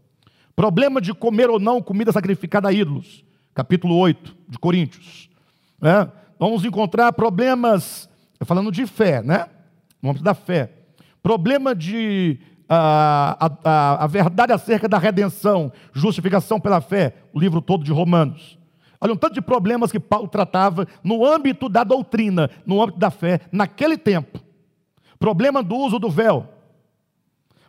Problema 0.56 1.00
de 1.00 1.14
comer 1.14 1.50
ou 1.50 1.60
não 1.60 1.82
comida 1.82 2.12
sacrificada 2.12 2.68
a 2.68 2.74
ídolos. 2.74 3.24
Capítulo 3.54 3.96
8 3.96 4.36
de 4.50 4.58
Coríntios. 4.58 5.30
É, 5.82 6.10
vamos 6.40 6.66
encontrar 6.66 7.14
problemas, 7.14 8.10
falando 8.44 8.72
de 8.72 8.88
fé, 8.88 9.22
né? 9.22 9.48
No 10.02 10.10
âmbito 10.10 10.24
da 10.24 10.34
fé. 10.34 10.72
Problema 11.22 11.76
de 11.76 12.40
a, 12.68 13.50
a, 13.64 14.04
a, 14.06 14.08
verdade 14.08 14.54
acerca 14.54 14.88
da 14.88 14.98
redenção, 14.98 15.72
justificação 15.94 16.60
pela 16.60 16.80
fé, 16.80 17.16
o 17.34 17.40
livro 17.40 17.62
todo 17.62 17.84
de 17.84 17.92
Romanos. 17.92 18.58
Olha 19.02 19.14
um 19.14 19.18
tanto 19.18 19.34
de 19.34 19.42
problemas 19.42 19.92
que 19.92 20.00
Paulo 20.00 20.28
tratava 20.28 20.88
no 21.04 21.26
âmbito 21.26 21.68
da 21.68 21.84
doutrina, 21.84 22.52
no 22.64 22.82
âmbito 22.82 23.00
da 23.00 23.10
fé, 23.10 23.42
naquele 23.52 23.98
tempo. 23.98 24.40
Problema 25.18 25.64
do 25.64 25.76
uso 25.76 25.98
do 25.98 26.10
véu. 26.10 26.48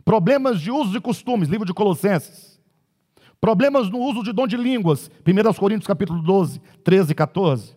Problemas 0.04 0.60
de 0.60 0.70
uso 0.70 0.92
de 0.92 1.00
costumes, 1.00 1.48
livro 1.48 1.66
de 1.66 1.72
Colossenses. 1.72 2.60
Problemas 3.40 3.90
no 3.90 3.98
uso 3.98 4.22
de 4.22 4.32
dom 4.32 4.46
de 4.46 4.56
línguas, 4.56 5.10
1 5.26 5.54
Coríntios 5.54 5.86
capítulo 5.86 6.22
12, 6.22 6.60
13 6.84 7.10
e 7.10 7.14
14. 7.14 7.76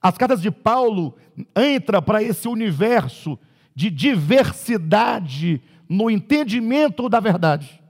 As 0.00 0.16
cartas 0.18 0.42
de 0.42 0.50
Paulo 0.50 1.14
entram 1.56 2.02
para 2.02 2.22
esse 2.22 2.46
universo 2.46 3.38
de 3.74 3.90
diversidade 3.90 5.62
no 5.88 6.10
entendimento 6.10 7.08
da 7.08 7.20
verdade. 7.20 7.81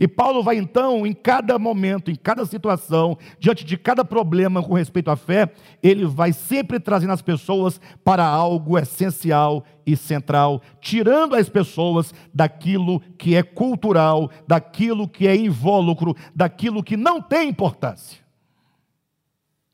E 0.00 0.06
Paulo 0.06 0.42
vai 0.42 0.56
então, 0.56 1.04
em 1.04 1.12
cada 1.12 1.58
momento, 1.58 2.10
em 2.10 2.14
cada 2.14 2.46
situação, 2.46 3.18
diante 3.38 3.64
de 3.64 3.76
cada 3.76 4.04
problema 4.04 4.62
com 4.62 4.74
respeito 4.74 5.10
à 5.10 5.16
fé, 5.16 5.52
ele 5.82 6.06
vai 6.06 6.32
sempre 6.32 6.78
trazendo 6.78 7.12
as 7.12 7.22
pessoas 7.22 7.80
para 8.04 8.24
algo 8.24 8.78
essencial 8.78 9.64
e 9.84 9.96
central, 9.96 10.62
tirando 10.80 11.34
as 11.34 11.48
pessoas 11.48 12.14
daquilo 12.32 13.00
que 13.18 13.34
é 13.34 13.42
cultural, 13.42 14.30
daquilo 14.46 15.08
que 15.08 15.26
é 15.26 15.34
invólucro, 15.34 16.14
daquilo 16.34 16.82
que 16.82 16.96
não 16.96 17.20
tem 17.20 17.48
importância. 17.48 18.18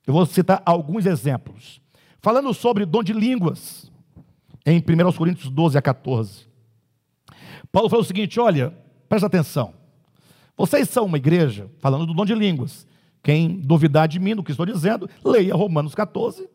Eu 0.07 0.15
vou 0.15 0.25
citar 0.25 0.63
alguns 0.65 1.05
exemplos. 1.05 1.83
Falando 2.21 2.55
sobre 2.55 2.87
dom 2.87 3.03
de 3.03 3.13
línguas, 3.13 3.93
em 4.65 4.79
1 4.79 5.13
Coríntios 5.13 5.51
12 5.51 5.77
a 5.77 5.83
14. 5.83 6.47
Paulo 7.71 7.91
falou 7.91 8.03
o 8.03 8.07
seguinte: 8.07 8.41
olha, 8.41 8.75
presta 9.09 9.27
atenção. 9.27 9.84
Vocês 10.57 10.89
são 10.89 11.07
uma 11.07 11.17
igreja, 11.17 11.69
falando 11.79 12.07
do 12.07 12.15
dom 12.15 12.25
de 12.25 12.35
línguas. 12.35 12.87
Quem 13.23 13.59
duvidar 13.61 14.07
de 14.07 14.21
mim 14.21 14.35
no 14.35 14.45
que 14.45 14.51
estou 14.51 14.67
dizendo, 14.67 15.09
leia 15.25 15.55
Romanos 15.55 15.95
14, 15.95 16.49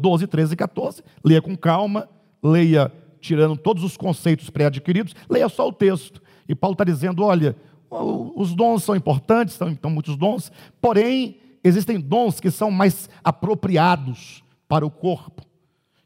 12, 0.00 0.26
13 0.26 0.54
e 0.54 0.56
14. 0.56 1.02
Leia 1.22 1.42
com 1.42 1.56
calma, 1.56 2.08
leia 2.42 2.92
tirando 3.20 3.56
todos 3.56 3.82
os 3.82 3.96
conceitos 3.96 4.50
pré-adquiridos, 4.50 5.14
leia 5.28 5.48
só 5.48 5.68
o 5.68 5.72
texto. 5.72 6.22
E 6.48 6.54
Paulo 6.54 6.74
está 6.74 6.84
dizendo: 6.84 7.22
olha, 7.22 7.56
os 7.90 8.54
dons 8.54 8.82
são 8.82 8.96
importantes, 8.96 9.54
são 9.54 9.68
então 9.68 9.90
muitos 9.90 10.16
dons, 10.16 10.50
porém, 10.80 11.38
existem 11.62 12.00
dons 12.00 12.40
que 12.40 12.50
são 12.50 12.70
mais 12.70 13.08
apropriados 13.22 14.42
para 14.68 14.86
o 14.86 14.90
corpo, 14.90 15.42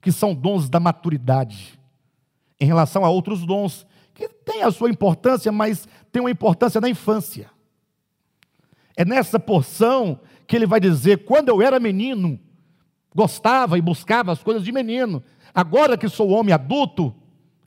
que 0.00 0.12
são 0.12 0.34
dons 0.34 0.68
da 0.68 0.80
maturidade, 0.80 1.78
em 2.60 2.66
relação 2.66 3.04
a 3.04 3.10
outros 3.10 3.46
dons 3.46 3.86
que 4.14 4.28
tem 4.28 4.62
a 4.62 4.70
sua 4.70 4.90
importância, 4.90 5.50
mas 5.50 5.88
tem 6.12 6.20
uma 6.20 6.30
importância 6.30 6.80
na 6.80 6.88
infância. 6.88 7.50
É 8.96 9.04
nessa 9.04 9.38
porção 9.38 10.20
que 10.46 10.56
ele 10.56 10.66
vai 10.66 10.80
dizer: 10.80 11.24
quando 11.24 11.48
eu 11.48 11.62
era 11.62 11.80
menino, 11.80 12.38
gostava 13.14 13.78
e 13.78 13.82
buscava 13.82 14.32
as 14.32 14.42
coisas 14.42 14.64
de 14.64 14.72
menino, 14.72 15.22
agora 15.54 15.96
que 15.96 16.08
sou 16.08 16.30
homem 16.30 16.52
adulto, 16.52 17.14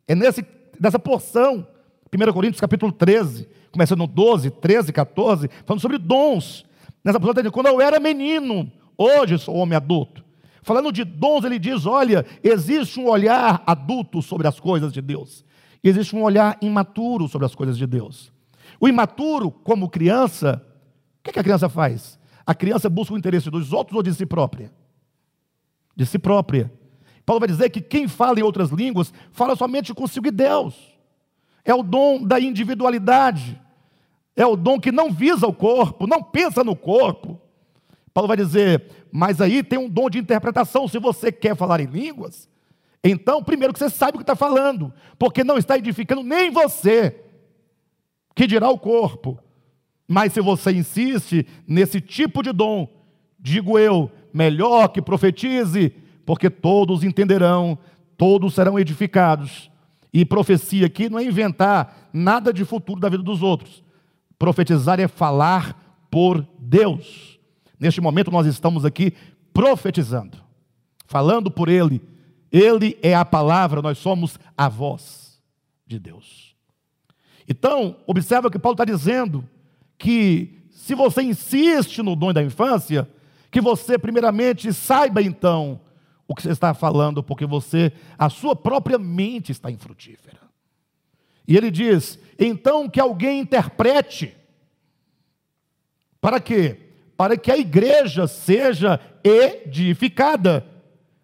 é 0.07 0.15
nesse, 0.15 0.45
nessa 0.79 0.99
porção. 0.99 1.67
1 2.13 2.31
Coríntios 2.31 2.61
capítulo 2.61 2.91
13, 2.91 3.47
começando 3.71 3.99
no 3.99 4.07
12, 4.07 4.51
13, 4.51 4.93
14, 4.93 5.49
falando 5.65 5.81
sobre 5.81 5.97
dons. 5.97 6.63
Nessa 7.03 7.19
porção, 7.19 7.43
tá 7.43 7.51
quando 7.51 7.67
eu 7.67 7.81
era 7.81 7.99
menino, 7.99 8.71
hoje 8.95 9.39
sou 9.39 9.55
homem 9.55 9.75
adulto. 9.75 10.23
Falando 10.61 10.91
de 10.91 11.03
dons, 11.03 11.43
ele 11.43 11.57
diz: 11.57 11.85
olha, 11.85 12.23
existe 12.43 12.99
um 12.99 13.07
olhar 13.07 13.63
adulto 13.65 14.21
sobre 14.21 14.47
as 14.47 14.59
coisas 14.59 14.93
de 14.93 15.01
Deus 15.01 15.43
existe 15.83 16.15
um 16.15 16.23
olhar 16.23 16.57
imaturo 16.61 17.27
sobre 17.27 17.45
as 17.45 17.53
coisas 17.53 17.77
de 17.77 17.85
Deus. 17.85 18.31
O 18.83 18.87
imaturo, 18.89 19.49
como 19.49 19.87
criança, 19.87 20.61
o 21.21 21.31
que, 21.31 21.39
a 21.39 21.41
criança 21.41 21.69
faz? 21.69 22.19
A 22.45 22.53
criança 22.53 22.89
busca 22.89 23.13
o 23.13 23.17
interesse 23.17 23.49
dos 23.49 23.71
outros 23.71 23.95
ou 23.95 24.03
de 24.03 24.13
si 24.13 24.25
própria? 24.25 24.73
De 25.95 26.05
si 26.05 26.19
própria. 26.19 26.69
Paulo 27.25 27.39
vai 27.39 27.47
dizer 27.47 27.69
que 27.69 27.79
quem 27.79 28.09
fala 28.09 28.41
em 28.41 28.43
outras 28.43 28.71
línguas 28.71 29.13
fala 29.31 29.55
somente 29.55 29.93
consigo 29.93 30.27
e 30.27 30.31
Deus. 30.31 30.75
É 31.63 31.73
o 31.73 31.81
dom 31.81 32.21
da 32.25 32.41
individualidade. 32.41 33.57
É 34.35 34.45
o 34.45 34.57
dom 34.57 34.77
que 34.77 34.91
não 34.91 35.13
visa 35.13 35.47
o 35.47 35.53
corpo, 35.53 36.05
não 36.05 36.21
pensa 36.21 36.61
no 36.61 36.75
corpo. 36.75 37.39
Paulo 38.13 38.27
vai 38.27 38.35
dizer, 38.35 38.91
mas 39.09 39.39
aí 39.39 39.63
tem 39.63 39.79
um 39.79 39.87
dom 39.87 40.09
de 40.09 40.19
interpretação. 40.19 40.89
Se 40.89 40.99
você 40.99 41.31
quer 41.31 41.55
falar 41.55 41.79
em 41.79 41.85
línguas, 41.85 42.49
então, 43.01 43.41
primeiro 43.41 43.71
que 43.71 43.79
você 43.79 43.89
sabe 43.89 44.15
o 44.15 44.19
que 44.19 44.23
está 44.23 44.35
falando, 44.35 44.93
porque 45.17 45.41
não 45.41 45.57
está 45.57 45.77
edificando 45.77 46.21
nem 46.21 46.51
você, 46.51 47.22
que 48.35 48.47
dirá 48.47 48.69
o 48.69 48.77
corpo. 48.77 49.39
Mas 50.07 50.33
se 50.33 50.41
você 50.41 50.71
insiste 50.71 51.45
nesse 51.67 52.01
tipo 52.01 52.43
de 52.43 52.51
dom, 52.51 52.87
digo 53.39 53.77
eu, 53.77 54.11
melhor 54.33 54.89
que 54.89 55.01
profetize, 55.01 55.93
porque 56.25 56.49
todos 56.49 57.03
entenderão, 57.03 57.77
todos 58.17 58.53
serão 58.53 58.79
edificados. 58.79 59.69
E 60.13 60.23
profecia 60.23 60.85
aqui 60.85 61.09
não 61.09 61.19
é 61.19 61.23
inventar 61.23 62.09
nada 62.13 62.53
de 62.53 62.63
futuro 62.65 62.99
da 62.99 63.09
vida 63.09 63.23
dos 63.23 63.41
outros. 63.41 63.83
Profetizar 64.37 64.99
é 64.99 65.07
falar 65.07 66.05
por 66.11 66.45
Deus. 66.59 67.39
Neste 67.79 67.99
momento 67.99 68.29
nós 68.29 68.45
estamos 68.45 68.85
aqui 68.85 69.13
profetizando, 69.53 70.37
falando 71.07 71.49
por 71.49 71.69
Ele 71.69 72.01
ele 72.53 72.95
é 73.01 73.15
a 73.15 73.25
palavra, 73.25 73.81
nós 73.81 73.97
somos 73.97 74.37
a 74.55 74.69
voz 74.69 75.41
de 75.87 75.97
Deus. 75.97 76.42
Então, 77.47 77.97
observa 78.07 78.49
que 78.49 78.59
Paulo 78.59 78.73
está 78.73 78.85
dizendo 78.85 79.47
que 79.97 80.63
se 80.69 80.95
você 80.95 81.21
insiste 81.21 82.01
no 82.01 82.15
dom 82.15 82.33
da 82.33 82.43
infância, 82.43 83.07
que 83.51 83.61
você 83.61 83.97
primeiramente 83.97 84.73
saiba 84.73 85.21
então 85.21 85.79
o 86.27 86.33
que 86.33 86.41
você 86.41 86.51
está 86.51 86.73
falando, 86.73 87.21
porque 87.21 87.45
você, 87.45 87.91
a 88.17 88.29
sua 88.29 88.55
própria 88.55 88.97
mente 88.97 89.51
está 89.51 89.69
infrutífera. 89.69 90.39
E 91.47 91.55
ele 91.57 91.69
diz: 91.69 92.19
então 92.39 92.89
que 92.89 92.99
alguém 92.99 93.41
interprete. 93.41 94.35
Para 96.19 96.39
quê? 96.39 96.79
Para 97.17 97.37
que 97.37 97.51
a 97.51 97.57
igreja 97.57 98.27
seja 98.27 98.99
edificada. 99.23 100.65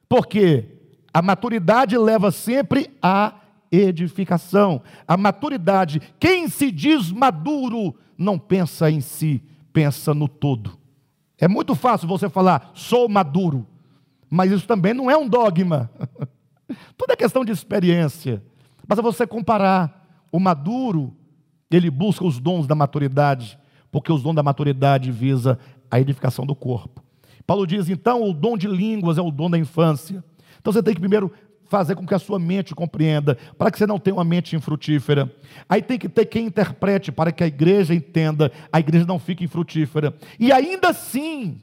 Porque 0.07 0.65
a 1.13 1.21
maturidade 1.21 1.97
leva 1.97 2.31
sempre 2.31 2.89
à 3.01 3.33
edificação. 3.71 4.81
A 5.07 5.15
maturidade, 5.15 6.01
quem 6.19 6.47
se 6.47 6.71
diz 6.71 7.11
maduro, 7.11 7.95
não 8.17 8.37
pensa 8.37 8.89
em 8.89 9.01
si, 9.01 9.41
pensa 9.71 10.13
no 10.13 10.27
todo. 10.27 10.77
É 11.37 11.47
muito 11.47 11.73
fácil 11.75 12.07
você 12.07 12.29
falar, 12.29 12.71
sou 12.73 13.07
maduro, 13.07 13.65
mas 14.29 14.51
isso 14.51 14.67
também 14.67 14.93
não 14.93 15.09
é 15.09 15.17
um 15.17 15.27
dogma. 15.27 15.89
Tudo 16.97 17.11
é 17.11 17.15
questão 17.15 17.45
de 17.45 17.51
experiência. 17.51 18.43
Basta 18.87 19.01
você 19.01 19.25
comparar 19.25 20.27
o 20.31 20.39
maduro, 20.39 21.15
ele 21.71 21.89
busca 21.89 22.25
os 22.25 22.39
dons 22.39 22.67
da 22.67 22.75
maturidade, 22.75 23.57
porque 23.91 24.11
os 24.11 24.21
dons 24.21 24.35
da 24.35 24.43
maturidade 24.43 25.11
visa 25.11 25.57
a 25.89 25.99
edificação 25.99 26.45
do 26.45 26.55
corpo. 26.55 27.03
Paulo 27.45 27.65
diz 27.65 27.89
então: 27.89 28.23
o 28.23 28.33
dom 28.33 28.57
de 28.57 28.67
línguas 28.67 29.17
é 29.17 29.21
o 29.21 29.31
dom 29.31 29.49
da 29.49 29.57
infância. 29.57 30.23
Então 30.59 30.73
você 30.73 30.83
tem 30.83 30.93
que 30.93 30.99
primeiro 30.99 31.31
fazer 31.69 31.95
com 31.95 32.05
que 32.05 32.13
a 32.13 32.19
sua 32.19 32.39
mente 32.39 32.75
compreenda, 32.75 33.35
para 33.57 33.71
que 33.71 33.77
você 33.77 33.85
não 33.85 33.99
tenha 33.99 34.15
uma 34.15 34.23
mente 34.23 34.55
infrutífera. 34.55 35.33
Aí 35.69 35.81
tem 35.81 35.97
que 35.97 36.09
ter 36.09 36.25
quem 36.25 36.47
interprete, 36.47 37.11
para 37.11 37.31
que 37.31 37.43
a 37.43 37.47
igreja 37.47 37.93
entenda, 37.93 38.51
a 38.73 38.79
igreja 38.79 39.05
não 39.05 39.19
fique 39.19 39.43
infrutífera. 39.43 40.13
E 40.39 40.51
ainda 40.51 40.89
assim, 40.89 41.61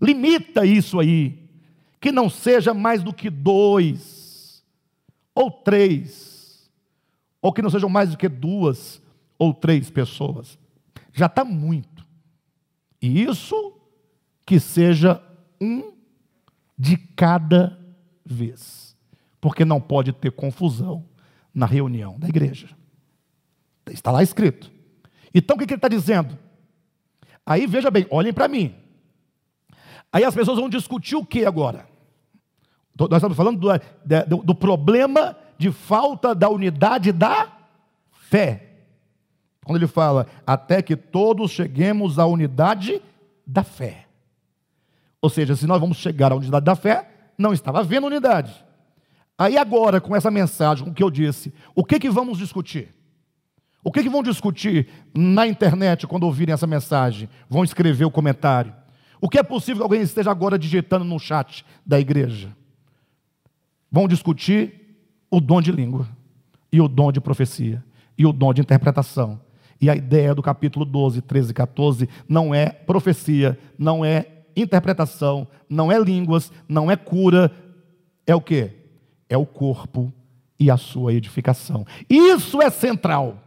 limita 0.00 0.66
isso 0.66 0.98
aí, 0.98 1.48
que 2.00 2.10
não 2.10 2.28
seja 2.28 2.74
mais 2.74 3.02
do 3.02 3.14
que 3.14 3.30
dois, 3.30 4.62
ou 5.34 5.50
três, 5.50 6.68
ou 7.40 7.52
que 7.52 7.62
não 7.62 7.70
sejam 7.70 7.88
mais 7.88 8.10
do 8.10 8.16
que 8.16 8.28
duas 8.28 9.00
ou 9.38 9.54
três 9.54 9.88
pessoas. 9.88 10.58
Já 11.12 11.26
está 11.26 11.44
muito. 11.44 12.04
E 13.00 13.22
isso 13.22 13.74
que 14.44 14.58
seja 14.58 15.22
um 15.60 15.92
de 16.76 16.96
cada 16.96 17.78
vez, 18.24 18.91
porque 19.42 19.64
não 19.64 19.80
pode 19.80 20.12
ter 20.12 20.30
confusão 20.30 21.04
na 21.52 21.66
reunião 21.66 22.16
da 22.16 22.28
igreja. 22.28 22.68
Está 23.90 24.12
lá 24.12 24.22
escrito. 24.22 24.70
Então 25.34 25.56
o 25.56 25.58
que 25.58 25.64
ele 25.64 25.74
está 25.74 25.88
dizendo? 25.88 26.38
Aí 27.44 27.66
veja 27.66 27.90
bem, 27.90 28.06
olhem 28.08 28.32
para 28.32 28.46
mim. 28.46 28.72
Aí 30.12 30.22
as 30.22 30.32
pessoas 30.32 30.58
vão 30.58 30.68
discutir 30.68 31.16
o 31.16 31.26
que 31.26 31.44
agora? 31.44 31.88
Nós 32.96 33.14
estamos 33.14 33.36
falando 33.36 33.58
do, 33.58 33.68
do, 34.28 34.44
do 34.44 34.54
problema 34.54 35.36
de 35.58 35.72
falta 35.72 36.36
da 36.36 36.48
unidade 36.48 37.10
da 37.10 37.50
fé. 38.12 38.76
Quando 39.64 39.78
ele 39.78 39.88
fala, 39.88 40.28
até 40.46 40.80
que 40.80 40.94
todos 40.94 41.50
cheguemos 41.50 42.16
à 42.16 42.26
unidade 42.26 43.02
da 43.44 43.64
fé. 43.64 44.06
Ou 45.20 45.28
seja, 45.28 45.56
se 45.56 45.66
nós 45.66 45.80
vamos 45.80 45.96
chegar 45.96 46.30
à 46.30 46.36
unidade 46.36 46.64
da 46.64 46.76
fé, 46.76 47.10
não 47.36 47.52
estava 47.52 47.80
havendo 47.80 48.06
unidade. 48.06 48.64
Aí 49.42 49.58
agora, 49.58 50.00
com 50.00 50.14
essa 50.14 50.30
mensagem, 50.30 50.84
com 50.84 50.92
o 50.92 50.94
que 50.94 51.02
eu 51.02 51.10
disse, 51.10 51.52
o 51.74 51.84
que, 51.84 51.98
que 51.98 52.08
vamos 52.08 52.38
discutir? 52.38 52.94
O 53.82 53.90
que, 53.90 54.00
que 54.00 54.08
vão 54.08 54.22
discutir 54.22 54.86
na 55.12 55.48
internet 55.48 56.06
quando 56.06 56.22
ouvirem 56.22 56.52
essa 56.52 56.64
mensagem? 56.64 57.28
Vão 57.50 57.64
escrever 57.64 58.04
o 58.04 58.10
comentário. 58.10 58.72
O 59.20 59.28
que 59.28 59.36
é 59.36 59.42
possível 59.42 59.78
que 59.78 59.82
alguém 59.82 60.00
esteja 60.00 60.30
agora 60.30 60.56
digitando 60.56 61.04
no 61.04 61.18
chat 61.18 61.66
da 61.84 61.98
igreja? 61.98 62.56
Vão 63.90 64.06
discutir 64.06 64.96
o 65.28 65.40
dom 65.40 65.60
de 65.60 65.72
língua, 65.72 66.06
e 66.70 66.80
o 66.80 66.86
dom 66.86 67.10
de 67.10 67.20
profecia, 67.20 67.82
e 68.16 68.24
o 68.24 68.32
dom 68.32 68.54
de 68.54 68.60
interpretação. 68.60 69.40
E 69.80 69.90
a 69.90 69.96
ideia 69.96 70.36
do 70.36 70.42
capítulo 70.42 70.84
12, 70.84 71.20
13 71.20 71.50
e 71.50 71.54
14 71.54 72.08
não 72.28 72.54
é 72.54 72.66
profecia, 72.66 73.58
não 73.76 74.04
é 74.04 74.44
interpretação, 74.54 75.48
não 75.68 75.90
é 75.90 75.98
línguas, 75.98 76.52
não 76.68 76.88
é 76.88 76.94
cura, 76.94 77.50
é 78.24 78.36
o 78.36 78.40
que? 78.40 78.81
É 79.32 79.36
o 79.38 79.46
corpo 79.46 80.12
e 80.60 80.70
a 80.70 80.76
sua 80.76 81.14
edificação. 81.14 81.86
Isso 82.06 82.60
é 82.60 82.68
central. 82.68 83.42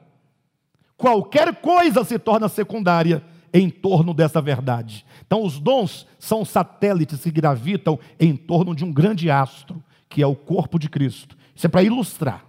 Qualquer 0.97 1.61
coisa 1.61 2.03
se 2.03 2.17
torna 2.17 2.49
secundária 2.49 3.23
em 3.53 3.69
torno 3.69 4.11
dessa 4.11 4.41
verdade. 4.41 5.05
Então, 5.27 5.43
os 5.43 5.59
dons 5.59 6.07
são 6.17 6.43
satélites 6.43 7.21
que 7.21 7.29
gravitam 7.29 7.99
em 8.19 8.35
torno 8.35 8.73
de 8.73 8.83
um 8.83 8.91
grande 8.91 9.29
astro, 9.29 9.83
que 10.09 10.23
é 10.23 10.25
o 10.25 10.35
corpo 10.35 10.79
de 10.79 10.89
Cristo. 10.89 11.37
Isso 11.53 11.67
é 11.67 11.69
para 11.69 11.83
ilustrar, 11.83 12.43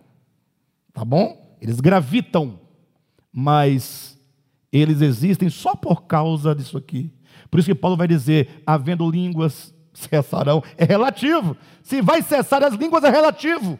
tá 0.94 1.04
bom? 1.04 1.58
Eles 1.60 1.78
gravitam, 1.78 2.58
mas 3.30 4.18
eles 4.72 5.02
existem 5.02 5.50
só 5.50 5.76
por 5.76 6.04
causa 6.04 6.54
disso 6.54 6.78
aqui. 6.78 7.12
Por 7.50 7.60
isso 7.60 7.68
que 7.68 7.74
Paulo 7.74 7.98
vai 7.98 8.08
dizer: 8.08 8.62
havendo 8.66 9.10
línguas, 9.10 9.74
cessarão. 9.96 10.62
É 10.76 10.84
relativo. 10.84 11.56
Se 11.82 12.00
vai 12.02 12.22
cessar 12.22 12.62
as 12.62 12.74
línguas, 12.74 13.04
é 13.04 13.10
relativo. 13.10 13.78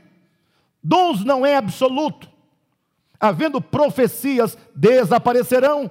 Dons 0.82 1.24
não 1.24 1.44
é 1.44 1.56
absoluto 1.56 2.36
havendo 3.20 3.60
profecias, 3.60 4.56
desaparecerão. 4.74 5.90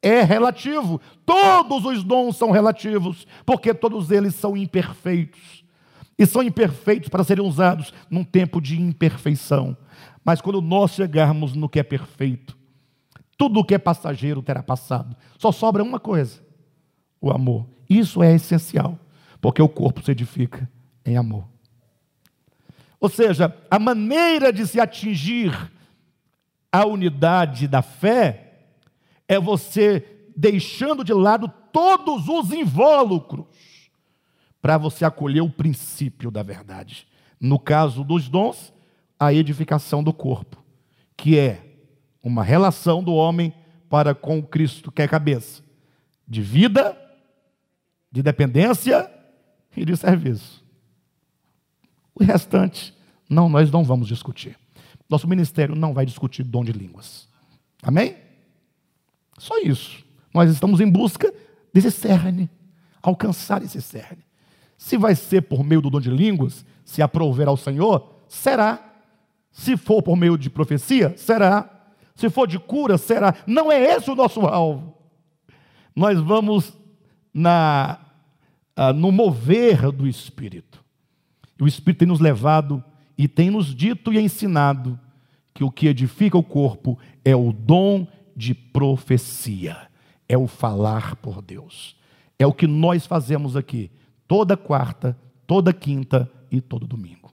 É 0.00 0.22
relativo. 0.22 1.00
Todos 1.24 1.84
os 1.84 2.04
dons 2.04 2.36
são 2.36 2.50
relativos, 2.50 3.26
porque 3.44 3.74
todos 3.74 4.10
eles 4.10 4.34
são 4.34 4.56
imperfeitos. 4.56 5.64
E 6.18 6.26
são 6.26 6.42
imperfeitos 6.42 7.08
para 7.08 7.24
serem 7.24 7.44
usados 7.44 7.92
num 8.10 8.24
tempo 8.24 8.60
de 8.60 8.80
imperfeição. 8.80 9.76
Mas 10.24 10.40
quando 10.40 10.60
nós 10.60 10.92
chegarmos 10.92 11.54
no 11.54 11.68
que 11.68 11.78
é 11.78 11.82
perfeito, 11.82 12.56
tudo 13.36 13.60
o 13.60 13.64
que 13.64 13.74
é 13.74 13.78
passageiro 13.78 14.42
terá 14.42 14.62
passado. 14.62 15.16
Só 15.38 15.52
sobra 15.52 15.82
uma 15.82 16.00
coisa: 16.00 16.40
o 17.20 17.30
amor. 17.30 17.66
Isso 17.88 18.22
é 18.22 18.34
essencial, 18.34 18.98
porque 19.40 19.62
o 19.62 19.68
corpo 19.68 20.02
se 20.02 20.10
edifica 20.10 20.68
em 21.04 21.16
amor. 21.16 21.46
Ou 23.00 23.08
seja, 23.08 23.56
a 23.70 23.78
maneira 23.78 24.52
de 24.52 24.66
se 24.66 24.80
atingir 24.80 25.52
a 26.70 26.84
unidade 26.84 27.68
da 27.68 27.80
fé 27.80 28.66
é 29.28 29.38
você 29.38 30.04
deixando 30.36 31.04
de 31.04 31.12
lado 31.12 31.48
todos 31.72 32.28
os 32.28 32.52
invólucros 32.52 33.46
para 34.60 34.76
você 34.76 35.04
acolher 35.04 35.40
o 35.40 35.50
princípio 35.50 36.30
da 36.30 36.42
verdade. 36.42 37.06
No 37.40 37.58
caso 37.58 38.02
dos 38.02 38.28
dons, 38.28 38.72
a 39.18 39.32
edificação 39.32 40.02
do 40.02 40.12
corpo, 40.12 40.62
que 41.16 41.38
é 41.38 41.64
uma 42.22 42.42
relação 42.42 43.02
do 43.02 43.14
homem 43.14 43.54
para 43.88 44.14
com 44.14 44.42
Cristo, 44.42 44.90
que 44.90 45.02
é 45.02 45.08
cabeça, 45.08 45.62
de 46.26 46.42
vida, 46.42 46.96
de 48.10 48.22
dependência 48.22 49.17
e 49.78 49.84
de 49.84 49.96
serviço. 49.96 50.64
O 52.14 52.24
restante, 52.24 52.94
não, 53.28 53.48
nós 53.48 53.70
não 53.70 53.84
vamos 53.84 54.08
discutir. 54.08 54.58
Nosso 55.08 55.28
ministério 55.28 55.74
não 55.74 55.94
vai 55.94 56.04
discutir 56.04 56.42
dom 56.42 56.64
de 56.64 56.72
línguas. 56.72 57.28
Amém? 57.82 58.16
Só 59.38 59.58
isso. 59.58 60.04
Nós 60.34 60.50
estamos 60.50 60.80
em 60.80 60.90
busca 60.90 61.32
desse 61.72 61.90
cerne, 61.90 62.50
alcançar 63.00 63.62
esse 63.62 63.80
cerne. 63.80 64.24
Se 64.76 64.96
vai 64.96 65.14
ser 65.14 65.42
por 65.42 65.64
meio 65.64 65.80
do 65.80 65.90
dom 65.90 66.00
de 66.00 66.10
línguas, 66.10 66.64
se 66.84 67.02
aprover 67.02 67.48
ao 67.48 67.56
Senhor, 67.56 68.22
será. 68.28 68.84
Se 69.50 69.76
for 69.76 70.02
por 70.02 70.16
meio 70.16 70.36
de 70.36 70.50
profecia, 70.50 71.16
será. 71.16 71.68
Se 72.14 72.28
for 72.28 72.46
de 72.46 72.58
cura, 72.58 72.98
será. 72.98 73.34
Não 73.46 73.70
é 73.70 73.80
esse 73.94 74.10
o 74.10 74.14
nosso 74.14 74.40
alvo. 74.40 74.96
Nós 75.94 76.20
vamos 76.20 76.76
na, 77.32 77.98
ah, 78.78 78.92
no 78.92 79.10
mover 79.10 79.90
do 79.90 80.06
Espírito. 80.06 80.84
E 81.58 81.64
o 81.64 81.66
Espírito 81.66 81.98
tem 81.98 82.08
nos 82.08 82.20
levado 82.20 82.82
e 83.16 83.26
tem 83.26 83.50
nos 83.50 83.74
dito 83.74 84.12
e 84.12 84.20
ensinado 84.20 84.98
que 85.52 85.64
o 85.64 85.70
que 85.70 85.88
edifica 85.88 86.38
o 86.38 86.44
corpo 86.44 86.96
é 87.24 87.34
o 87.34 87.52
dom 87.52 88.06
de 88.36 88.54
profecia, 88.54 89.76
é 90.28 90.38
o 90.38 90.46
falar 90.46 91.16
por 91.16 91.42
Deus. 91.42 91.96
É 92.38 92.46
o 92.46 92.52
que 92.52 92.68
nós 92.68 93.04
fazemos 93.04 93.56
aqui, 93.56 93.90
toda 94.28 94.56
quarta, 94.56 95.18
toda 95.44 95.72
quinta 95.72 96.30
e 96.48 96.60
todo 96.60 96.86
domingo. 96.86 97.32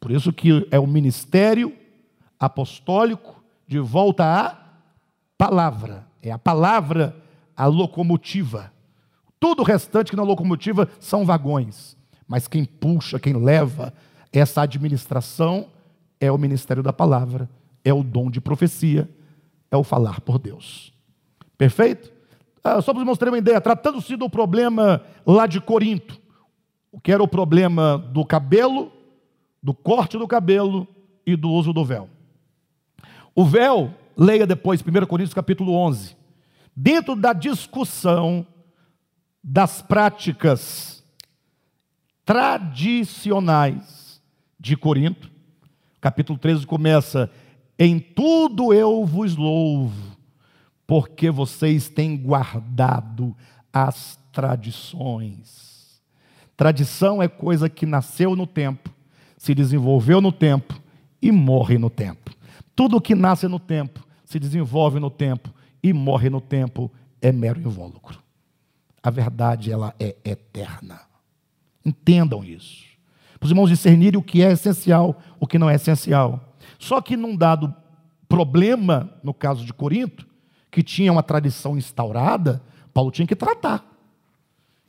Por 0.00 0.10
isso 0.10 0.32
que 0.32 0.66
é 0.70 0.80
o 0.80 0.86
ministério 0.86 1.76
apostólico 2.40 3.44
de 3.68 3.78
volta 3.78 4.24
à 4.24 4.56
palavra. 5.36 6.06
É 6.22 6.30
a 6.30 6.38
palavra 6.38 7.14
a 7.54 7.66
locomotiva. 7.66 8.72
Tudo 9.42 9.62
o 9.62 9.64
restante 9.64 10.12
que 10.12 10.16
é 10.16 10.22
locomotiva 10.22 10.88
são 11.00 11.24
vagões. 11.24 11.96
Mas 12.28 12.46
quem 12.46 12.64
puxa, 12.64 13.18
quem 13.18 13.32
leva, 13.32 13.92
essa 14.32 14.62
administração 14.62 15.66
é 16.20 16.30
o 16.30 16.38
ministério 16.38 16.80
da 16.80 16.92
palavra, 16.92 17.50
é 17.84 17.92
o 17.92 18.04
dom 18.04 18.30
de 18.30 18.40
profecia, 18.40 19.10
é 19.68 19.76
o 19.76 19.82
falar 19.82 20.20
por 20.20 20.38
Deus. 20.38 20.92
Perfeito? 21.58 22.12
Ah, 22.62 22.80
só 22.80 22.94
para 22.94 23.04
mostrar 23.04 23.30
uma 23.30 23.38
ideia, 23.38 23.60
tratando-se 23.60 24.14
do 24.14 24.30
problema 24.30 25.02
lá 25.26 25.48
de 25.48 25.60
Corinto, 25.60 26.20
o 26.92 27.00
que 27.00 27.10
era 27.10 27.20
o 27.20 27.26
problema 27.26 27.98
do 27.98 28.24
cabelo, 28.24 28.92
do 29.60 29.74
corte 29.74 30.16
do 30.16 30.28
cabelo 30.28 30.86
e 31.26 31.34
do 31.34 31.50
uso 31.50 31.72
do 31.72 31.84
véu. 31.84 32.08
O 33.34 33.44
véu, 33.44 33.92
leia 34.16 34.46
depois 34.46 34.80
1 34.80 35.04
Coríntios 35.06 35.34
capítulo 35.34 35.74
11, 35.74 36.16
dentro 36.76 37.16
da 37.16 37.32
discussão 37.32 38.46
das 39.42 39.82
práticas 39.82 41.02
tradicionais 42.24 44.22
de 44.58 44.76
Corinto. 44.76 45.30
Capítulo 46.00 46.38
13 46.38 46.66
começa: 46.66 47.30
Em 47.78 47.98
tudo 47.98 48.72
eu 48.72 49.04
vos 49.04 49.36
louvo, 49.36 50.16
porque 50.86 51.30
vocês 51.30 51.88
têm 51.88 52.16
guardado 52.16 53.36
as 53.72 54.18
tradições. 54.30 56.00
Tradição 56.56 57.20
é 57.20 57.26
coisa 57.26 57.68
que 57.68 57.84
nasceu 57.84 58.36
no 58.36 58.46
tempo, 58.46 58.90
se 59.36 59.54
desenvolveu 59.54 60.20
no 60.20 60.30
tempo 60.30 60.80
e 61.20 61.32
morre 61.32 61.76
no 61.78 61.90
tempo. 61.90 62.30
Tudo 62.76 63.00
que 63.00 63.14
nasce 63.14 63.48
no 63.48 63.58
tempo, 63.58 64.06
se 64.24 64.38
desenvolve 64.38 65.00
no 65.00 65.10
tempo 65.10 65.52
e 65.82 65.92
morre 65.92 66.30
no 66.30 66.40
tempo 66.40 66.90
é 67.20 67.32
mero 67.32 67.60
invólucro. 67.60 68.21
A 69.02 69.10
verdade 69.10 69.72
ela 69.72 69.94
é 69.98 70.16
eterna. 70.24 71.00
Entendam 71.84 72.44
isso 72.44 72.92
para 73.42 73.46
os 73.46 73.50
irmãos 73.50 73.70
discernirem 73.70 74.20
o 74.20 74.22
que 74.22 74.40
é 74.40 74.52
essencial, 74.52 75.20
o 75.40 75.48
que 75.48 75.58
não 75.58 75.68
é 75.68 75.74
essencial. 75.74 76.54
Só 76.78 77.00
que 77.00 77.16
num 77.16 77.36
dado 77.36 77.74
problema, 78.28 79.12
no 79.20 79.34
caso 79.34 79.64
de 79.64 79.74
Corinto, 79.74 80.24
que 80.70 80.80
tinha 80.80 81.10
uma 81.10 81.24
tradição 81.24 81.76
instaurada, 81.76 82.62
Paulo 82.94 83.10
tinha 83.10 83.26
que 83.26 83.34
tratar. 83.34 83.84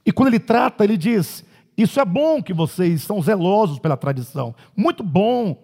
E 0.05 0.11
quando 0.11 0.27
ele 0.27 0.39
trata, 0.39 0.83
ele 0.83 0.97
diz: 0.97 1.43
Isso 1.75 1.99
é 1.99 2.05
bom 2.05 2.43
que 2.43 2.53
vocês 2.53 3.01
são 3.01 3.19
zelosos 3.23 3.79
pela 3.79 3.97
tradição. 3.97 4.53
Muito 4.77 5.03
bom 5.03 5.57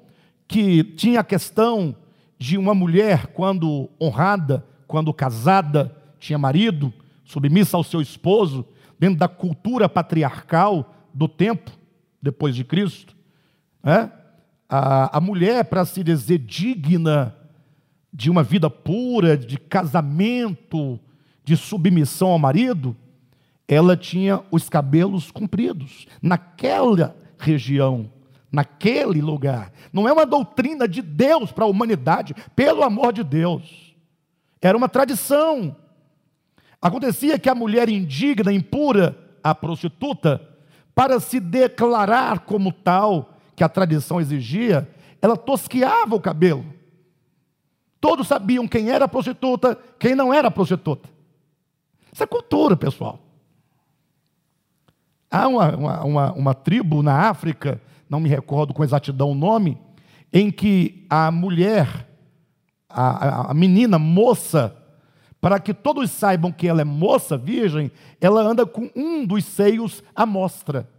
que 0.48 0.84
tinha 0.84 1.20
a 1.20 1.24
questão 1.24 1.96
de 2.40 2.58
uma 2.58 2.74
mulher, 2.74 3.28
quando 3.28 3.88
honrada, 4.02 4.66
quando 4.88 5.14
casada, 5.14 5.96
tinha 6.20 6.40
marido, 6.40 6.92
submissa 7.30 7.78
ao 7.78 7.84
seu 7.84 8.02
esposo, 8.02 8.66
dentro 8.98 9.20
da 9.20 9.28
cultura 9.28 9.88
patriarcal 9.88 10.96
do 11.14 11.28
tempo 11.28 11.70
depois 12.20 12.56
de 12.56 12.64
Cristo, 12.64 13.16
é? 13.84 14.10
a, 14.68 15.16
a 15.18 15.22
mulher, 15.22 15.64
para 15.66 15.86
se 15.86 16.04
dizer 16.04 16.40
digna 16.40 17.36
de 18.12 18.32
uma 18.32 18.42
vida 18.42 18.68
pura, 18.68 19.38
de 19.38 19.60
casamento, 19.60 21.00
de 21.44 21.56
submissão 21.56 22.30
ao 22.30 22.40
marido, 22.40 22.98
ela 23.68 23.96
tinha 23.96 24.42
os 24.50 24.68
cabelos 24.68 25.30
compridos, 25.30 26.08
naquela 26.20 27.16
região, 27.38 28.12
naquele 28.52 29.22
lugar. 29.22 29.72
Não 29.94 30.08
é 30.08 30.12
uma 30.12 30.26
doutrina 30.26 30.88
de 30.88 31.04
Deus 31.04 31.52
para 31.52 31.66
a 31.66 31.70
humanidade, 31.70 32.34
pelo 32.56 32.82
amor 32.82 33.14
de 33.14 33.24
Deus. 33.24 33.96
Era 34.60 34.76
uma 34.76 34.90
tradição. 34.90 35.76
Acontecia 36.82 37.38
que 37.38 37.50
a 37.50 37.56
mulher 37.56 37.90
indigna, 37.90 38.54
impura, 38.54 39.18
a 39.44 39.54
prostituta, 39.54 40.42
para 40.96 41.20
se 41.20 41.40
declarar 41.40 42.40
como 42.40 42.72
tal, 42.72 43.38
que 43.56 43.64
a 43.64 43.70
tradição 43.70 44.20
exigia, 44.20 44.90
ela 45.22 45.36
tosquiava 45.36 46.16
o 46.16 46.22
cabelo. 46.22 46.66
Todos 48.00 48.28
sabiam 48.28 48.68
quem 48.68 48.90
era 48.90 49.08
prostituta, 49.08 49.78
quem 49.98 50.16
não 50.16 50.34
era 50.34 50.50
prostituta. 50.50 51.10
Isso 52.12 52.24
é 52.24 52.28
cultura, 52.28 52.78
pessoal. 52.78 53.20
Há 55.30 55.48
uma, 55.48 55.76
uma, 55.76 56.04
uma, 56.04 56.34
uma 56.34 56.54
tribo 56.54 57.04
na 57.04 57.30
África, 57.30 57.82
não 58.10 58.20
me 58.20 58.30
recordo 58.30 58.74
com 58.74 58.84
exatidão 58.84 59.32
o 59.32 59.36
nome, 59.36 59.78
em 60.32 60.50
que 60.50 61.06
a 61.10 61.30
mulher, 61.30 62.08
a, 62.90 63.52
a 63.52 63.54
menina 63.54 64.00
moça, 64.00 64.76
para 65.42 65.60
que 65.60 65.74
todos 65.74 66.12
saibam 66.12 66.52
que 66.52 66.68
ela 66.68 66.82
é 66.82 66.86
moça, 66.86 67.38
virgem, 67.38 67.92
ela 68.20 68.42
anda 68.42 68.66
com 68.66 68.90
um 68.96 69.26
dos 69.26 69.46
seios 69.46 70.04
à 70.14 70.26
mostra. 70.26 70.90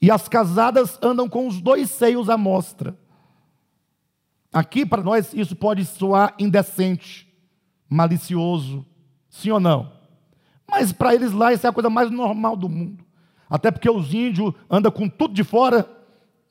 E 0.00 0.10
as 0.10 0.28
casadas 0.28 0.98
andam 1.02 1.28
com 1.28 1.46
os 1.46 1.60
dois 1.60 1.90
seios 1.90 2.28
à 2.28 2.36
mostra. 2.36 2.96
Aqui, 4.52 4.86
para 4.86 5.02
nós, 5.02 5.32
isso 5.34 5.56
pode 5.56 5.84
soar 5.84 6.34
indecente, 6.38 7.26
malicioso, 7.88 8.86
sim 9.28 9.50
ou 9.50 9.60
não? 9.60 9.92
Mas 10.66 10.92
para 10.92 11.14
eles 11.14 11.32
lá, 11.32 11.52
isso 11.52 11.66
é 11.66 11.70
a 11.70 11.72
coisa 11.72 11.90
mais 11.90 12.10
normal 12.10 12.56
do 12.56 12.68
mundo. 12.68 13.04
Até 13.48 13.70
porque 13.70 13.90
os 13.90 14.12
índios 14.14 14.54
andam 14.70 14.90
com 14.90 15.08
tudo 15.08 15.34
de 15.34 15.44
fora, 15.44 15.88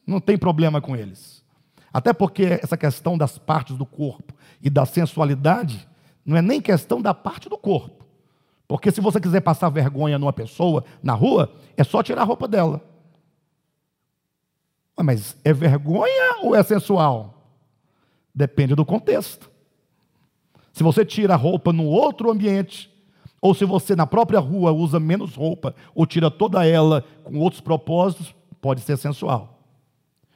não 0.06 0.20
tem 0.20 0.38
problema 0.38 0.82
com 0.82 0.96
eles. 0.96 1.44
Até 1.92 2.12
porque 2.12 2.60
essa 2.62 2.76
questão 2.76 3.18
das 3.18 3.38
partes 3.38 3.78
do 3.78 3.86
corpo 3.86 4.34
e 4.64 4.70
da 4.70 4.86
sensualidade 4.86 5.88
não 6.26 6.38
é 6.38 6.42
nem 6.42 6.62
questão 6.62 7.02
da 7.02 7.14
parte 7.14 7.50
do 7.50 7.58
corpo. 7.58 8.06
Porque 8.66 8.90
se 8.92 9.02
você 9.02 9.20
quiser 9.20 9.42
passar 9.42 9.68
vergonha 9.68 10.18
numa 10.18 10.32
pessoa 10.32 10.86
na 11.04 11.14
rua, 11.14 11.54
é 11.76 11.84
só 11.84 12.02
tirar 12.02 12.22
a 12.22 12.26
roupa 12.26 12.48
dela. 12.48 12.82
Mas 14.98 15.36
é 15.44 15.52
vergonha 15.52 16.38
ou 16.42 16.56
é 16.56 16.64
sensual? 16.64 17.52
Depende 18.34 18.74
do 18.74 18.86
contexto. 18.86 19.52
Se 20.72 20.82
você 20.82 21.06
tira 21.06 21.34
a 21.34 21.38
roupa 21.38 21.74
no 21.74 21.86
outro 21.86 22.32
ambiente, 22.32 22.90
ou 23.42 23.54
se 23.54 23.66
você 23.66 23.98
na 23.98 24.08
própria 24.08 24.40
rua 24.40 24.72
usa 24.72 24.98
menos 24.98 25.36
roupa, 25.36 25.76
ou 25.94 26.08
tira 26.08 26.32
toda 26.32 26.66
ela 26.66 27.04
com 27.24 27.38
outros 27.38 27.62
propósitos, 27.62 28.34
pode 28.62 28.80
ser 28.80 28.98
sensual. 28.98 29.60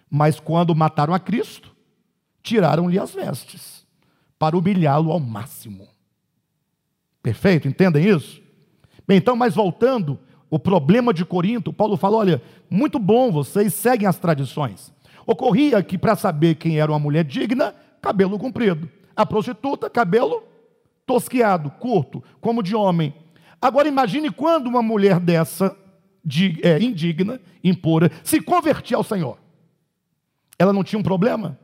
Mas 0.09 0.37
quando 0.37 0.75
mataram 0.75 1.13
a 1.13 1.19
Cristo, 1.19 1.73
tiraram-lhe 2.43 2.99
as 2.99 3.13
vestes 3.13 3.86
para 4.37 4.57
humilhá-lo 4.57 5.11
ao 5.11 5.19
máximo. 5.19 5.87
Perfeito? 7.21 7.67
Entendem 7.67 8.07
isso? 8.07 8.41
Bem, 9.07 9.17
então, 9.17 9.35
mas 9.35 9.55
voltando, 9.55 10.19
o 10.49 10.59
problema 10.59 11.13
de 11.13 11.25
Corinto, 11.25 11.73
Paulo 11.73 11.97
fala: 11.97 12.17
olha, 12.17 12.41
muito 12.69 12.99
bom, 12.99 13.31
vocês 13.31 13.73
seguem 13.73 14.07
as 14.07 14.17
tradições. 14.17 14.93
Ocorria 15.25 15.83
que 15.83 15.97
para 15.97 16.15
saber 16.15 16.55
quem 16.55 16.79
era 16.79 16.91
uma 16.91 16.99
mulher 16.99 17.23
digna, 17.23 17.75
cabelo 18.01 18.39
comprido. 18.39 18.89
A 19.15 19.25
prostituta, 19.25 19.89
cabelo 19.89 20.43
tosquiado, 21.05 21.69
curto, 21.71 22.23
como 22.39 22.63
de 22.63 22.75
homem. 22.75 23.13
Agora 23.61 23.87
imagine 23.87 24.29
quando 24.29 24.67
uma 24.67 24.81
mulher 24.81 25.19
dessa, 25.19 25.75
de, 26.23 26.59
é, 26.61 26.79
indigna, 26.79 27.41
impura, 27.63 28.11
se 28.23 28.39
convertia 28.39 28.97
ao 28.97 29.03
Senhor. 29.03 29.37
Ela 30.59 30.71
não 30.71 30.83
tinha 30.83 30.99
um 30.99 31.03
problema? 31.03 31.57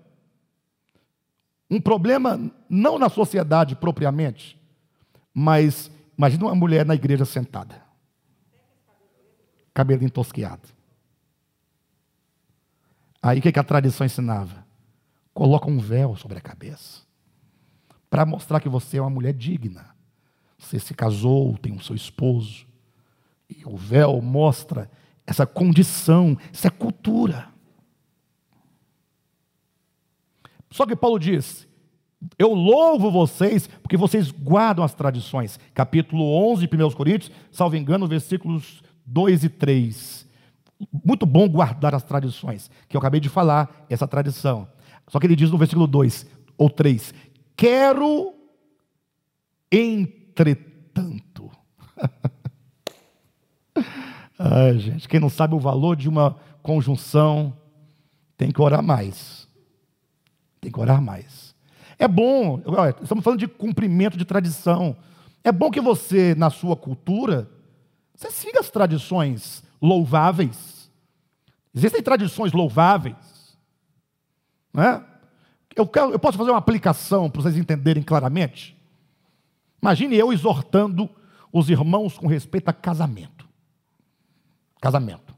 Um 1.73 1.81
problema 1.81 2.39
não 2.69 2.99
na 2.99 3.09
sociedade 3.09 3.75
propriamente, 3.75 4.61
mas 5.33 5.89
imagina 6.15 6.45
uma 6.45 6.53
mulher 6.53 6.85
na 6.85 6.93
igreja 6.93 7.25
sentada. 7.25 7.81
Cabelo 9.73 10.03
entosqueado. 10.03 10.69
Aí 13.19 13.39
o 13.39 13.41
que, 13.41 13.51
que 13.51 13.59
a 13.59 13.63
tradição 13.63 14.05
ensinava? 14.05 14.63
Coloca 15.33 15.67
um 15.67 15.79
véu 15.79 16.15
sobre 16.15 16.37
a 16.37 16.41
cabeça. 16.41 17.01
Para 18.07 18.23
mostrar 18.23 18.59
que 18.59 18.69
você 18.69 18.97
é 18.97 19.01
uma 19.01 19.09
mulher 19.09 19.33
digna. 19.33 19.95
Você 20.59 20.77
se 20.77 20.93
casou, 20.93 21.57
tem 21.57 21.71
o 21.71 21.77
um 21.77 21.81
seu 21.81 21.95
esposo. 21.95 22.67
E 23.49 23.65
o 23.65 23.75
véu 23.75 24.21
mostra 24.21 24.91
essa 25.25 25.47
condição, 25.47 26.37
essa 26.53 26.69
cultura. 26.69 27.49
Só 30.73 30.87
que 30.87 30.95
Paulo 30.95 31.19
diz: 31.19 31.67
Eu 32.37 32.51
louvo 32.51 33.11
vocês 33.11 33.67
porque 33.67 33.95
vocês 33.95 34.31
guardam 34.31 34.83
as 34.83 34.95
tradições. 34.95 35.59
Capítulo 35.71 36.23
11 36.51 36.65
de 36.65 36.83
1 36.83 36.91
Coríntios, 36.93 37.31
salvo 37.51 37.75
engano, 37.75 38.07
versículos 38.07 38.81
2 39.05 39.43
e 39.43 39.49
3. 39.49 40.27
Muito 41.05 41.27
bom 41.27 41.47
guardar 41.47 41.93
as 41.93 42.01
tradições, 42.01 42.71
que 42.89 42.97
eu 42.97 42.99
acabei 42.99 43.19
de 43.19 43.29
falar, 43.29 43.85
essa 43.87 44.07
tradição. 44.07 44.67
Só 45.07 45.19
que 45.19 45.27
ele 45.27 45.35
diz 45.35 45.51
no 45.51 45.59
versículo 45.59 45.85
2 45.85 46.25
ou 46.57 46.71
3: 46.71 47.13
Quero, 47.55 48.33
entretanto. 49.71 51.51
Ai, 54.39 54.79
gente, 54.79 55.07
quem 55.07 55.19
não 55.19 55.29
sabe 55.29 55.53
o 55.53 55.59
valor 55.59 55.95
de 55.95 56.09
uma 56.09 56.35
conjunção 56.63 57.55
tem 58.35 58.49
que 58.49 58.59
orar 58.59 58.81
mais. 58.81 59.42
Tem 60.63 60.71
que 60.71 60.79
orar 60.79 61.01
mais. 61.01 61.53
É 61.99 62.07
bom, 62.07 62.61
estamos 63.01 63.21
falando 63.21 63.39
de 63.39 63.49
cumprimento 63.49 64.17
de 64.17 64.23
tradição. 64.23 64.95
É 65.43 65.51
bom 65.51 65.69
que 65.69 65.81
você, 65.81 66.33
na 66.35 66.49
sua 66.49 66.73
cultura, 66.73 67.49
você 68.15 68.31
siga 68.31 68.61
as 68.61 68.69
tradições 68.69 69.61
louváveis. 69.81 70.89
Existem 71.75 72.01
tradições 72.01 72.53
louváveis. 72.53 73.57
Né? 74.73 75.03
Eu, 75.75 75.85
quero, 75.85 76.11
eu 76.11 76.19
posso 76.19 76.37
fazer 76.37 76.51
uma 76.51 76.59
aplicação 76.59 77.29
para 77.29 77.41
vocês 77.41 77.57
entenderem 77.57 78.01
claramente? 78.01 78.73
Imagine 79.81 80.15
eu 80.15 80.31
exortando 80.31 81.09
os 81.51 81.69
irmãos 81.69 82.17
com 82.17 82.25
respeito 82.25 82.69
a 82.69 82.73
casamento. 82.73 83.45
Casamento. 84.79 85.35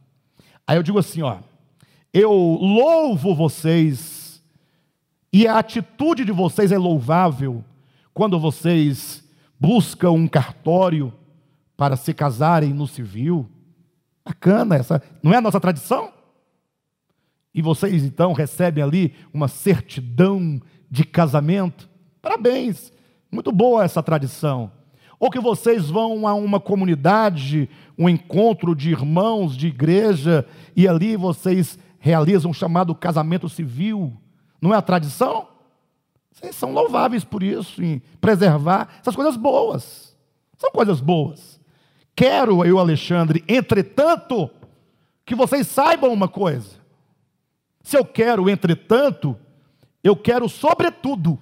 Aí 0.67 0.77
eu 0.77 0.83
digo 0.83 0.99
assim, 0.99 1.23
ó, 1.23 1.39
eu 2.13 2.31
louvo 2.31 3.33
vocês 3.33 4.14
e 5.37 5.45
a 5.49 5.59
atitude 5.59 6.23
de 6.23 6.31
vocês 6.31 6.71
é 6.71 6.77
louvável 6.77 7.61
quando 8.13 8.39
vocês 8.39 9.21
buscam 9.59 10.11
um 10.11 10.29
cartório 10.29 11.11
para 11.75 11.97
se 11.97 12.13
casarem 12.13 12.73
no 12.73 12.87
civil. 12.87 13.45
Bacana, 14.23 14.77
essa 14.77 15.03
não 15.21 15.33
é 15.33 15.35
a 15.35 15.41
nossa 15.41 15.59
tradição? 15.59 16.13
E 17.53 17.61
vocês 17.61 18.05
então 18.05 18.31
recebem 18.31 18.81
ali 18.81 19.13
uma 19.33 19.49
certidão 19.49 20.61
de 20.89 21.03
casamento. 21.03 21.89
Parabéns, 22.21 22.93
muito 23.29 23.51
boa 23.51 23.83
essa 23.83 24.01
tradição. 24.01 24.71
Ou 25.19 25.29
que 25.29 25.41
vocês 25.41 25.89
vão 25.89 26.25
a 26.25 26.33
uma 26.33 26.61
comunidade, 26.61 27.69
um 27.97 28.07
encontro 28.07 28.73
de 28.73 28.89
irmãos 28.89 29.57
de 29.57 29.67
igreja, 29.67 30.47
e 30.77 30.87
ali 30.87 31.17
vocês 31.17 31.77
realizam 31.99 32.51
o 32.51 32.53
chamado 32.53 32.95
casamento 32.95 33.49
civil. 33.49 34.17
Não 34.65 34.73
é 34.73 34.77
a 34.77 34.81
tradição? 34.81 35.47
Vocês 36.31 36.55
são 36.55 36.71
louváveis 36.71 37.23
por 37.23 37.43
isso, 37.43 37.83
em 37.83 38.01
preservar 38.19 38.89
essas 38.99 39.15
coisas 39.15 39.37
boas. 39.37 40.17
São 40.57 40.71
coisas 40.71 40.99
boas. 40.99 41.61
Quero 42.15 42.65
eu, 42.65 42.79
Alexandre, 42.79 43.43
entretanto, 43.47 44.49
que 45.23 45.35
vocês 45.35 45.67
saibam 45.67 46.11
uma 46.11 46.27
coisa. 46.27 46.79
Se 47.83 47.95
eu 47.95 48.03
quero, 48.03 48.49
entretanto, 48.49 49.37
eu 50.03 50.15
quero, 50.15 50.49
sobretudo, 50.49 51.39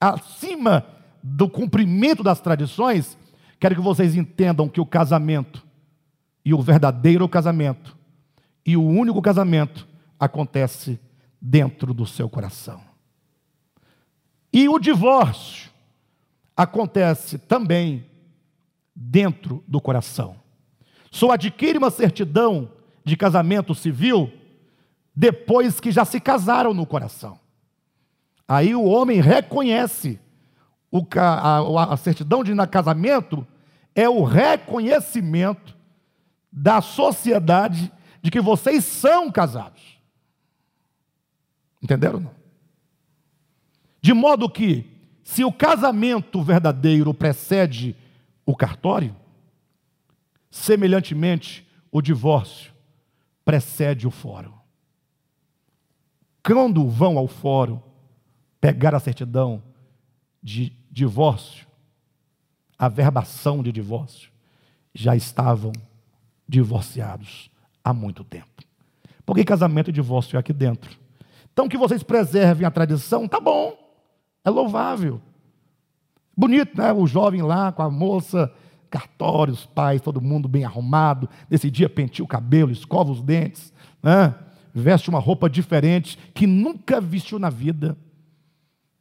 acima 0.00 0.86
do 1.20 1.48
cumprimento 1.48 2.22
das 2.22 2.40
tradições, 2.40 3.18
quero 3.58 3.74
que 3.74 3.80
vocês 3.80 4.14
entendam 4.14 4.68
que 4.68 4.80
o 4.80 4.86
casamento, 4.86 5.66
e 6.44 6.54
o 6.54 6.62
verdadeiro 6.62 7.28
casamento, 7.28 7.96
e 8.64 8.76
o 8.76 8.84
único 8.84 9.20
casamento, 9.20 9.88
acontece 10.16 11.00
dentro 11.40 11.94
do 11.94 12.06
seu 12.06 12.28
coração. 12.28 12.80
E 14.52 14.68
o 14.68 14.78
divórcio 14.78 15.70
acontece 16.56 17.38
também 17.38 18.06
dentro 18.94 19.62
do 19.68 19.80
coração. 19.80 20.36
Só 21.10 21.30
adquire 21.30 21.78
uma 21.78 21.90
certidão 21.90 22.70
de 23.04 23.16
casamento 23.16 23.74
civil 23.74 24.32
depois 25.14 25.80
que 25.80 25.90
já 25.90 26.04
se 26.04 26.20
casaram 26.20 26.74
no 26.74 26.86
coração. 26.86 27.38
Aí 28.46 28.74
o 28.74 28.84
homem 28.84 29.20
reconhece 29.20 30.18
o, 30.90 31.06
a, 31.16 31.92
a 31.92 31.96
certidão 31.96 32.42
de 32.42 32.54
casamento 32.66 33.46
é 33.94 34.08
o 34.08 34.22
reconhecimento 34.22 35.76
da 36.50 36.80
sociedade 36.80 37.92
de 38.22 38.30
que 38.30 38.40
vocês 38.40 38.84
são 38.84 39.30
casados. 39.30 39.97
Entenderam? 41.82 42.20
Não? 42.20 42.34
De 44.00 44.12
modo 44.12 44.48
que, 44.48 44.86
se 45.22 45.44
o 45.44 45.52
casamento 45.52 46.42
verdadeiro 46.42 47.12
precede 47.12 47.96
o 48.46 48.56
cartório, 48.56 49.14
semelhantemente, 50.50 51.66
o 51.90 52.00
divórcio 52.00 52.72
precede 53.44 54.06
o 54.06 54.10
fórum. 54.10 54.52
Quando 56.42 56.88
vão 56.88 57.18
ao 57.18 57.28
fórum 57.28 57.80
pegar 58.60 58.94
a 58.94 59.00
certidão 59.00 59.62
de 60.42 60.72
divórcio, 60.90 61.66
a 62.78 62.88
verbação 62.88 63.62
de 63.62 63.72
divórcio, 63.72 64.30
já 64.94 65.14
estavam 65.14 65.72
divorciados 66.48 67.50
há 67.84 67.92
muito 67.92 68.24
tempo. 68.24 68.48
Porque 69.26 69.44
casamento 69.44 69.90
e 69.90 69.92
divórcio 69.92 70.36
é 70.36 70.40
aqui 70.40 70.52
dentro. 70.52 70.98
Então 71.58 71.68
que 71.68 71.76
vocês 71.76 72.04
preservem 72.04 72.64
a 72.64 72.70
tradição, 72.70 73.26
tá 73.26 73.40
bom, 73.40 73.76
é 74.44 74.48
louvável. 74.48 75.20
Bonito, 76.36 76.80
né? 76.80 76.92
O 76.92 77.04
jovem 77.04 77.42
lá 77.42 77.72
com 77.72 77.82
a 77.82 77.90
moça, 77.90 78.54
cartório, 78.88 79.52
os 79.52 79.66
pais, 79.66 80.00
todo 80.00 80.20
mundo 80.20 80.46
bem 80.46 80.64
arrumado. 80.64 81.28
Nesse 81.50 81.68
dia 81.68 81.88
penteia 81.88 82.24
o 82.24 82.28
cabelo, 82.28 82.70
escova 82.70 83.10
os 83.10 83.20
dentes, 83.20 83.72
né? 84.00 84.36
veste 84.72 85.10
uma 85.10 85.18
roupa 85.18 85.50
diferente 85.50 86.16
que 86.32 86.46
nunca 86.46 87.00
vestiu 87.00 87.40
na 87.40 87.50
vida. 87.50 87.98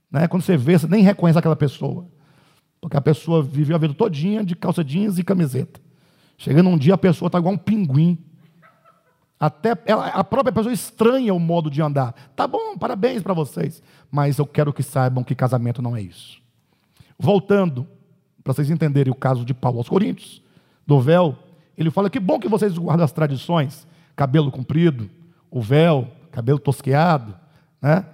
Né? 0.09 0.27
Quando 0.27 0.41
você 0.41 0.57
vê, 0.57 0.79
você 0.79 0.87
nem 0.87 1.03
reconhece 1.03 1.37
aquela 1.37 1.55
pessoa. 1.55 2.07
Porque 2.81 2.97
a 2.97 3.01
pessoa 3.01 3.43
viveu 3.43 3.75
a 3.75 3.79
vida 3.79 3.93
todinha 3.93 4.43
de 4.43 4.55
calça 4.55 4.83
jeans 4.83 5.19
e 5.19 5.23
camiseta. 5.23 5.79
Chegando 6.39 6.71
um 6.71 6.77
dia, 6.77 6.95
a 6.95 6.97
pessoa 6.97 7.27
está 7.27 7.37
igual 7.37 7.53
um 7.53 7.57
pinguim. 7.59 8.17
Até 9.39 9.77
ela, 9.85 10.07
a 10.07 10.23
própria 10.23 10.51
pessoa 10.51 10.73
estranha 10.73 11.33
o 11.33 11.39
modo 11.39 11.69
de 11.69 11.81
andar. 11.81 12.13
Tá 12.35 12.47
bom, 12.47 12.77
parabéns 12.77 13.21
para 13.21 13.33
vocês. 13.33 13.83
Mas 14.09 14.39
eu 14.39 14.45
quero 14.45 14.73
que 14.73 14.81
saibam 14.81 15.23
que 15.23 15.35
casamento 15.35 15.81
não 15.81 15.95
é 15.95 16.01
isso. 16.01 16.41
Voltando, 17.19 17.87
para 18.43 18.53
vocês 18.53 18.69
entenderem 18.69 19.11
o 19.11 19.15
caso 19.15 19.45
de 19.45 19.53
Paulo 19.53 19.77
aos 19.77 19.89
Coríntios, 19.89 20.41
do 20.85 20.99
véu, 20.99 21.37
ele 21.77 21.91
fala 21.91 22.09
que 22.09 22.19
bom 22.19 22.39
que 22.39 22.47
vocês 22.47 22.75
guardam 22.77 23.05
as 23.05 23.11
tradições, 23.11 23.85
cabelo 24.15 24.51
comprido, 24.51 25.09
o 25.51 25.61
véu, 25.61 26.09
cabelo 26.31 26.57
tosqueado, 26.57 27.35
né? 27.81 28.05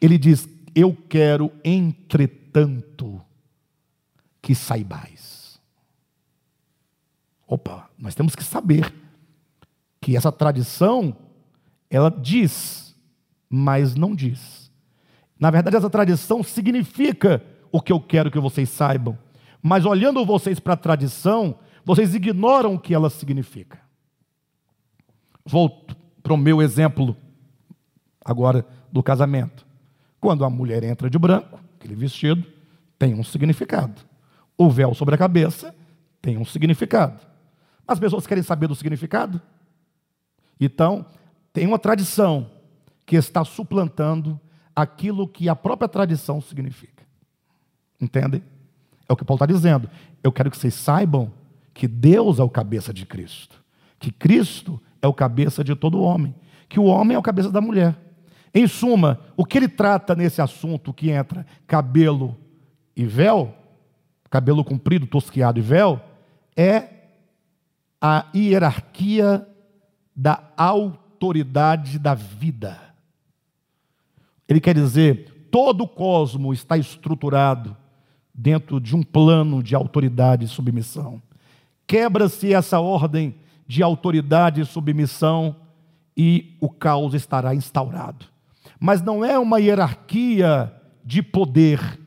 Ele 0.00 0.16
diz: 0.16 0.48
Eu 0.74 0.96
quero, 1.08 1.52
entretanto, 1.62 3.20
que 4.40 4.54
saibais. 4.54 5.60
Opa, 7.46 7.90
nós 7.98 8.14
temos 8.14 8.34
que 8.34 8.42
saber 8.42 9.01
que 10.02 10.16
essa 10.16 10.32
tradição, 10.32 11.16
ela 11.88 12.10
diz, 12.10 12.92
mas 13.48 13.94
não 13.94 14.16
diz. 14.16 14.68
Na 15.38 15.48
verdade, 15.48 15.76
essa 15.76 15.88
tradição 15.88 16.42
significa 16.42 17.40
o 17.70 17.80
que 17.80 17.92
eu 17.92 18.00
quero 18.00 18.28
que 18.28 18.40
vocês 18.40 18.68
saibam. 18.68 19.16
Mas 19.62 19.86
olhando 19.86 20.26
vocês 20.26 20.58
para 20.58 20.74
a 20.74 20.76
tradição, 20.76 21.56
vocês 21.84 22.16
ignoram 22.16 22.74
o 22.74 22.80
que 22.80 22.92
ela 22.92 23.08
significa. 23.08 23.78
Volto 25.46 25.96
para 26.20 26.34
o 26.34 26.36
meu 26.36 26.60
exemplo 26.60 27.16
agora 28.24 28.66
do 28.90 29.04
casamento. 29.04 29.64
Quando 30.20 30.44
a 30.44 30.50
mulher 30.50 30.82
entra 30.82 31.08
de 31.08 31.18
branco, 31.18 31.60
aquele 31.78 31.94
vestido 31.94 32.44
tem 32.98 33.14
um 33.14 33.22
significado. 33.22 34.02
O 34.58 34.68
véu 34.68 34.94
sobre 34.94 35.14
a 35.14 35.18
cabeça 35.18 35.72
tem 36.20 36.36
um 36.38 36.44
significado. 36.44 37.24
As 37.86 38.00
pessoas 38.00 38.26
querem 38.26 38.42
saber 38.42 38.66
do 38.66 38.74
significado? 38.74 39.40
Então, 40.64 41.04
tem 41.52 41.66
uma 41.66 41.78
tradição 41.78 42.50
que 43.04 43.16
está 43.16 43.44
suplantando 43.44 44.40
aquilo 44.74 45.28
que 45.28 45.48
a 45.48 45.56
própria 45.56 45.88
tradição 45.88 46.40
significa. 46.40 47.02
Entendem? 48.00 48.42
É 49.08 49.12
o 49.12 49.16
que 49.16 49.24
Paulo 49.24 49.36
está 49.42 49.46
dizendo. 49.46 49.88
Eu 50.22 50.32
quero 50.32 50.50
que 50.50 50.56
vocês 50.56 50.74
saibam 50.74 51.32
que 51.74 51.88
Deus 51.88 52.38
é 52.38 52.42
o 52.42 52.48
cabeça 52.48 52.92
de 52.92 53.04
Cristo, 53.04 53.62
que 53.98 54.10
Cristo 54.10 54.80
é 55.00 55.06
o 55.06 55.12
cabeça 55.12 55.64
de 55.64 55.74
todo 55.74 56.00
homem, 56.00 56.34
que 56.68 56.78
o 56.78 56.84
homem 56.84 57.16
é 57.16 57.18
o 57.18 57.22
cabeça 57.22 57.50
da 57.50 57.60
mulher. 57.60 57.96
Em 58.54 58.66
suma, 58.66 59.20
o 59.36 59.44
que 59.44 59.58
ele 59.58 59.68
trata 59.68 60.14
nesse 60.14 60.40
assunto 60.40 60.92
que 60.92 61.10
entra 61.10 61.46
cabelo 61.66 62.36
e 62.94 63.04
véu, 63.04 63.54
cabelo 64.30 64.64
comprido, 64.64 65.06
tosquiado 65.06 65.58
e 65.58 65.62
véu, 65.62 66.00
é 66.56 66.88
a 68.00 68.26
hierarquia 68.34 69.46
da 70.22 70.40
autoridade 70.56 71.98
da 71.98 72.14
vida. 72.14 72.78
Ele 74.48 74.60
quer 74.60 74.72
dizer, 74.72 75.48
todo 75.50 75.82
o 75.82 75.88
cosmo 75.88 76.52
está 76.52 76.78
estruturado 76.78 77.76
dentro 78.32 78.80
de 78.80 78.94
um 78.94 79.02
plano 79.02 79.64
de 79.64 79.74
autoridade 79.74 80.44
e 80.44 80.48
submissão. 80.48 81.20
Quebra-se 81.88 82.54
essa 82.54 82.78
ordem 82.78 83.34
de 83.66 83.82
autoridade 83.82 84.60
e 84.60 84.64
submissão 84.64 85.56
e 86.16 86.56
o 86.60 86.70
caos 86.70 87.14
estará 87.14 87.52
instaurado. 87.52 88.26
Mas 88.78 89.02
não 89.02 89.24
é 89.24 89.36
uma 89.36 89.58
hierarquia 89.58 90.72
de 91.04 91.20
poder, 91.20 91.98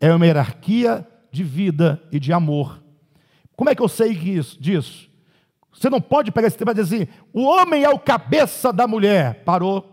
é 0.00 0.14
uma 0.14 0.26
hierarquia 0.26 1.04
de 1.32 1.42
vida 1.42 2.00
e 2.12 2.20
de 2.20 2.32
amor. 2.32 2.80
Como 3.56 3.68
é 3.68 3.74
que 3.74 3.82
eu 3.82 3.88
sei 3.88 4.14
disso? 4.14 5.10
Você 5.74 5.90
não 5.90 6.00
pode 6.00 6.30
pegar 6.30 6.46
esse 6.46 6.56
tema 6.56 6.72
e 6.72 6.74
dizer 6.74 6.94
assim, 6.94 7.08
o 7.32 7.42
homem 7.42 7.82
é 7.82 7.90
o 7.90 7.98
cabeça 7.98 8.72
da 8.72 8.86
mulher. 8.86 9.42
Parou. 9.44 9.90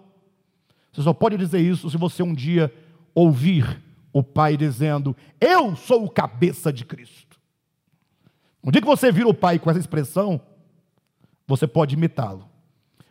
Você 0.91 1.01
só 1.01 1.13
pode 1.13 1.37
dizer 1.37 1.59
isso 1.59 1.89
se 1.89 1.97
você 1.97 2.21
um 2.21 2.33
dia 2.33 2.73
ouvir 3.15 3.81
o 4.13 4.21
pai 4.21 4.57
dizendo, 4.57 5.15
eu 5.39 5.75
sou 5.75 6.05
o 6.05 6.09
cabeça 6.09 6.71
de 6.71 6.85
Cristo. 6.85 7.39
Um 8.63 8.71
dia 8.71 8.81
que 8.81 8.87
você 8.87 9.11
vira 9.11 9.27
o 9.27 9.33
pai 9.33 9.57
com 9.57 9.69
essa 9.69 9.79
expressão, 9.79 10.39
você 11.47 11.65
pode 11.65 11.95
imitá-lo. 11.95 12.47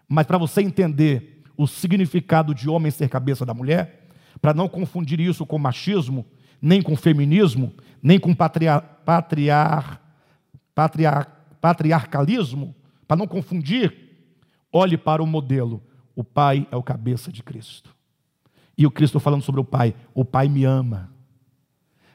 Mas 0.09 0.27
para 0.27 0.39
você 0.39 0.61
entender 0.61 1.43
o 1.57 1.66
significado 1.66 2.55
de 2.55 2.68
homem 2.68 2.91
ser 2.91 3.09
cabeça 3.09 3.45
da 3.45 3.53
mulher, 3.53 4.07
para 4.41 4.55
não 4.55 4.68
confundir 4.68 5.21
isso 5.21 5.45
com 5.45 5.59
machismo, 5.59 6.25
nem 6.61 6.81
com 6.83 6.97
feminismo, 6.97 7.73
nem 8.03 8.18
com 8.18 8.35
patriar, 8.35 9.03
patriar, 9.05 10.01
patriar, 10.75 11.39
patriarcalismo, 11.61 12.74
para 13.06 13.16
não 13.16 13.26
confundir, 13.26 13.94
olhe 14.72 14.96
para 14.96 15.22
o 15.22 15.26
modelo. 15.26 15.82
O 16.14 16.24
pai 16.24 16.66
é 16.70 16.76
o 16.76 16.82
cabeça 16.82 17.30
de 17.30 17.42
Cristo. 17.42 17.94
E 18.76 18.86
o 18.86 18.90
Cristo 18.90 19.20
falando 19.20 19.42
sobre 19.42 19.61
o 19.61 19.64
pai, 19.64 19.94
o 20.14 20.24
pai 20.24 20.48
me 20.48 20.64
ama. 20.64 21.12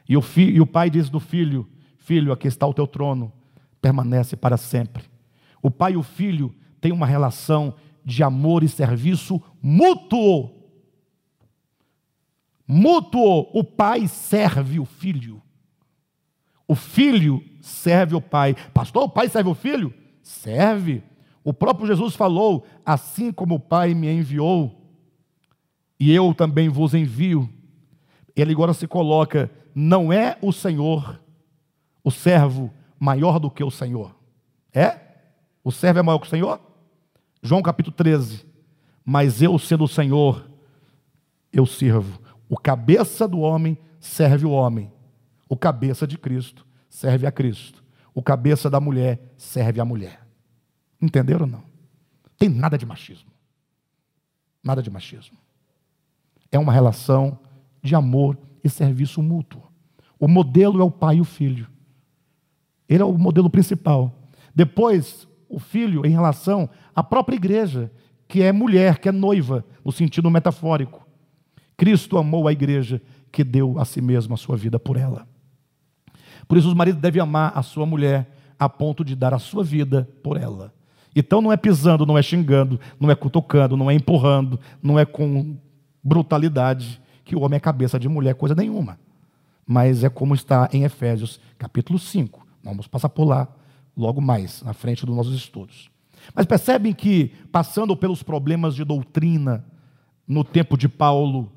E 0.08 0.16
o, 0.16 0.22
e 0.36 0.60
o 0.60 0.66
pai 0.66 0.90
diz 0.90 1.08
do 1.08 1.20
filho: 1.20 1.68
Filho, 1.98 2.32
aqui 2.32 2.48
está 2.48 2.66
o 2.66 2.74
teu 2.74 2.86
trono, 2.86 3.32
permanece 3.80 4.36
para 4.36 4.56
sempre. 4.56 5.04
O 5.62 5.70
pai 5.70 5.92
e 5.92 5.96
o 5.96 6.02
filho 6.02 6.54
têm 6.80 6.92
uma 6.92 7.06
relação 7.06 7.74
de 8.04 8.22
amor 8.22 8.62
e 8.62 8.68
serviço 8.68 9.42
mútuo. 9.60 10.54
Mútuo. 12.66 13.50
O 13.52 13.64
pai 13.64 14.06
serve 14.06 14.78
o 14.78 14.84
filho. 14.84 15.42
O 16.68 16.74
filho 16.74 17.42
serve 17.66 18.14
o 18.14 18.20
pai. 18.20 18.54
Pastor, 18.72 19.02
o 19.02 19.08
pai 19.08 19.28
serve 19.28 19.50
o 19.50 19.54
filho? 19.54 19.92
Serve. 20.22 21.02
O 21.42 21.52
próprio 21.52 21.86
Jesus 21.86 22.14
falou: 22.14 22.64
assim 22.84 23.32
como 23.32 23.56
o 23.56 23.60
pai 23.60 23.92
me 23.92 24.08
enviou, 24.08 24.80
e 25.98 26.12
eu 26.12 26.32
também 26.32 26.68
vos 26.68 26.94
envio. 26.94 27.48
Ele 28.36 28.52
agora 28.52 28.72
se 28.72 28.86
coloca: 28.86 29.50
não 29.74 30.12
é 30.12 30.38
o 30.40 30.52
Senhor, 30.52 31.20
o 32.04 32.10
servo, 32.10 32.72
maior 33.00 33.40
do 33.40 33.50
que 33.50 33.64
o 33.64 33.70
Senhor. 33.70 34.14
É? 34.72 35.00
O 35.64 35.72
servo 35.72 35.98
é 35.98 36.02
maior 36.02 36.20
que 36.20 36.26
o 36.26 36.30
Senhor? 36.30 36.60
João 37.42 37.62
capítulo 37.62 37.96
13. 37.96 38.46
Mas 39.04 39.42
eu, 39.42 39.58
sendo 39.58 39.84
o 39.84 39.88
Senhor, 39.88 40.48
eu 41.52 41.66
sirvo. 41.66 42.20
O 42.48 42.56
cabeça 42.56 43.26
do 43.26 43.40
homem 43.40 43.76
serve 43.98 44.46
o 44.46 44.50
homem. 44.50 44.92
O 45.48 45.56
cabeça 45.56 46.06
de 46.06 46.18
Cristo 46.18 46.65
serve 46.96 47.26
a 47.26 47.30
Cristo. 47.30 47.84
O 48.14 48.22
cabeça 48.22 48.70
da 48.70 48.80
mulher 48.80 49.20
serve 49.36 49.80
a 49.80 49.84
mulher. 49.84 50.26
Entenderam 51.00 51.42
ou 51.42 51.46
não? 51.46 51.62
Tem 52.38 52.48
nada 52.48 52.78
de 52.78 52.86
machismo. 52.86 53.30
Nada 54.64 54.82
de 54.82 54.88
machismo. 54.88 55.36
É 56.50 56.58
uma 56.58 56.72
relação 56.72 57.38
de 57.82 57.94
amor 57.94 58.38
e 58.64 58.70
serviço 58.70 59.22
mútuo. 59.22 59.62
O 60.18 60.26
modelo 60.26 60.80
é 60.80 60.84
o 60.84 60.90
pai 60.90 61.16
e 61.16 61.20
o 61.20 61.24
filho. 61.24 61.68
Ele 62.88 63.02
é 63.02 63.04
o 63.04 63.18
modelo 63.18 63.50
principal. 63.50 64.18
Depois, 64.54 65.28
o 65.50 65.58
filho 65.58 66.06
em 66.06 66.10
relação 66.10 66.66
à 66.94 67.02
própria 67.02 67.36
igreja, 67.36 67.92
que 68.26 68.40
é 68.40 68.52
mulher, 68.52 69.00
que 69.00 69.10
é 69.10 69.12
noiva, 69.12 69.66
no 69.84 69.92
sentido 69.92 70.30
metafórico. 70.30 71.06
Cristo 71.76 72.16
amou 72.16 72.48
a 72.48 72.52
igreja 72.52 73.02
que 73.30 73.44
deu 73.44 73.78
a 73.78 73.84
si 73.84 74.00
mesmo 74.00 74.32
a 74.32 74.38
sua 74.38 74.56
vida 74.56 74.78
por 74.78 74.96
ela. 74.96 75.28
Por 76.48 76.56
isso, 76.56 76.68
os 76.68 76.74
maridos 76.74 77.00
devem 77.00 77.20
amar 77.20 77.52
a 77.54 77.62
sua 77.62 77.86
mulher 77.86 78.26
a 78.58 78.68
ponto 78.68 79.04
de 79.04 79.14
dar 79.14 79.34
a 79.34 79.38
sua 79.38 79.62
vida 79.62 80.08
por 80.22 80.36
ela. 80.36 80.72
Então, 81.14 81.40
não 81.40 81.52
é 81.52 81.56
pisando, 81.56 82.04
não 82.04 82.16
é 82.16 82.22
xingando, 82.22 82.78
não 83.00 83.10
é 83.10 83.14
cutucando, 83.14 83.76
não 83.76 83.90
é 83.90 83.94
empurrando, 83.94 84.60
não 84.82 84.98
é 84.98 85.04
com 85.04 85.56
brutalidade 86.02 87.00
que 87.24 87.34
o 87.34 87.40
homem 87.40 87.56
é 87.56 87.60
cabeça 87.60 87.98
de 87.98 88.08
mulher, 88.08 88.34
coisa 88.34 88.54
nenhuma. 88.54 88.98
Mas 89.66 90.04
é 90.04 90.08
como 90.08 90.34
está 90.34 90.68
em 90.72 90.84
Efésios, 90.84 91.40
capítulo 91.58 91.98
5. 91.98 92.46
Vamos 92.62 92.86
passar 92.86 93.08
por 93.08 93.24
lá 93.24 93.48
logo 93.96 94.20
mais, 94.20 94.62
na 94.62 94.72
frente 94.72 95.04
dos 95.04 95.16
nossos 95.16 95.34
estudos. 95.34 95.90
Mas 96.34 96.46
percebem 96.46 96.92
que, 96.92 97.32
passando 97.50 97.96
pelos 97.96 98.22
problemas 98.22 98.74
de 98.74 98.84
doutrina, 98.84 99.64
no 100.26 100.44
tempo 100.44 100.76
de 100.76 100.88
Paulo, 100.88 101.50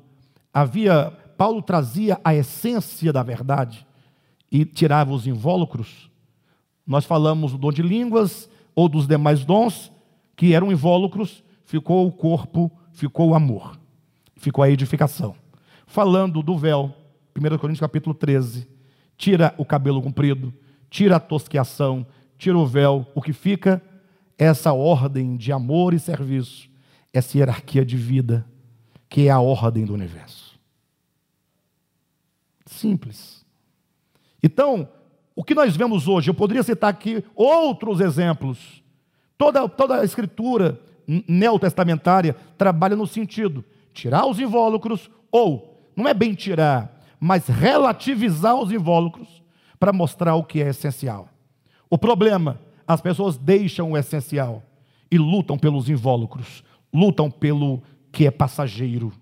havia 0.52 1.12
Paulo 1.36 1.62
trazia 1.62 2.20
a 2.22 2.34
essência 2.34 3.12
da 3.12 3.22
verdade 3.22 3.86
e 4.50 4.64
tirava 4.64 5.12
os 5.12 5.26
invólucros. 5.26 6.10
Nós 6.86 7.04
falamos 7.04 7.52
do 7.52 7.58
dom 7.58 7.72
de 7.72 7.82
línguas 7.82 8.50
ou 8.74 8.88
dos 8.88 9.06
demais 9.06 9.44
dons 9.44 9.92
que 10.36 10.54
eram 10.54 10.72
invólucros, 10.72 11.44
ficou 11.64 12.06
o 12.06 12.12
corpo, 12.12 12.70
ficou 12.92 13.30
o 13.30 13.34
amor, 13.34 13.78
ficou 14.36 14.64
a 14.64 14.70
edificação. 14.70 15.36
Falando 15.86 16.42
do 16.42 16.56
véu, 16.56 16.94
1 17.36 17.58
Coríntios 17.58 17.80
capítulo 17.80 18.14
13, 18.14 18.66
tira 19.16 19.54
o 19.58 19.64
cabelo 19.64 20.02
comprido, 20.02 20.52
tira 20.88 21.16
a 21.16 21.20
tosqueação, 21.20 22.06
tira 22.38 22.58
o 22.58 22.66
véu, 22.66 23.06
o 23.14 23.20
que 23.20 23.32
fica 23.32 23.82
essa 24.38 24.72
ordem 24.72 25.36
de 25.36 25.52
amor 25.52 25.92
e 25.92 25.98
serviço, 25.98 26.70
essa 27.12 27.36
hierarquia 27.36 27.84
de 27.84 27.96
vida, 27.96 28.46
que 29.08 29.26
é 29.26 29.30
a 29.30 29.40
ordem 29.40 29.84
do 29.84 29.92
universo. 29.92 30.58
Simples. 32.64 33.39
Então, 34.42 34.88
o 35.34 35.44
que 35.44 35.54
nós 35.54 35.76
vemos 35.76 36.08
hoje, 36.08 36.30
eu 36.30 36.34
poderia 36.34 36.62
citar 36.62 36.90
aqui 36.90 37.24
outros 37.34 38.00
exemplos. 38.00 38.82
Toda, 39.38 39.68
toda 39.68 40.00
a 40.00 40.04
escritura 40.04 40.80
neotestamentária 41.26 42.36
trabalha 42.56 42.94
no 42.94 43.06
sentido 43.06 43.64
tirar 43.92 44.26
os 44.26 44.38
invólucros, 44.38 45.10
ou, 45.30 45.90
não 45.96 46.08
é 46.08 46.14
bem 46.14 46.34
tirar, 46.34 47.00
mas 47.18 47.46
relativizar 47.46 48.54
os 48.54 48.70
invólucros 48.72 49.42
para 49.78 49.92
mostrar 49.92 50.34
o 50.36 50.44
que 50.44 50.62
é 50.62 50.68
essencial. 50.68 51.28
O 51.88 51.98
problema, 51.98 52.60
as 52.86 53.00
pessoas 53.00 53.36
deixam 53.36 53.92
o 53.92 53.98
essencial 53.98 54.62
e 55.10 55.18
lutam 55.18 55.58
pelos 55.58 55.88
invólucros, 55.88 56.62
lutam 56.92 57.30
pelo 57.30 57.82
que 58.12 58.26
é 58.26 58.30
passageiro. 58.30 59.12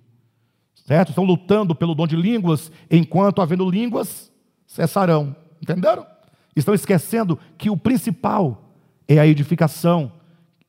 Certo? 0.74 1.10
Estão 1.10 1.24
lutando 1.24 1.74
pelo 1.74 1.94
dom 1.94 2.06
de 2.06 2.16
línguas, 2.16 2.72
enquanto 2.90 3.42
havendo 3.42 3.68
línguas, 3.68 4.32
cessarão. 4.68 5.34
Entenderam? 5.60 6.06
Estão 6.54 6.74
esquecendo 6.74 7.36
que 7.56 7.70
o 7.70 7.76
principal 7.76 8.70
é 9.08 9.18
a 9.18 9.26
edificação 9.26 10.12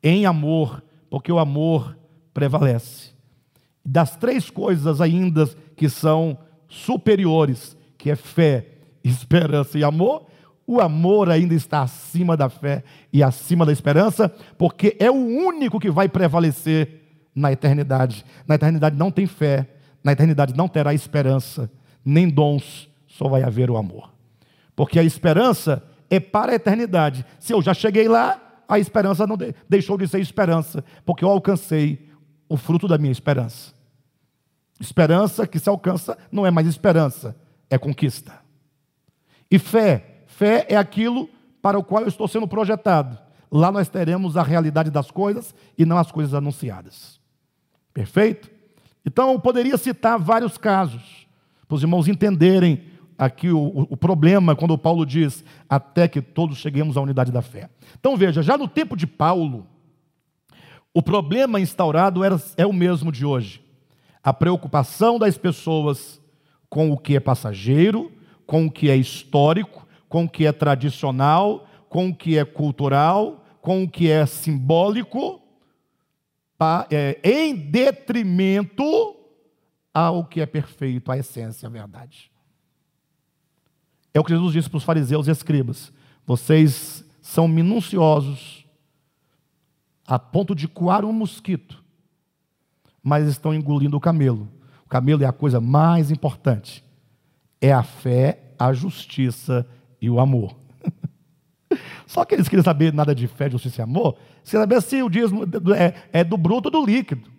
em 0.02 0.26
amor, 0.26 0.82
porque 1.10 1.32
o 1.32 1.38
amor 1.38 1.96
prevalece. 2.34 3.12
Das 3.86 4.16
três 4.16 4.50
coisas 4.50 5.02
ainda 5.02 5.48
que 5.76 5.90
são 5.90 6.38
superiores, 6.68 7.78
que 7.98 8.10
é 8.10 8.16
fé, 8.16 8.66
esperança 9.04 9.78
e 9.78 9.84
amor, 9.84 10.26
o 10.66 10.80
amor 10.80 11.30
ainda 11.30 11.56
está 11.56 11.82
acima 11.82 12.38
da 12.38 12.48
fé 12.48 12.84
e 13.12 13.24
acima 13.24 13.66
da 13.66 13.72
esperança, 13.72 14.30
porque 14.58 14.96
é 15.00 15.10
o 15.10 15.16
único 15.16 15.80
que 15.80 15.90
vai 15.90 16.08
prevalecer 16.08 17.02
na 17.34 17.52
eternidade. 17.52 18.24
Na 18.48 18.56
eternidade 18.56 18.96
não 18.96 19.10
tem 19.10 19.26
fé, 19.26 19.68
na 20.04 20.12
eternidade 20.12 20.56
não 20.56 20.68
terá 20.68 20.94
esperança, 20.94 21.70
nem 22.06 22.30
dons, 22.30 22.89
só 23.20 23.28
vai 23.28 23.44
haver 23.44 23.70
o 23.70 23.78
amor. 23.78 24.12
Porque 24.76 24.98
a 24.98 25.04
esperança 25.04 25.84
é 26.10 26.20
para 26.20 26.54
a 26.54 26.56
eternidade. 26.56 27.26
Se 27.38 27.54
eu 27.54 27.62
já 27.62 27.74
cheguei 27.74 28.08
lá, 28.08 28.40
a 28.68 28.80
esperança 28.80 29.28
não 29.28 29.38
deixou 29.68 29.98
de 29.98 30.08
ser 30.08 30.20
esperança, 30.20 30.84
porque 31.06 31.24
eu 31.24 31.30
alcancei 31.30 32.10
o 32.48 32.56
fruto 32.56 32.88
da 32.88 32.98
minha 32.98 33.12
esperança. 33.12 33.74
Esperança 34.80 35.46
que 35.46 35.60
se 35.60 35.68
alcança 35.68 36.18
não 36.32 36.46
é 36.46 36.52
mais 36.52 36.66
esperança, 36.66 37.36
é 37.70 37.78
conquista. 37.78 38.40
E 39.52 39.60
fé 39.60 40.10
Fé 40.40 40.66
é 40.70 40.78
aquilo 40.78 41.28
para 41.62 41.78
o 41.78 41.84
qual 41.84 42.04
eu 42.04 42.08
estou 42.08 42.26
sendo 42.26 42.48
projetado. 42.48 43.20
Lá 43.52 43.70
nós 43.70 43.90
teremos 43.90 44.38
a 44.38 44.42
realidade 44.42 44.90
das 44.90 45.12
coisas 45.12 45.54
e 45.78 45.84
não 45.84 45.98
as 45.98 46.14
coisas 46.14 46.34
anunciadas. 46.34 47.20
Perfeito? 47.94 48.50
Então 49.06 49.34
eu 49.34 49.40
poderia 49.42 49.78
citar 49.78 50.18
vários 50.18 50.58
casos, 50.58 51.28
para 51.68 51.76
os 51.76 51.82
irmãos 51.82 52.08
entenderem 52.08 52.86
aqui 53.20 53.50
o, 53.50 53.86
o, 53.90 53.98
problema, 53.98 54.56
quando 54.56 54.78
Paulo 54.78 55.06
diz 55.06 55.44
até 55.68 56.08
que 56.08 56.22
todos 56.22 56.58
cheguemos 56.58 56.96
à 56.96 57.02
unidade 57.02 57.34
da 57.34 57.42
fé. 57.42 57.70
Então 58.00 58.16
veja, 58.16 58.42
já 58.42 58.58
no 58.58 58.68
tempo 58.68 58.96
de 58.96 59.06
Paulo, 59.06 59.68
o 60.94 61.04
problema 61.04 61.60
instaurado 61.60 62.24
era, 62.24 62.42
é 62.56 62.66
o 62.66 62.72
mesmo 62.72 63.12
de 63.12 63.26
hoje. 63.26 63.62
A 64.24 64.34
preocupação 64.34 65.20
das 65.20 65.38
pessoas 65.38 66.22
com 66.70 66.92
o 66.92 66.98
que 66.98 67.18
é 67.18 67.20
passageiro, 67.20 68.10
com 68.46 68.66
o 68.66 68.72
que 68.72 68.90
é 68.90 68.96
histórico, 68.96 69.86
com 70.08 70.24
o 70.24 70.30
que 70.30 70.46
é 70.46 70.52
tradicional, 70.54 71.68
com 71.90 72.10
o 72.10 72.16
que 72.16 72.38
é 72.38 72.46
cultural, 72.46 73.44
com 73.62 73.84
o 73.84 73.90
que 73.90 74.10
é 74.10 74.26
simbólico, 74.26 75.42
é, 76.90 77.20
em 77.24 77.54
detrimento 77.54 79.16
ao 79.94 80.24
que 80.24 80.40
é 80.40 80.46
perfeito, 80.46 81.12
a 81.12 81.18
essência, 81.18 81.68
a 81.68 81.70
verdade. 81.70 82.32
É 84.14 84.20
o 84.20 84.24
que 84.24 84.32
Jesus 84.32 84.54
disse 84.54 84.70
para 84.70 84.78
os 84.78 84.84
fariseus 84.84 85.28
e 85.28 85.32
escribas: 85.32 85.92
vocês 86.26 87.04
são 87.22 87.48
minuciosos 87.48 88.66
a 90.06 90.18
ponto 90.18 90.56
de 90.56 90.68
coar 90.68 91.06
um 91.06 91.14
mosquito, 91.14 91.84
mas 93.04 93.28
estão 93.28 93.54
engolindo 93.54 93.96
o 93.96 94.00
camelo. 94.00 94.50
O 94.86 94.90
camelo 94.90 95.24
é 95.24 95.28
a 95.28 95.32
coisa 95.32 95.62
mais 95.62 96.10
importante. 96.10 96.84
É 97.62 97.72
a 97.72 97.84
fé, 97.84 98.54
a 98.58 98.74
justiça 98.74 99.68
e 100.02 100.10
o 100.10 100.20
amor. 100.20 100.56
Só 102.08 102.26
que 102.26 102.34
eles 102.34 102.48
queriam 102.48 102.64
saber 102.64 102.92
nada 102.92 103.14
de 103.14 103.28
fé, 103.28 103.50
justiça 103.50 103.82
e 103.82 103.84
amor, 103.84 104.18
se 104.44 104.58
saber 104.58 104.82
se 104.82 105.04
o 105.04 105.10
dízimo 105.10 105.44
é, 105.76 105.94
é 106.12 106.24
do 106.24 106.38
bruto 106.38 106.70
ou 106.70 106.72
do 106.72 106.86
líquido. 106.86 107.30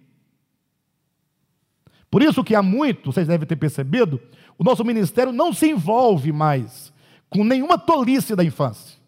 Por 2.10 2.22
isso 2.22 2.44
que 2.44 2.54
há 2.54 2.62
muito, 2.62 3.12
vocês 3.12 3.26
devem 3.26 3.46
ter 3.46 3.56
percebido, 3.56 4.20
o 4.58 4.64
nosso 4.64 4.84
ministério 4.84 5.32
não 5.32 5.52
se 5.52 5.70
envolve 5.70 6.32
mais 6.32 6.92
com 7.28 7.44
nenhuma 7.44 7.78
tolice 7.78 8.34
da 8.34 8.44
infância. 8.44 8.98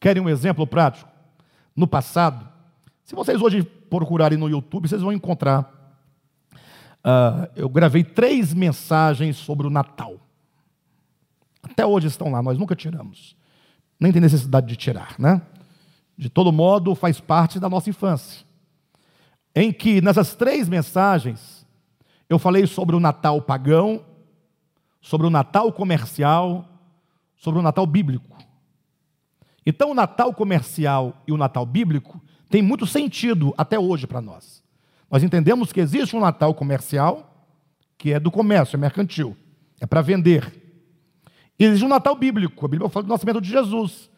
Querem 0.00 0.22
um 0.22 0.28
exemplo 0.28 0.66
prático? 0.66 1.08
No 1.74 1.86
passado, 1.86 2.46
se 3.04 3.14
vocês 3.14 3.40
hoje 3.40 3.62
procurarem 3.62 4.36
no 4.36 4.48
YouTube, 4.48 4.88
vocês 4.88 5.00
vão 5.00 5.12
encontrar. 5.12 5.72
Uh, 6.98 7.48
eu 7.54 7.68
gravei 7.68 8.02
três 8.02 8.52
mensagens 8.52 9.36
sobre 9.36 9.66
o 9.66 9.70
Natal. 9.70 10.16
Até 11.62 11.86
hoje 11.86 12.08
estão 12.08 12.30
lá, 12.30 12.42
nós 12.42 12.58
nunca 12.58 12.74
tiramos. 12.74 13.36
Nem 13.98 14.12
tem 14.12 14.20
necessidade 14.20 14.66
de 14.66 14.76
tirar, 14.76 15.14
né? 15.18 15.40
De 16.18 16.28
todo 16.28 16.50
modo, 16.50 16.94
faz 16.94 17.20
parte 17.20 17.60
da 17.60 17.68
nossa 17.68 17.90
infância. 17.90 18.44
Em 19.54 19.72
que 19.72 20.00
nessas 20.00 20.34
três 20.34 20.68
mensagens, 20.68 21.55
eu 22.28 22.38
falei 22.38 22.66
sobre 22.66 22.96
o 22.96 23.00
Natal 23.00 23.40
pagão, 23.40 24.04
sobre 25.00 25.26
o 25.26 25.30
Natal 25.30 25.72
comercial, 25.72 26.68
sobre 27.36 27.60
o 27.60 27.62
Natal 27.62 27.86
bíblico. 27.86 28.36
Então, 29.64 29.90
o 29.90 29.94
Natal 29.94 30.32
comercial 30.32 31.22
e 31.26 31.32
o 31.32 31.36
Natal 31.36 31.66
bíblico 31.66 32.20
tem 32.48 32.62
muito 32.62 32.86
sentido 32.86 33.54
até 33.56 33.78
hoje 33.78 34.06
para 34.06 34.20
nós. 34.20 34.62
Nós 35.10 35.22
entendemos 35.22 35.72
que 35.72 35.80
existe 35.80 36.16
um 36.16 36.20
Natal 36.20 36.54
comercial, 36.54 37.46
que 37.98 38.12
é 38.12 38.20
do 38.20 38.30
comércio, 38.30 38.76
é 38.76 38.78
mercantil, 38.78 39.36
é 39.80 39.86
para 39.86 40.02
vender. 40.02 40.52
E 41.58 41.64
existe 41.64 41.84
um 41.84 41.88
Natal 41.88 42.14
bíblico. 42.14 42.64
A 42.66 42.68
Bíblia 42.68 42.88
fala 42.88 43.04
do 43.04 43.08
nascimento 43.08 43.40
de 43.40 43.48
Jesus, 43.48 44.10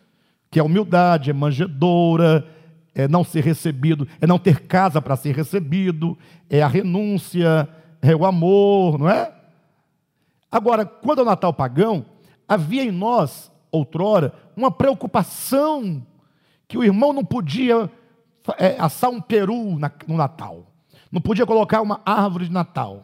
que 0.50 0.58
é 0.58 0.62
humildade, 0.62 1.30
é 1.30 1.32
manjedoura, 1.32 2.46
é 2.94 3.06
não 3.06 3.22
ser 3.22 3.44
recebido, 3.44 4.08
é 4.20 4.26
não 4.26 4.38
ter 4.38 4.66
casa 4.66 5.00
para 5.00 5.16
ser 5.16 5.34
recebido, 5.34 6.18
é 6.50 6.62
a 6.62 6.68
renúncia, 6.68 7.68
é 8.02 8.14
o 8.14 8.24
amor, 8.24 8.98
não 8.98 9.08
é? 9.08 9.32
Agora, 10.50 10.84
quando 10.84 11.20
é 11.20 11.22
o 11.22 11.26
Natal 11.26 11.52
pagão, 11.52 12.04
havia 12.46 12.84
em 12.84 12.90
nós, 12.90 13.52
outrora, 13.70 14.32
uma 14.56 14.70
preocupação 14.70 16.04
que 16.66 16.78
o 16.78 16.84
irmão 16.84 17.12
não 17.12 17.24
podia 17.24 17.90
é, 18.58 18.76
assar 18.78 19.10
um 19.10 19.20
peru 19.20 19.78
no 20.06 20.16
Natal, 20.16 20.66
não 21.10 21.20
podia 21.20 21.46
colocar 21.46 21.82
uma 21.82 22.00
árvore 22.04 22.46
de 22.46 22.52
Natal. 22.52 23.02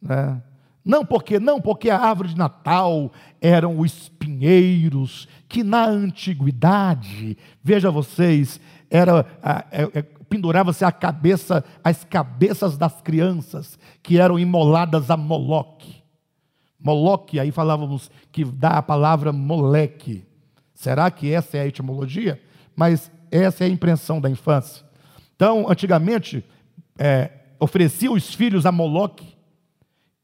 Né? 0.00 0.40
Não 0.84 1.04
porque 1.04 1.38
não 1.38 1.60
porque 1.60 1.88
a 1.90 1.98
árvore 1.98 2.30
de 2.30 2.36
Natal 2.36 3.12
eram 3.40 3.78
os 3.78 4.08
pinheiros 4.08 5.28
que 5.48 5.62
na 5.62 5.84
antiguidade, 5.84 7.36
veja 7.62 7.90
vocês, 7.90 8.60
era 8.90 9.24
é, 9.70 9.82
é, 10.00 10.04
pendurava-se 10.32 10.82
a 10.82 10.90
cabeça, 10.90 11.62
as 11.84 12.04
cabeças 12.04 12.78
das 12.78 13.02
crianças 13.02 13.78
que 14.02 14.18
eram 14.18 14.38
imoladas 14.38 15.10
a 15.10 15.16
Moloque. 15.16 16.02
Moloque, 16.80 17.38
aí 17.38 17.50
falávamos 17.50 18.10
que 18.32 18.42
dá 18.42 18.78
a 18.78 18.82
palavra 18.82 19.30
moleque. 19.30 20.24
Será 20.74 21.10
que 21.10 21.30
essa 21.30 21.58
é 21.58 21.60
a 21.60 21.66
etimologia? 21.66 22.40
Mas 22.74 23.12
essa 23.30 23.62
é 23.62 23.66
a 23.66 23.70
impressão 23.70 24.22
da 24.22 24.30
infância. 24.30 24.82
Então, 25.36 25.68
antigamente, 25.68 26.42
é, 26.98 27.30
oferecia 27.60 28.10
os 28.10 28.32
filhos 28.32 28.64
a 28.64 28.72
Moloque 28.72 29.36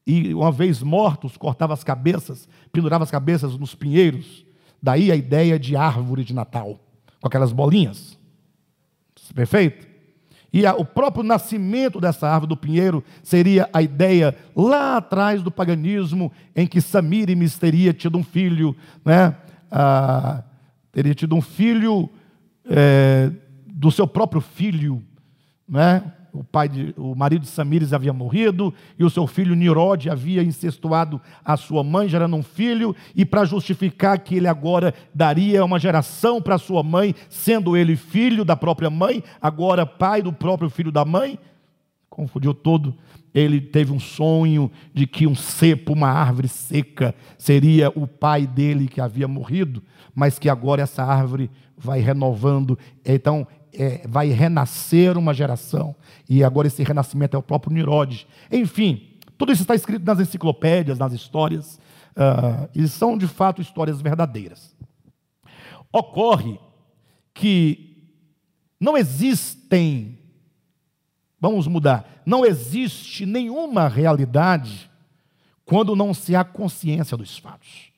e, 0.07 0.33
uma 0.33 0.51
vez 0.51 0.83
mortos, 0.83 1.37
cortava 1.37 1.75
as 1.75 1.85
cabeças, 1.85 2.49
pendurava 2.73 3.05
as 3.05 3.11
cabeças 3.11 3.59
nos 3.59 3.75
pinheiros. 3.75 4.47
Daí 4.83 5.13
a 5.13 5.17
ideia 5.17 5.59
de 5.59 5.77
árvore 5.77 6.25
de 6.25 6.33
Natal, 6.33 6.81
com 7.21 7.29
aquelas 7.29 7.53
bolinhas. 7.53 8.19
Perfeito? 9.35 9.88
E 10.53 10.67
a, 10.67 10.75
o 10.75 10.85
próprio 10.85 11.23
nascimento 11.23 12.01
dessa 12.01 12.29
árvore 12.29 12.49
do 12.49 12.57
pinheiro 12.57 13.05
seria 13.23 13.69
a 13.73 13.83
ideia 13.83 14.35
lá 14.57 14.97
atrás 14.97 15.43
do 15.43 15.51
paganismo, 15.51 16.33
em 16.57 16.67
que 16.67 16.81
Samírimes 16.81 17.59
teria 17.59 17.93
tido 17.93 18.17
um 18.17 18.25
filho, 18.25 18.75
né? 19.05 19.37
Ah, 19.71 20.43
teria 20.91 21.15
tido 21.15 21.37
um 21.37 21.43
filho 21.43 22.09
é, 22.69 23.31
do 23.67 23.91
seu 23.91 24.07
próprio 24.07 24.41
filho, 24.41 25.03
né? 25.69 26.03
O 26.33 26.45
pai 26.45 26.69
de, 26.69 26.95
o 26.97 27.15
marido 27.15 27.43
de 27.43 27.49
Samires 27.49 27.93
havia 27.93 28.13
morrido 28.13 28.73
e 28.99 29.05
o 29.05 29.11
seu 29.11 29.27
filho 29.27 29.55
Nirode 29.55 30.11
havia 30.11 30.43
incestuado 30.43 31.21
a 31.45 31.57
sua 31.57 31.83
mãe, 31.83 32.09
gerando 32.09 32.37
um 32.37 32.43
filho, 32.43 32.95
e 33.15 33.25
para 33.25 33.45
justificar 33.45 34.19
que 34.19 34.37
ele 34.37 34.47
agora 34.47 34.95
daria 35.15 35.65
uma 35.65 35.79
geração 35.79 36.41
para 36.41 36.59
sua 36.59 36.83
mãe, 36.83 37.15
sendo 37.29 37.77
ele 37.77 37.97
filho 37.97 38.45
da 38.45 38.57
própria 38.57 38.91
mãe, 38.91 39.23
agora 39.41 39.87
pai 39.87 40.23
do 40.23 40.33
próprio 40.33 40.71
filho 40.71 40.93
da 40.93 41.05
mãe, 41.05 41.39
confundiu 42.09 42.53
todo. 42.53 42.95
Ele 43.35 43.61
teve 43.61 43.93
um 43.93 44.01
sonho 44.01 44.71
de 44.93 45.07
que 45.07 45.27
um 45.27 45.35
cepo, 45.35 45.93
uma 45.93 46.09
árvore 46.09 46.49
seca, 46.49 47.15
seria 47.37 47.91
o 47.95 48.07
pai 48.07 48.47
dele 48.47 48.89
que 48.89 49.01
havia 49.01 49.29
morrido, 49.29 49.83
mas 50.15 50.39
que 50.39 50.49
agora 50.49 50.83
essa 50.83 51.05
árvore 51.05 51.51
vai 51.77 52.01
renovando. 52.01 52.77
Então, 53.05 53.47
é, 53.73 54.07
vai 54.07 54.29
renascer 54.29 55.17
uma 55.17 55.35
geração. 55.35 55.95
E 56.29 56.43
agora 56.45 56.67
esse 56.67 56.83
renascimento 56.83 57.37
é 57.37 57.39
o 57.39 57.43
próprio 57.43 57.73
Nirode. 57.73 58.27
Enfim, 58.51 59.19
tudo 59.37 59.53
isso 59.53 59.63
está 59.63 59.75
escrito 59.75 60.05
nas 60.05 60.21
enciclopédias, 60.21 60.99
nas 60.99 61.13
histórias, 61.13 61.79
uh, 62.17 62.69
e 62.75 62.87
são 62.89 63.17
de 63.17 63.27
fato 63.27 63.63
histórias 63.63 64.01
verdadeiras. 64.01 64.77
Ocorre 65.93 66.59
que 67.33 68.13
não 68.81 68.97
existem, 68.97 70.19
vamos 71.41 71.67
mudar, 71.67 72.23
não 72.27 72.45
existe 72.45 73.25
nenhuma 73.25 73.89
realidade 73.89 74.91
quando 75.65 75.95
não 75.95 76.13
se 76.13 76.35
há 76.35 76.45
consciência 76.45 77.17
dos 77.17 77.39
fatos. 77.39 77.93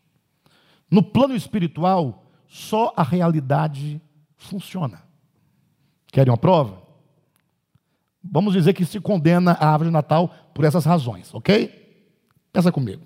No 0.90 1.02
plano 1.02 1.34
espiritual, 1.34 2.26
só 2.48 2.92
a 2.96 3.02
realidade 3.02 4.00
funciona. 4.36 5.09
Querem 6.10 6.30
uma 6.30 6.36
prova? 6.36 6.82
Vamos 8.22 8.52
dizer 8.52 8.74
que 8.74 8.84
se 8.84 9.00
condena 9.00 9.52
a 9.52 9.68
árvore 9.68 9.88
de 9.88 9.92
Natal 9.92 10.28
por 10.54 10.64
essas 10.64 10.84
razões, 10.84 11.32
ok? 11.32 11.70
Pensa 12.52 12.70
comigo. 12.70 13.02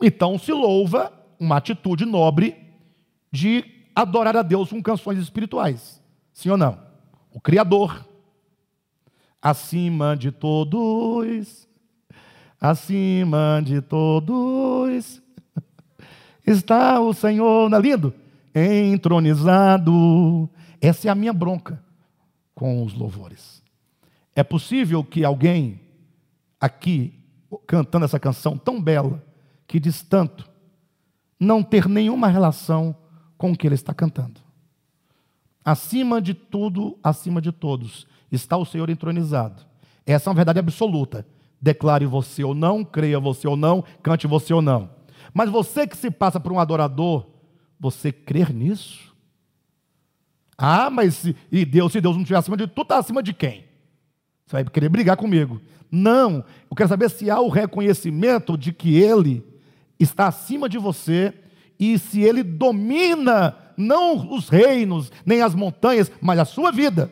Então 0.00 0.38
se 0.38 0.52
louva 0.52 1.12
uma 1.40 1.56
atitude 1.56 2.04
nobre 2.04 2.56
de 3.32 3.64
adorar 3.94 4.36
a 4.36 4.42
Deus 4.42 4.70
com 4.70 4.82
canções 4.82 5.18
espirituais. 5.18 6.00
Sim 6.32 6.50
ou 6.50 6.56
não? 6.56 6.78
O 7.32 7.40
Criador, 7.40 8.06
acima 9.42 10.16
de 10.16 10.30
todos, 10.30 11.68
acima 12.60 13.60
de 13.64 13.80
todos, 13.80 15.20
está 16.46 17.00
o 17.00 17.12
Senhor, 17.12 17.68
não 17.68 17.78
é 17.78 17.80
lindo? 17.80 18.14
Entronizado 18.54 20.48
essa 20.80 21.08
é 21.08 21.10
a 21.10 21.14
minha 21.14 21.32
bronca 21.32 21.82
com 22.54 22.82
os 22.82 22.94
louvores. 22.94 23.62
É 24.34 24.42
possível 24.42 25.02
que 25.02 25.24
alguém 25.24 25.80
aqui, 26.60 27.14
cantando 27.66 28.04
essa 28.04 28.18
canção 28.18 28.56
tão 28.56 28.80
bela, 28.80 29.24
que 29.66 29.78
diz 29.78 30.02
tanto, 30.02 30.48
não 31.38 31.62
ter 31.62 31.88
nenhuma 31.88 32.28
relação 32.28 32.96
com 33.36 33.52
o 33.52 33.56
que 33.56 33.66
ele 33.66 33.74
está 33.74 33.94
cantando. 33.94 34.40
Acima 35.64 36.20
de 36.20 36.34
tudo, 36.34 36.98
acima 37.02 37.40
de 37.40 37.52
todos, 37.52 38.06
está 38.32 38.56
o 38.56 38.64
Senhor 38.64 38.88
entronizado. 38.90 39.62
Essa 40.06 40.28
é 40.28 40.30
uma 40.30 40.36
verdade 40.36 40.58
absoluta. 40.58 41.26
Declare 41.60 42.06
você 42.06 42.42
ou 42.42 42.54
não, 42.54 42.84
creia 42.84 43.20
você 43.20 43.46
ou 43.46 43.56
não, 43.56 43.84
cante 44.02 44.26
você 44.26 44.54
ou 44.54 44.62
não. 44.62 44.90
Mas 45.34 45.50
você 45.50 45.86
que 45.86 45.96
se 45.96 46.10
passa 46.10 46.40
por 46.40 46.52
um 46.52 46.58
adorador, 46.58 47.26
você 47.78 48.10
crer 48.10 48.52
nisso? 48.52 49.14
Ah, 50.58 50.90
mas 50.90 51.24
e 51.52 51.64
Deus, 51.64 51.92
se 51.92 52.00
Deus 52.00 52.16
não 52.16 52.22
estiver 52.22 52.38
acima 52.38 52.56
de 52.56 52.66
tu, 52.66 52.82
está 52.82 52.98
acima 52.98 53.22
de 53.22 53.32
quem? 53.32 53.64
Você 54.44 54.56
vai 54.56 54.64
querer 54.64 54.88
brigar 54.88 55.16
comigo. 55.16 55.60
Não, 55.90 56.44
eu 56.68 56.76
quero 56.76 56.88
saber 56.88 57.08
se 57.08 57.30
há 57.30 57.40
o 57.40 57.48
reconhecimento 57.48 58.58
de 58.58 58.72
que 58.72 58.98
Ele 59.00 59.44
está 60.00 60.26
acima 60.26 60.68
de 60.68 60.76
você 60.76 61.32
e 61.78 61.98
se 61.98 62.20
Ele 62.20 62.42
domina 62.42 63.56
não 63.76 64.34
os 64.34 64.48
reinos, 64.48 65.12
nem 65.24 65.40
as 65.40 65.54
montanhas, 65.54 66.10
mas 66.20 66.40
a 66.40 66.44
sua 66.44 66.72
vida. 66.72 67.10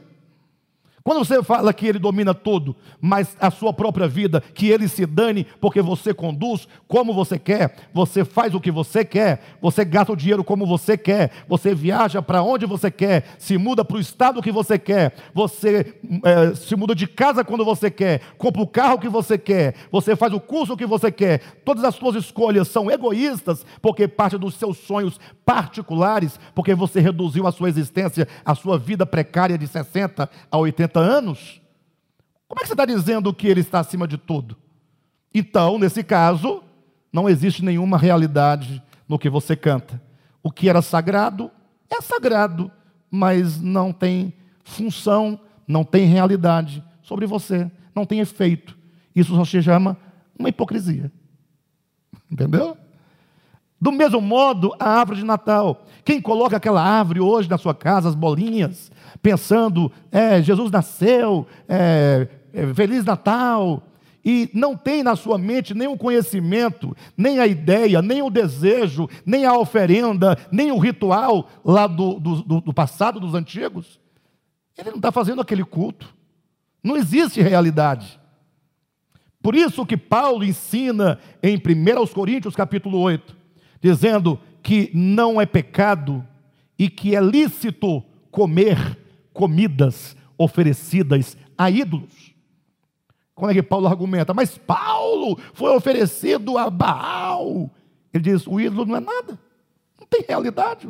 Quando 1.07 1.25
você 1.25 1.41
fala 1.41 1.73
que 1.73 1.87
ele 1.87 2.01
domina 2.01 2.35
tudo, 2.35 2.75
mas 3.01 3.37
a 3.41 3.49
sua 3.49 3.73
própria 3.73 4.09
vida, 4.09 4.41
que 4.41 4.71
ele 4.71 4.89
se 4.89 5.07
dane 5.07 5.47
porque 5.61 5.81
você 5.81 6.13
conduz 6.13 6.67
como 6.89 7.15
você 7.15 7.39
quer, 7.39 7.77
você 7.95 8.25
faz 8.25 8.53
o 8.57 8.61
que 8.61 8.73
você 8.73 9.05
quer, 9.05 9.41
você 9.63 9.85
gasta 9.85 10.13
o 10.13 10.17
dinheiro 10.17 10.43
como 10.43 10.67
você 10.67 10.99
quer, 10.99 11.31
você 11.47 11.73
viaja 11.73 12.21
para 12.21 12.43
onde 12.43 12.67
você 12.67 12.91
quer, 12.91 13.37
se 13.39 13.57
muda 13.57 13.85
para 13.85 13.99
o 13.99 14.01
estado 14.01 14.43
que 14.43 14.51
você 14.51 14.81
quer, 14.81 15.15
você 15.33 15.95
é, 16.25 16.57
se 16.57 16.75
muda 16.75 16.93
de 16.93 17.07
casa 17.07 17.45
quando 17.45 17.65
você 17.65 17.89
quer, 17.89 18.21
compra 18.37 18.63
o 18.63 18.67
carro 18.67 18.99
que 18.99 19.09
você 19.09 19.39
quer, 19.39 19.77
você 19.93 20.17
faz 20.17 20.33
o 20.33 20.41
curso 20.41 20.77
que 20.77 20.87
você 20.87 21.13
quer, 21.13 21.41
todas 21.65 21.85
as 21.85 21.95
suas 21.95 22.17
escolhas 22.17 22.67
são 22.67 22.91
egoístas 22.91 23.65
porque 23.81 24.09
parte 24.09 24.37
dos 24.37 24.57
seus 24.57 24.79
sonhos 24.79 25.21
particulares, 25.45 26.41
porque 26.53 26.75
você 26.75 26.99
reduziu 26.99 27.47
a 27.47 27.53
sua 27.53 27.69
existência, 27.69 28.27
a 28.45 28.57
sua 28.57 28.77
vida 28.77 29.07
precária 29.07 29.57
de 29.57 29.69
60 29.69 30.29
a 30.51 30.59
80 30.59 30.96
anos, 30.99 31.61
como 32.49 32.61
é 32.61 32.63
que 32.63 32.69
você 32.69 32.75
está 32.75 32.85
dizendo 32.85 33.33
que 33.33 33.47
ele 33.49 33.61
está 33.61 33.81
acima 33.81 34.07
de 34.07 34.17
tudo? 34.17 34.57
Então, 35.35 35.79
nesse 35.79 36.03
caso, 36.03 36.63
não 37.13 37.29
existe 37.29 37.65
nenhuma 37.65 37.99
realidade 37.99 38.83
no 39.09 39.19
que 39.19 39.29
você 39.29 39.57
canta. 39.57 40.01
O 40.43 40.51
que 40.51 40.69
era 40.69 40.81
sagrado 40.81 41.51
é 41.91 42.01
sagrado, 42.01 42.71
mas 43.11 43.61
não 43.61 43.93
tem 43.93 44.33
função, 44.65 45.39
não 45.67 45.85
tem 45.85 46.07
realidade 46.07 46.83
sobre 47.03 47.27
você, 47.27 47.71
não 47.95 48.05
tem 48.05 48.21
efeito. 48.21 48.77
Isso 49.15 49.35
só 49.35 49.45
se 49.45 49.63
chama 49.63 49.97
uma 50.39 50.49
hipocrisia. 50.49 51.11
Entendeu? 52.31 52.77
Do 53.81 53.93
mesmo 53.93 54.21
modo, 54.21 54.75
a 54.79 54.89
árvore 54.89 55.21
de 55.21 55.25
Natal. 55.25 55.85
Quem 56.05 56.21
coloca 56.21 56.57
aquela 56.57 56.83
árvore 56.83 57.21
hoje 57.21 57.49
na 57.49 57.59
sua 57.59 57.75
casa, 57.75 58.09
as 58.09 58.15
bolinhas, 58.15 58.91
pensando, 59.23 59.93
é, 60.11 60.43
Jesus 60.43 60.71
nasceu, 60.71 61.47
é, 61.69 62.29
é, 62.53 62.75
Feliz 62.75 63.05
Natal, 63.05 63.83
e 64.25 64.51
não 64.53 64.77
tem 64.77 65.03
na 65.03 65.15
sua 65.15 65.39
mente 65.39 65.75
nem 65.75 65.87
o 65.87 65.97
conhecimento, 65.97 66.97
nem 67.17 67.39
a 67.39 67.47
ideia, 67.47 68.01
nem 68.01 68.23
o 68.23 68.31
desejo, 68.31 69.09
nem 69.25 69.45
a 69.45 69.57
oferenda, 69.57 70.37
nem 70.51 70.73
o 70.73 70.79
ritual 70.79 71.49
lá 71.65 71.87
do, 71.87 72.19
do, 72.19 72.61
do 72.61 72.75
passado, 72.75 73.21
dos 73.21 73.35
antigos, 73.35 74.01
ele 74.77 74.91
não 74.91 74.97
está 74.97 75.13
fazendo 75.13 75.41
aquele 75.41 75.65
culto. 75.65 76.15
Não 76.83 76.97
existe 76.97 77.41
realidade. 77.41 78.21
Por 79.41 79.55
isso 79.55 79.87
que 79.87 79.97
Paulo 79.97 80.45
ensina 80.45 81.19
em 81.43 81.57
1 81.57 82.07
Coríntios 82.13 82.57
capítulo 82.57 82.99
8, 82.99 83.36
dizendo 83.81 84.39
que 84.63 84.91
não 84.95 85.41
é 85.41 85.47
pecado 85.47 86.27
e 86.79 86.89
que 86.89 87.15
é 87.15 87.21
lícito 87.21 88.03
comer 88.31 88.99
comidas 89.33 90.17
oferecidas 90.37 91.37
a 91.57 91.71
ídolos. 91.71 92.35
Como 93.35 93.51
é 93.51 93.55
que 93.55 93.63
Paulo 93.63 93.87
argumenta? 93.87 94.33
Mas 94.33 94.57
Paulo 94.57 95.39
foi 95.53 95.75
oferecido 95.77 96.57
a 96.57 96.71
Baal. 96.71 97.71
Ele 98.13 98.25
diz: 98.25 98.47
o 98.47 98.59
ídolo 98.59 98.87
não 98.87 98.97
é 98.97 99.01
nada, 99.01 99.39
não 100.01 100.07
tem 100.07 100.25
realidade. 100.27 100.89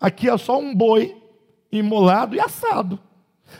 Aqui 0.00 0.28
é 0.28 0.38
só 0.38 0.58
um 0.58 0.74
boi 0.74 1.16
imolado 1.70 2.34
e 2.36 2.40
assado. 2.40 2.98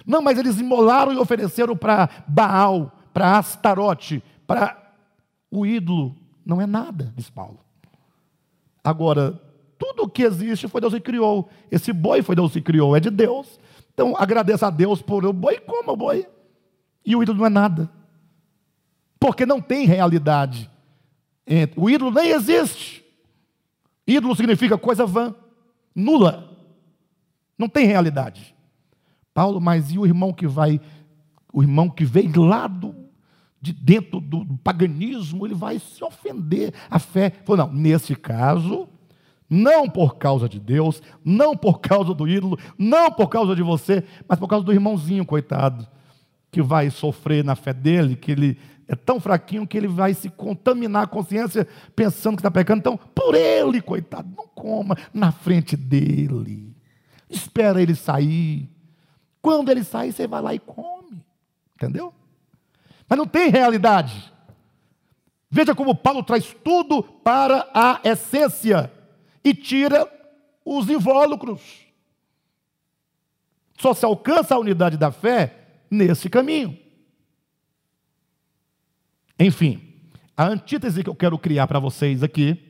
Não, 0.06 0.22
mas 0.22 0.38
eles 0.38 0.60
imolaram 0.60 1.12
e 1.12 1.18
ofereceram 1.18 1.76
para 1.76 2.08
Baal, 2.26 2.92
para 3.12 3.36
Astarote, 3.36 4.22
para 4.46 4.94
o 5.50 5.66
ídolo. 5.66 6.16
Não 6.46 6.60
é 6.60 6.66
nada, 6.66 7.12
diz 7.16 7.28
Paulo. 7.28 7.58
Agora, 8.82 9.40
tudo 9.78 10.08
que 10.08 10.22
existe 10.22 10.68
foi 10.68 10.80
Deus 10.80 10.92
que 10.92 11.00
criou. 11.00 11.48
Esse 11.70 11.92
boi 11.92 12.22
foi 12.22 12.34
Deus 12.34 12.52
que 12.52 12.60
criou, 12.60 12.96
é 12.96 13.00
de 13.00 13.10
Deus. 13.10 13.58
Então 13.92 14.14
agradeça 14.16 14.66
a 14.66 14.70
Deus 14.70 15.02
por 15.02 15.24
o 15.24 15.32
boi, 15.32 15.58
coma 15.58 15.92
o 15.92 15.96
boi. 15.96 16.26
E 17.04 17.16
o 17.16 17.22
ídolo 17.22 17.38
não 17.38 17.46
é 17.46 17.50
nada. 17.50 17.90
Porque 19.18 19.44
não 19.44 19.60
tem 19.60 19.86
realidade. 19.86 20.70
O 21.76 21.90
ídolo 21.90 22.10
nem 22.10 22.30
existe. 22.30 23.04
Ídolo 24.06 24.34
significa 24.34 24.78
coisa 24.78 25.04
vã, 25.06 25.34
nula. 25.94 26.48
Não 27.58 27.68
tem 27.68 27.86
realidade. 27.86 28.54
Paulo, 29.34 29.60
mas 29.60 29.90
e 29.90 29.98
o 29.98 30.06
irmão 30.06 30.32
que 30.32 30.46
vai, 30.46 30.80
o 31.52 31.62
irmão 31.62 31.88
que 31.88 32.04
vem 32.04 32.32
lá 32.32 32.66
do, 32.66 32.94
de 33.60 33.72
dentro 33.72 34.20
do, 34.20 34.46
paganismo, 34.64 35.46
ele 35.46 35.54
vai 35.54 35.78
se 35.78 36.02
ofender 36.02 36.72
a 36.88 36.98
fé. 36.98 37.30
Falou, 37.44 37.66
não, 37.66 37.74
nesse 37.74 38.14
caso, 38.16 38.88
não 39.48 39.88
por 39.88 40.16
causa 40.16 40.48
de 40.48 40.58
Deus, 40.58 41.02
não 41.24 41.56
por 41.56 41.80
causa 41.80 42.14
do 42.14 42.26
ídolo, 42.26 42.58
não 42.78 43.10
por 43.10 43.28
causa 43.28 43.54
de 43.54 43.62
você, 43.62 44.04
mas 44.26 44.38
por 44.38 44.48
causa 44.48 44.64
do 44.64 44.72
irmãozinho, 44.72 45.26
coitado, 45.26 45.86
que 46.50 46.62
vai 46.62 46.88
sofrer 46.88 47.44
na 47.44 47.54
fé 47.54 47.72
dele, 47.72 48.16
que 48.16 48.32
ele 48.32 48.58
é 48.88 48.96
tão 48.96 49.20
fraquinho 49.20 49.66
que 49.66 49.76
ele 49.76 49.86
vai 49.86 50.14
se 50.14 50.28
contaminar 50.28 51.04
a 51.04 51.06
consciência 51.06 51.66
pensando 51.94 52.36
que 52.36 52.40
está 52.40 52.50
pecando. 52.50 52.80
Então, 52.80 52.96
por 53.14 53.34
ele, 53.34 53.80
coitado, 53.80 54.28
não 54.36 54.48
coma 54.48 54.96
na 55.14 55.30
frente 55.30 55.76
dele. 55.76 56.74
Espera 57.28 57.80
ele 57.80 57.94
sair. 57.94 58.68
Quando 59.40 59.70
ele 59.70 59.84
sair, 59.84 60.12
você 60.12 60.26
vai 60.26 60.42
lá 60.42 60.54
e 60.54 60.58
come. 60.58 61.24
Entendeu? 61.76 62.12
Mas 63.10 63.18
não 63.18 63.26
tem 63.26 63.50
realidade. 63.50 64.32
Veja 65.50 65.74
como 65.74 65.96
Paulo 65.96 66.22
traz 66.22 66.54
tudo 66.62 67.02
para 67.02 67.68
a 67.74 68.00
essência 68.04 68.88
e 69.42 69.52
tira 69.52 70.08
os 70.64 70.88
invólucros. 70.88 71.60
Só 73.76 73.92
se 73.92 74.04
alcança 74.04 74.54
a 74.54 74.58
unidade 74.58 74.96
da 74.96 75.10
fé 75.10 75.80
nesse 75.90 76.30
caminho. 76.30 76.78
Enfim, 79.40 79.82
a 80.36 80.46
antítese 80.46 81.02
que 81.02 81.10
eu 81.10 81.14
quero 81.14 81.36
criar 81.36 81.66
para 81.66 81.80
vocês 81.80 82.22
aqui, 82.22 82.62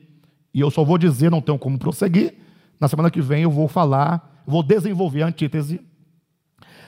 e 0.51 0.59
eu 0.59 0.71
só 0.71 0.83
vou 0.83 0.97
dizer, 0.97 1.29
não 1.29 1.41
tenho 1.41 1.59
como 1.59 1.77
prosseguir, 1.77 2.33
na 2.79 2.87
semana 2.87 3.11
que 3.11 3.21
vem 3.21 3.43
eu 3.43 3.51
vou 3.51 3.67
falar, 3.67 4.41
vou 4.47 4.63
desenvolver 4.63 5.21
a 5.21 5.27
antítese. 5.27 5.81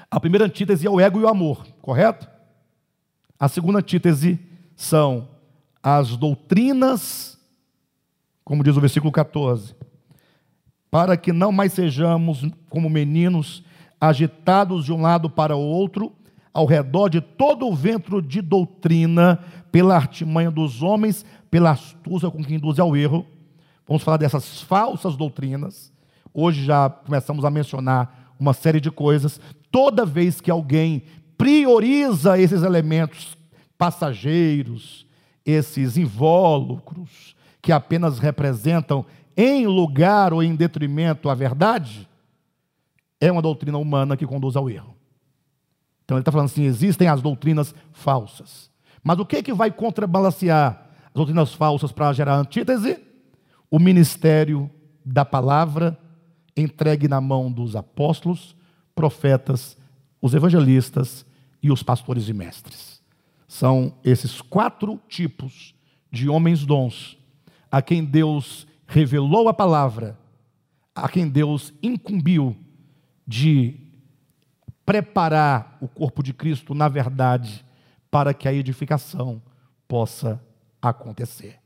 A 0.10 0.20
primeira 0.20 0.46
antítese 0.46 0.88
é 0.88 0.90
o 0.90 1.00
ego 1.00 1.20
e 1.20 1.24
o 1.24 1.28
amor, 1.28 1.68
correto? 1.82 2.33
A 3.44 3.50
segunda 3.50 3.80
antítese 3.80 4.40
são 4.74 5.28
as 5.84 6.16
doutrinas, 6.16 7.38
como 8.42 8.64
diz 8.64 8.78
o 8.78 8.80
versículo 8.80 9.12
14, 9.12 9.76
para 10.90 11.18
que 11.18 11.34
não 11.34 11.52
mais 11.52 11.74
sejamos 11.74 12.50
como 12.70 12.90
meninos 12.90 13.62
agitados 14.00 14.86
de 14.86 14.94
um 14.94 15.02
lado 15.02 15.30
para 15.30 15.58
o 15.58 15.60
outro, 15.60 16.14
ao 16.54 16.66
redor 16.66 17.10
de 17.10 17.20
todo 17.20 17.68
o 17.68 17.76
ventre 17.76 18.22
de 18.22 18.42
doutrina, 18.42 19.44
pela 19.74 19.98
artimanha 19.98 20.50
dos 20.50 20.82
homens, 20.82 21.26
pela 21.52 21.72
astúcia 21.72 22.32
com 22.32 22.42
que 22.42 22.56
induz 22.56 22.80
ao 22.80 22.96
erro. 22.96 23.26
Vamos 23.86 24.04
falar 24.04 24.16
dessas 24.16 24.62
falsas 24.62 25.18
doutrinas. 25.18 25.92
Hoje 26.34 26.64
já 26.64 26.90
começamos 26.90 27.44
a 27.44 27.50
mencionar 27.50 28.34
uma 28.40 28.54
série 28.54 28.80
de 28.80 28.90
coisas. 28.90 29.38
Toda 29.70 30.06
vez 30.06 30.40
que 30.40 30.50
alguém 30.50 31.04
prioriza 31.44 32.40
esses 32.40 32.64
elementos 32.64 33.38
passageiros, 33.78 35.06
esses 35.46 35.98
invólucros, 35.98 37.36
que 37.62 37.74
apenas 37.74 38.18
representam 38.18 39.06
em 39.36 39.68
lugar 39.68 40.32
ou 40.32 40.42
em 40.42 40.56
detrimento 40.56 41.30
a 41.30 41.36
verdade, 41.36 42.08
é 43.20 43.30
uma 43.30 43.42
doutrina 43.42 43.78
humana 43.78 44.16
que 44.16 44.26
conduz 44.26 44.56
ao 44.56 44.70
erro. 44.70 44.96
Então 46.06 46.16
ele 46.16 46.22
está 46.22 46.32
falando 46.32 46.46
assim: 46.46 46.64
existem 46.64 47.10
as 47.10 47.22
doutrinas 47.22 47.76
falsas. 47.92 48.72
Mas 49.04 49.20
o 49.20 49.26
que, 49.26 49.44
que 49.44 49.52
vai 49.52 49.70
contrabalancear 49.70 50.92
as 51.08 51.14
doutrinas 51.14 51.54
falsas 51.54 51.92
para 51.92 52.14
gerar 52.14 52.38
antítese? 52.38 53.02
O 53.70 53.80
ministério 53.80 54.72
da 55.04 55.26
palavra 55.26 56.00
entregue 56.56 57.10
na 57.10 57.20
mão 57.20 57.52
dos 57.52 57.76
apóstolos, 57.76 58.56
profetas, 58.96 59.76
os 60.22 60.34
evangelistas 60.34 61.26
e 61.64 61.72
os 61.72 61.82
pastores 61.82 62.28
e 62.28 62.34
mestres. 62.34 63.02
São 63.48 63.96
esses 64.04 64.42
quatro 64.42 65.00
tipos 65.08 65.74
de 66.12 66.28
homens 66.28 66.66
dons 66.66 67.18
a 67.72 67.82
quem 67.82 68.04
Deus 68.04 68.68
revelou 68.86 69.48
a 69.48 69.54
palavra, 69.54 70.20
a 70.94 71.10
quem 71.10 71.28
Deus 71.28 71.74
incumbiu 71.82 72.56
de 73.26 73.80
preparar 74.86 75.78
o 75.82 75.88
corpo 75.88 76.22
de 76.22 76.34
Cristo 76.34 76.76
na 76.76 76.88
verdade, 76.88 77.66
para 78.12 78.34
que 78.34 78.48
a 78.48 78.54
edificação 78.54 79.42
possa 79.88 80.40
acontecer. 80.82 81.60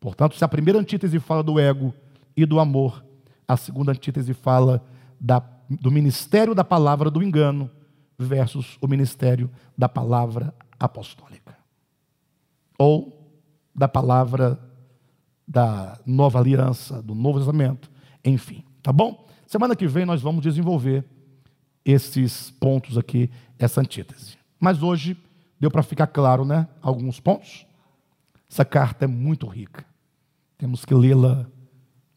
Portanto, 0.00 0.36
se 0.36 0.44
a 0.44 0.48
primeira 0.48 0.78
antítese 0.80 1.20
fala 1.20 1.42
do 1.42 1.60
ego 1.60 1.94
e 2.36 2.46
do 2.46 2.58
amor, 2.58 3.04
a 3.46 3.56
segunda 3.56 3.92
antítese 3.92 4.32
fala 4.32 4.84
da, 5.20 5.40
do 5.68 5.90
ministério 5.90 6.54
da 6.54 6.64
palavra 6.64 7.10
do 7.10 7.22
engano 7.22 7.70
versus 8.18 8.76
o 8.80 8.88
ministério 8.88 9.50
da 9.76 9.88
palavra 9.88 10.52
apostólica. 10.78 11.56
Ou 12.78 13.32
da 13.74 13.86
palavra 13.86 14.58
da 15.46 15.98
nova 16.04 16.38
aliança, 16.38 17.00
do 17.00 17.14
novo 17.14 17.38
testamento, 17.38 17.90
enfim, 18.24 18.64
tá 18.82 18.92
bom? 18.92 19.26
Semana 19.46 19.74
que 19.74 19.86
vem 19.86 20.04
nós 20.04 20.20
vamos 20.20 20.42
desenvolver 20.42 21.04
esses 21.84 22.50
pontos 22.50 22.98
aqui, 22.98 23.30
essa 23.58 23.80
antítese. 23.80 24.36
Mas 24.60 24.82
hoje 24.82 25.16
deu 25.58 25.70
para 25.70 25.82
ficar 25.82 26.08
claro, 26.08 26.44
né? 26.44 26.68
Alguns 26.82 27.18
pontos. 27.18 27.66
Essa 28.50 28.64
carta 28.64 29.04
é 29.04 29.08
muito 29.08 29.46
rica. 29.46 29.86
Temos 30.58 30.84
que 30.84 30.92
lê-la 30.92 31.46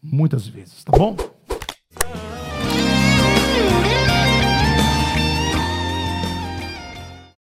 muitas 0.02 0.48
vezes, 0.48 0.84
tá 0.84 0.98
bom? 0.98 1.16